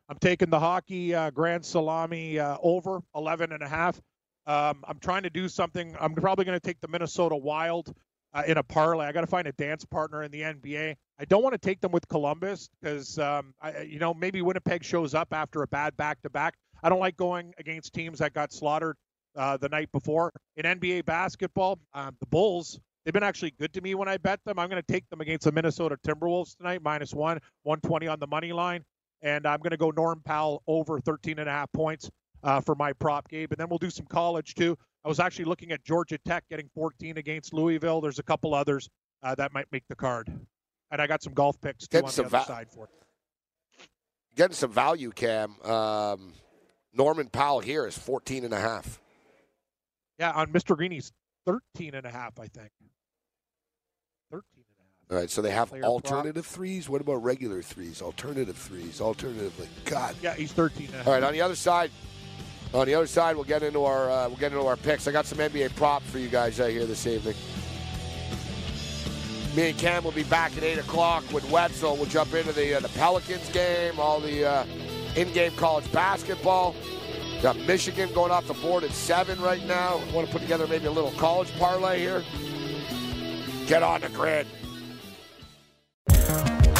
I'm 0.09 0.17
taking 0.17 0.49
the 0.49 0.59
hockey 0.59 1.13
uh, 1.13 1.29
grand 1.29 1.63
salami 1.63 2.39
uh, 2.39 2.57
over 2.61 2.99
11 3.15 3.51
and 3.51 3.61
a 3.61 3.67
half. 3.67 4.01
Um, 4.47 4.83
I'm 4.87 4.97
trying 4.99 5.23
to 5.23 5.29
do 5.29 5.47
something. 5.47 5.95
I'm 5.99 6.15
probably 6.15 6.45
going 6.45 6.59
to 6.59 6.65
take 6.65 6.81
the 6.81 6.87
Minnesota 6.87 7.35
Wild 7.35 7.93
uh, 8.33 8.43
in 8.47 8.57
a 8.57 8.63
parlay. 8.63 9.05
I 9.05 9.11
got 9.11 9.21
to 9.21 9.27
find 9.27 9.47
a 9.47 9.51
dance 9.53 9.85
partner 9.85 10.23
in 10.23 10.31
the 10.31 10.41
NBA. 10.41 10.95
I 11.19 11.25
don't 11.25 11.43
want 11.43 11.53
to 11.53 11.57
take 11.57 11.81
them 11.81 11.91
with 11.91 12.07
Columbus 12.07 12.69
because, 12.81 13.17
um, 13.19 13.53
you 13.85 13.99
know, 13.99 14.13
maybe 14.13 14.41
Winnipeg 14.41 14.83
shows 14.83 15.13
up 15.13 15.33
after 15.33 15.61
a 15.63 15.67
bad 15.67 15.95
back-to-back. 15.97 16.55
I 16.83 16.89
don't 16.89 16.99
like 16.99 17.17
going 17.17 17.53
against 17.57 17.93
teams 17.93 18.19
that 18.19 18.33
got 18.33 18.53
slaughtered 18.53 18.95
uh, 19.35 19.57
the 19.57 19.69
night 19.69 19.91
before. 19.91 20.31
In 20.55 20.65
NBA 20.65 21.05
basketball, 21.05 21.79
um, 21.93 22.15
the 22.19 22.27
Bulls, 22.27 22.79
they've 23.03 23.13
been 23.13 23.23
actually 23.23 23.51
good 23.51 23.73
to 23.73 23.81
me 23.81 23.95
when 23.95 24.07
I 24.07 24.17
bet 24.17 24.39
them. 24.45 24.59
I'm 24.59 24.69
going 24.69 24.81
to 24.81 24.93
take 24.93 25.09
them 25.09 25.21
against 25.21 25.45
the 25.45 25.51
Minnesota 25.51 25.97
Timberwolves 26.05 26.55
tonight, 26.57 26.81
minus 26.81 27.13
one, 27.13 27.39
120 27.63 28.07
on 28.07 28.19
the 28.19 28.27
money 28.27 28.53
line 28.53 28.85
and 29.21 29.45
I'm 29.45 29.59
going 29.59 29.71
to 29.71 29.77
go 29.77 29.91
Norm 29.91 30.21
Powell 30.23 30.63
over 30.67 30.99
13 30.99 31.39
and 31.39 31.49
a 31.49 31.51
half 31.51 31.71
points 31.71 32.09
uh, 32.43 32.61
for 32.61 32.75
my 32.75 32.93
prop, 32.93 33.27
Gabe. 33.29 33.51
And 33.51 33.59
then 33.59 33.67
we'll 33.69 33.79
do 33.79 33.89
some 33.89 34.05
college 34.05 34.55
too. 34.55 34.77
I 35.05 35.07
was 35.07 35.19
actually 35.19 35.45
looking 35.45 35.71
at 35.71 35.83
Georgia 35.83 36.17
Tech 36.25 36.43
getting 36.49 36.69
14 36.75 37.17
against 37.17 37.53
Louisville. 37.53 38.01
There's 38.01 38.19
a 38.19 38.23
couple 38.23 38.53
others 38.53 38.89
uh, 39.23 39.35
that 39.35 39.53
might 39.53 39.65
make 39.71 39.83
the 39.87 39.95
card, 39.95 40.29
and 40.91 41.01
I 41.01 41.07
got 41.07 41.23
some 41.23 41.33
golf 41.33 41.59
picks 41.61 41.87
too 41.87 41.97
Getting 41.97 42.05
on 42.05 42.09
the 42.09 42.13
some 42.13 42.25
other 42.25 42.37
va- 42.39 42.45
side 42.45 42.67
for 42.69 42.85
it. 42.85 43.87
Getting 44.35 44.55
some 44.55 44.71
value, 44.71 45.11
Cam. 45.11 45.55
Um, 45.63 46.33
Norman 46.93 47.27
Powell 47.27 47.59
here 47.59 47.85
is 47.85 47.97
14 47.97 48.45
and 48.45 48.53
a 48.53 48.59
half. 48.59 48.99
Yeah, 50.19 50.31
on 50.31 50.47
Mr. 50.47 50.75
Greeny's 50.75 51.11
13 51.45 51.95
and 51.95 52.05
a 52.05 52.09
half, 52.11 52.39
I 52.39 52.47
think. 52.47 52.69
13 54.31 54.43
and 54.55 54.63
a 54.65 54.81
half. 54.81 55.11
All 55.11 55.17
right, 55.17 55.29
so 55.29 55.41
they 55.41 55.51
have 55.51 55.69
Player 55.69 55.81
prop. 55.81 55.91
alternative 55.91 56.45
threes. 56.45 56.89
What 56.89 57.01
about 57.01 57.23
regular 57.23 57.61
threes? 57.61 58.01
Alternative 58.01 58.55
threes. 58.55 59.01
alternatively. 59.01 59.67
God. 59.85 60.15
Yeah, 60.21 60.33
he's 60.35 60.51
13 60.51 60.85
and 60.87 60.93
a 60.93 60.97
half. 60.99 61.07
All 61.07 61.13
right, 61.13 61.23
on 61.23 61.33
the 61.33 61.41
other 61.41 61.55
side, 61.55 61.91
on 62.73 62.85
the 62.85 62.93
other 62.93 63.07
side, 63.07 63.35
we'll 63.35 63.45
get 63.45 63.63
into 63.63 63.83
our 63.83 64.09
uh, 64.09 64.27
we'll 64.27 64.37
get 64.37 64.51
into 64.51 64.65
our 64.65 64.77
picks. 64.77 65.07
I 65.07 65.11
got 65.11 65.25
some 65.25 65.39
NBA 65.39 65.75
props 65.75 66.09
for 66.09 66.19
you 66.19 66.29
guys 66.29 66.59
uh, 66.59 66.67
here 66.67 66.85
this 66.85 67.07
evening. 67.07 67.35
Me 69.55 69.71
and 69.71 69.79
Cam 69.79 70.03
will 70.03 70.11
be 70.11 70.23
back 70.23 70.55
at 70.57 70.63
eight 70.63 70.77
o'clock 70.77 71.23
with 71.33 71.49
Wetzel. 71.49 71.95
We'll 71.95 72.05
jump 72.05 72.33
into 72.33 72.53
the 72.53 72.75
uh, 72.75 72.79
the 72.79 72.89
Pelicans 72.89 73.49
game, 73.49 73.99
all 73.99 74.19
the 74.19 74.45
uh, 74.45 74.65
in-game 75.15 75.53
college 75.53 75.91
basketball. 75.91 76.75
Got 77.41 77.57
Michigan 77.57 78.13
going 78.13 78.31
off 78.31 78.45
the 78.47 78.53
board 78.55 78.83
at 78.83 78.91
seven 78.91 79.41
right 79.41 79.65
now. 79.65 79.99
Want 80.13 80.27
to 80.27 80.31
put 80.33 80.41
together 80.41 80.67
maybe 80.67 80.85
a 80.85 80.91
little 80.91 81.11
college 81.11 81.51
parlay 81.57 81.99
here. 81.99 82.23
Get 83.65 83.81
on 83.81 84.01
the 84.01 84.09
grid. 84.09 84.45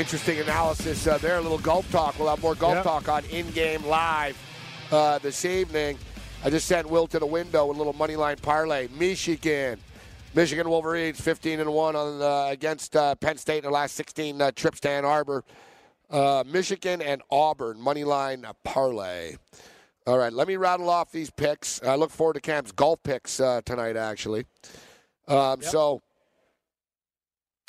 Interesting 0.00 0.38
analysis 0.40 1.06
uh, 1.06 1.18
there. 1.18 1.36
A 1.36 1.40
little 1.42 1.58
golf 1.58 1.90
talk. 1.92 2.18
We'll 2.18 2.30
have 2.30 2.40
more 2.40 2.54
golf 2.54 2.76
Yep. 2.76 2.84
talk 2.84 3.08
on 3.10 3.22
in 3.26 3.50
game 3.50 3.84
live 3.84 4.34
uh, 4.90 5.18
this 5.18 5.44
evening. 5.44 5.98
I 6.42 6.48
just 6.48 6.66
sent 6.66 6.88
Will 6.88 7.06
to 7.08 7.18
the 7.18 7.26
window 7.26 7.66
with 7.66 7.76
a 7.76 7.78
little 7.78 7.92
money 7.92 8.16
line 8.16 8.38
parlay. 8.38 8.88
Michigan. 8.98 9.78
Michigan 10.34 10.70
Wolverines 10.70 11.20
15 11.20 11.60
and 11.60 11.70
1 11.70 11.96
on 11.96 12.22
uh, 12.22 12.46
against 12.50 12.96
uh, 12.96 13.14
Penn 13.16 13.36
State 13.36 13.58
in 13.58 13.62
their 13.64 13.72
last 13.72 13.94
16 13.94 14.40
uh, 14.40 14.50
trips 14.52 14.80
to 14.80 14.88
Ann 14.88 15.04
Arbor. 15.04 15.44
Uh, 16.08 16.44
Michigan 16.46 17.02
and 17.02 17.20
Auburn 17.30 17.78
money 17.78 18.04
line 18.04 18.46
parlay. 18.64 19.36
All 20.06 20.16
right, 20.16 20.32
let 20.32 20.48
me 20.48 20.56
rattle 20.56 20.88
off 20.88 21.12
these 21.12 21.28
picks. 21.28 21.82
I 21.82 21.96
look 21.96 22.10
forward 22.10 22.34
to 22.34 22.40
Cam's 22.40 22.72
golf 22.72 23.02
picks 23.02 23.38
uh, 23.38 23.60
tonight, 23.66 23.98
actually. 23.98 24.46
Um, 25.28 25.60
So, 25.60 26.00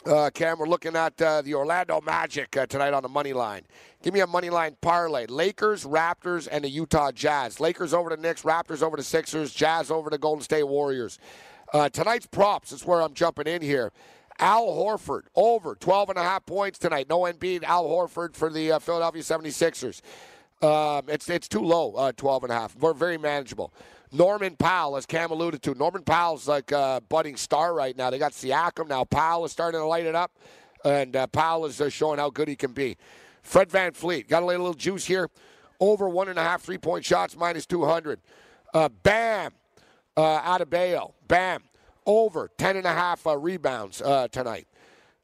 uh, 0.06 0.30
Cam, 0.34 0.58
we're 0.58 0.68
looking 0.68 0.96
at 0.96 1.22
uh, 1.22 1.42
the 1.42 1.54
Orlando 1.54 2.02
Magic 2.02 2.56
uh, 2.58 2.66
tonight 2.66 2.94
on 2.94 3.04
the 3.04 3.10
money 3.10 3.34
line. 3.34 3.64
Give 4.02 4.14
me 4.14 4.22
a 4.22 4.28
money 4.28 4.50
line 4.50 4.76
parlay: 4.82 5.28
Lakers, 5.28 5.84
Raptors, 5.86 6.48
and 6.52 6.64
the 6.64 6.70
Utah 6.70 7.12
Jazz. 7.12 7.60
Lakers 7.60 7.94
over 7.94 8.10
the 8.10 8.18
Knicks, 8.18 8.42
Raptors 8.42 8.82
over 8.82 8.98
the 8.98 9.04
Sixers, 9.04 9.54
Jazz 9.54 9.92
over 9.92 10.10
the 10.10 10.18
Golden 10.18 10.44
State 10.44 10.64
Warriors. 10.64 11.20
Uh, 11.74 11.90
tonight's 11.90 12.26
props 12.26 12.72
is 12.72 12.86
where 12.86 13.02
I'm 13.02 13.14
jumping 13.14 13.48
in 13.48 13.62
here. 13.62 13.92
Al 14.40 14.66
Horford 14.66 15.24
over 15.36 15.76
12 15.76 16.10
and 16.10 16.18
a 16.18 16.24
half 16.24 16.46
points 16.46 16.80
tonight. 16.80 17.08
No 17.08 17.22
Embiid. 17.22 17.64
Al 17.64 17.86
Horford 17.86 18.36
for 18.36 18.50
the 18.50 18.72
uh, 18.72 18.80
Philadelphia 18.80 19.22
76ers. 19.22 20.02
Um, 20.64 21.06
it's 21.08 21.30
it's 21.30 21.48
too 21.48 21.62
low, 21.62 21.94
uh, 21.94 22.12
12 22.12 22.46
and 22.46 22.52
a 22.52 22.56
half. 22.56 22.74
Very, 22.74 22.96
very 22.96 23.18
manageable. 23.18 23.72
Norman 24.12 24.56
Powell, 24.58 24.98
as 24.98 25.06
Cam 25.06 25.32
alluded 25.32 25.62
to, 25.64 25.74
Norman 25.74 26.04
Powell's 26.04 26.48
like 26.48 26.72
a 26.72 27.02
budding 27.08 27.38
star 27.38 27.74
right 27.74 27.96
now. 27.96 28.10
They 28.10 28.20
got 28.20 28.34
Siakam 28.34 28.90
now. 28.90 29.06
Powell 29.06 29.46
is 29.46 29.52
starting 29.52 29.80
to 29.80 29.86
light 29.86 30.06
it 30.06 30.16
up, 30.16 30.32
and 30.84 31.16
uh, 31.16 31.28
Powell 31.28 31.66
is 31.66 31.80
uh, 31.80 31.90
showing 31.90 32.20
how 32.20 32.30
good 32.30 32.48
he 32.48 32.56
can 32.56 32.74
be. 32.74 32.98
Fred 33.42 33.70
VanVleet 33.70 34.28
got 34.28 34.44
a 34.44 34.46
little 34.46 34.74
juice 34.74 35.06
here. 35.06 35.30
Over 35.80 36.10
one 36.10 36.28
and 36.28 36.38
a 36.38 36.44
half 36.44 36.62
three 36.62 36.78
point 36.78 37.06
shots, 37.06 37.36
minus 37.36 37.66
200. 37.66 38.20
Uh, 38.74 38.90
Bam, 39.02 39.54
uh, 40.16 40.58
Adebayo. 40.58 41.14
Bam, 41.28 41.64
over 42.06 42.50
10 42.58 42.78
and 42.78 42.86
a 42.86 42.94
half 42.94 43.26
uh, 43.26 43.38
rebounds 43.38 44.02
uh, 44.02 44.28
tonight. 44.28 44.68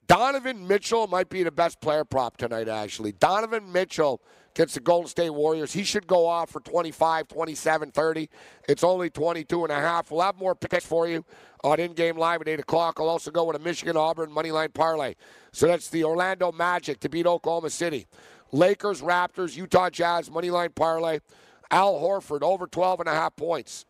Donovan 0.07 0.65
Mitchell 0.65 1.07
might 1.07 1.29
be 1.29 1.43
the 1.43 1.51
best 1.51 1.81
player 1.81 2.05
prop 2.05 2.38
tonight, 2.38 2.69
actually. 2.69 3.11
Donovan 3.11 3.71
Mitchell 3.71 4.21
against 4.58 4.74
the 4.74 4.80
Golden 4.80 5.08
State 5.08 5.30
Warriors. 5.30 5.72
He 5.72 5.84
should 5.84 6.08
go 6.08 6.26
off 6.26 6.49
for 6.49 6.60
25, 6.62 7.28
27, 7.28 7.91
30. 7.91 8.30
It's 8.68 8.84
only 8.84 9.12
22 9.12 9.66
and 9.66 9.72
a 9.72 9.76
half. 9.76 10.10
We'll 10.10 10.22
have 10.22 10.36
more 10.36 10.55
picks 10.55 10.84
for 10.84 11.08
you 11.08 11.24
on 11.64 11.80
in-game 11.80 12.18
live 12.18 12.41
at 12.41 12.47
8 12.47 12.62
o'clock. 12.62 12.99
I'll 12.99 13.08
also 13.08 13.30
go 13.30 13.43
with 13.43 13.55
a 13.55 13.60
Michigan 13.60 13.95
Auburn 13.95 14.32
money 14.32 14.49
line 14.49 14.72
parlay. 14.72 15.14
So 15.51 15.68
that's 15.68 15.89
the 15.89 16.03
Orlando 16.03 16.51
Magic 16.51 16.99
to 17.01 17.10
beat 17.10 17.28
Oklahoma 17.28 17.70
City. 17.70 18.08
Lakers, 18.51 19.03
Raptors, 19.03 19.55
Utah 19.55 19.91
Jazz 19.91 20.32
money 20.32 20.49
line 20.49 20.72
parlay. 20.72 21.20
Al 21.70 21.93
Horford 21.93 22.41
over 22.41 22.66
12 22.66 23.01
and 23.01 23.10
a 23.10 23.14
half 23.14 23.36
points. 23.36 23.86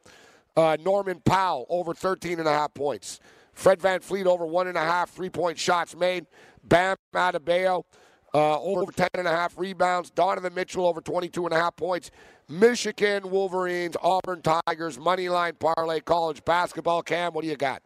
Uh, 0.58 0.76
Norman 0.84 1.22
Powell 1.24 1.66
over 1.70 1.94
13 1.94 2.40
and 2.40 2.48
a 2.48 2.52
half 2.52 2.74
points. 2.74 3.22
Fred 3.54 3.80
VanVleet 3.80 4.26
over 4.26 4.46
one 4.46 4.68
and 4.68 4.78
a 4.78 4.82
half 4.82 5.12
three 5.12 5.30
point 5.30 5.58
shots 5.58 5.96
made. 5.96 6.26
Bam 6.62 6.98
Adebayo 7.16 7.86
uh, 8.34 8.60
over 8.62 8.92
10 8.92 9.10
and 9.16 9.28
a 9.28 9.32
half 9.32 9.58
rebounds. 9.58 10.10
Donovan 10.10 10.54
Mitchell 10.54 10.86
over 10.86 11.02
22 11.02 11.46
and 11.46 11.54
a 11.54 11.58
half 11.58 11.76
points. 11.76 12.12
Michigan 12.50 13.30
Wolverines, 13.30 13.96
Auburn 14.02 14.42
Tigers, 14.42 14.98
money 14.98 15.30
line 15.30 15.54
parlay, 15.60 16.00
college 16.00 16.44
basketball. 16.46 17.02
Cam, 17.02 17.34
what 17.34 17.42
do 17.42 17.48
you 17.50 17.58
got? 17.58 17.82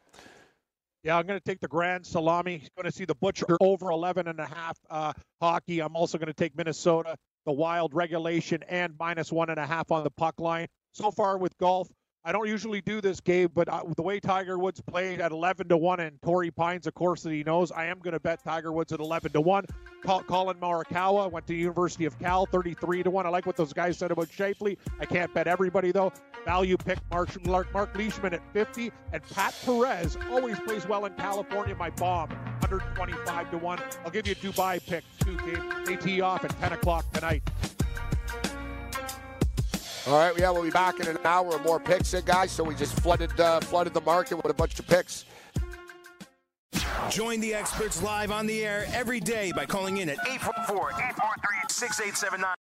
Yeah, 1.04 1.18
I'm 1.18 1.26
going 1.26 1.40
to 1.40 1.44
take 1.44 1.60
the 1.60 1.68
Grand 1.68 2.06
Salami. 2.06 2.58
He's 2.60 2.70
Going 2.76 2.86
to 2.86 2.92
see 2.92 3.06
the 3.06 3.16
Butcher 3.16 3.58
over 3.60 3.90
11 3.90 4.28
and 4.28 4.40
a 4.40 4.46
half 4.46 4.78
uh, 4.90 5.14
hockey. 5.42 5.80
I'm 5.80 5.96
also 5.96 6.20
going 6.20 6.28
to 6.28 6.34
take 6.34 6.56
Minnesota, 6.56 7.16
the 7.46 7.52
Wild 7.52 7.96
regulation, 7.96 8.64
and 8.70 8.94
minus 9.00 9.32
one 9.32 9.50
and 9.50 9.60
a 9.60 9.66
half 9.66 9.92
on 9.92 10.04
the 10.04 10.12
puck 10.12 10.40
line. 10.40 10.68
So 10.94 11.10
far 11.10 11.40
with 11.40 11.58
golf, 11.58 11.90
I 12.24 12.32
don't 12.32 12.48
usually 12.48 12.82
do 12.82 13.02
this, 13.02 13.20
Gabe, 13.20 13.50
but 13.56 13.68
uh, 13.68 13.82
the 13.96 14.04
way 14.04 14.20
Tiger 14.20 14.60
Woods 14.60 14.80
played 14.80 15.22
at 15.22 15.32
11 15.32 15.70
to 15.70 15.78
one, 15.78 16.00
and 16.00 16.22
Torrey 16.22 16.52
Pines, 16.52 16.86
of 16.86 16.94
course, 16.94 17.24
that 17.24 17.32
he 17.32 17.44
knows, 17.44 17.72
I 17.72 17.86
am 17.86 17.98
going 17.98 18.14
to 18.14 18.20
bet 18.20 18.44
Tiger 18.44 18.72
Woods 18.72 18.94
at 18.94 19.00
11 19.00 19.32
to 19.32 19.42
one. 19.42 19.66
Collin 20.04 20.58
Morikawa 20.58 21.32
went 21.32 21.48
to 21.48 21.56
University 21.56 22.06
of 22.06 22.20
Cal, 22.20 22.46
33 22.46 23.04
to 23.04 23.10
one. 23.10 23.26
I 23.26 23.30
like 23.30 23.48
what 23.48 23.56
those 23.56 23.74
guys 23.74 23.98
said 23.98 24.12
about 24.12 24.30
Shapely. 24.32 24.78
I 25.00 25.06
can't 25.06 25.34
bet 25.34 25.48
everybody 25.48 25.92
though. 25.92 26.14
Value 26.46 26.78
pick 26.78 27.00
Mark, 27.10 27.44
Mark, 27.46 27.74
Mark 27.74 27.96
Leishman 27.98 28.36
at 28.36 28.54
50, 28.54 28.92
and 29.14 29.24
Pat 29.24 29.56
Perez 29.66 30.16
always 30.30 30.60
plays 30.60 30.88
well 30.88 31.06
in 31.06 31.14
California. 31.14 31.76
My 31.76 31.90
bomb, 31.90 32.30
125 32.30 33.52
to 33.52 33.58
one. 33.58 33.80
I'll 34.06 34.12
give 34.12 34.28
you 34.28 34.34
a 34.34 34.36
Dubai 34.36 34.84
pick 34.86 35.04
too, 35.20 35.38
Gabe. 35.86 36.00
Tee 36.00 36.22
off 36.22 36.46
at 36.46 36.52
10 36.60 36.74
o'clock 36.74 37.12
tonight. 37.14 37.42
All 40.08 40.18
right, 40.18 40.38
yeah, 40.38 40.50
we'll 40.50 40.64
be 40.64 40.72
back 40.72 41.00
in 41.00 41.08
an 41.08 41.20
hour 41.24 41.48
with 41.48 41.64
more 41.64 41.80
picks, 41.80 42.14
uh, 42.14 42.22
guys. 42.22 42.52
So 42.52 42.64
we 42.64 42.74
just 42.74 43.00
flooded 43.00 43.40
uh, 43.40 43.60
flooded 43.60 43.94
the 43.94 44.02
market 44.02 44.36
with 44.36 44.48
a 44.48 44.54
bunch 44.54 44.80
of 44.80 44.88
picks. 44.88 45.26
Join 47.10 47.40
the 47.40 47.54
experts 47.54 48.02
live 48.02 48.32
on 48.32 48.48
the 48.48 48.64
air 48.66 48.86
every 48.94 49.20
day 49.20 49.52
by 49.56 49.66
calling 49.66 49.98
in 49.98 50.10
at 50.10 50.18
844 50.28 50.90
843 50.92 51.58
6879. 51.70 52.56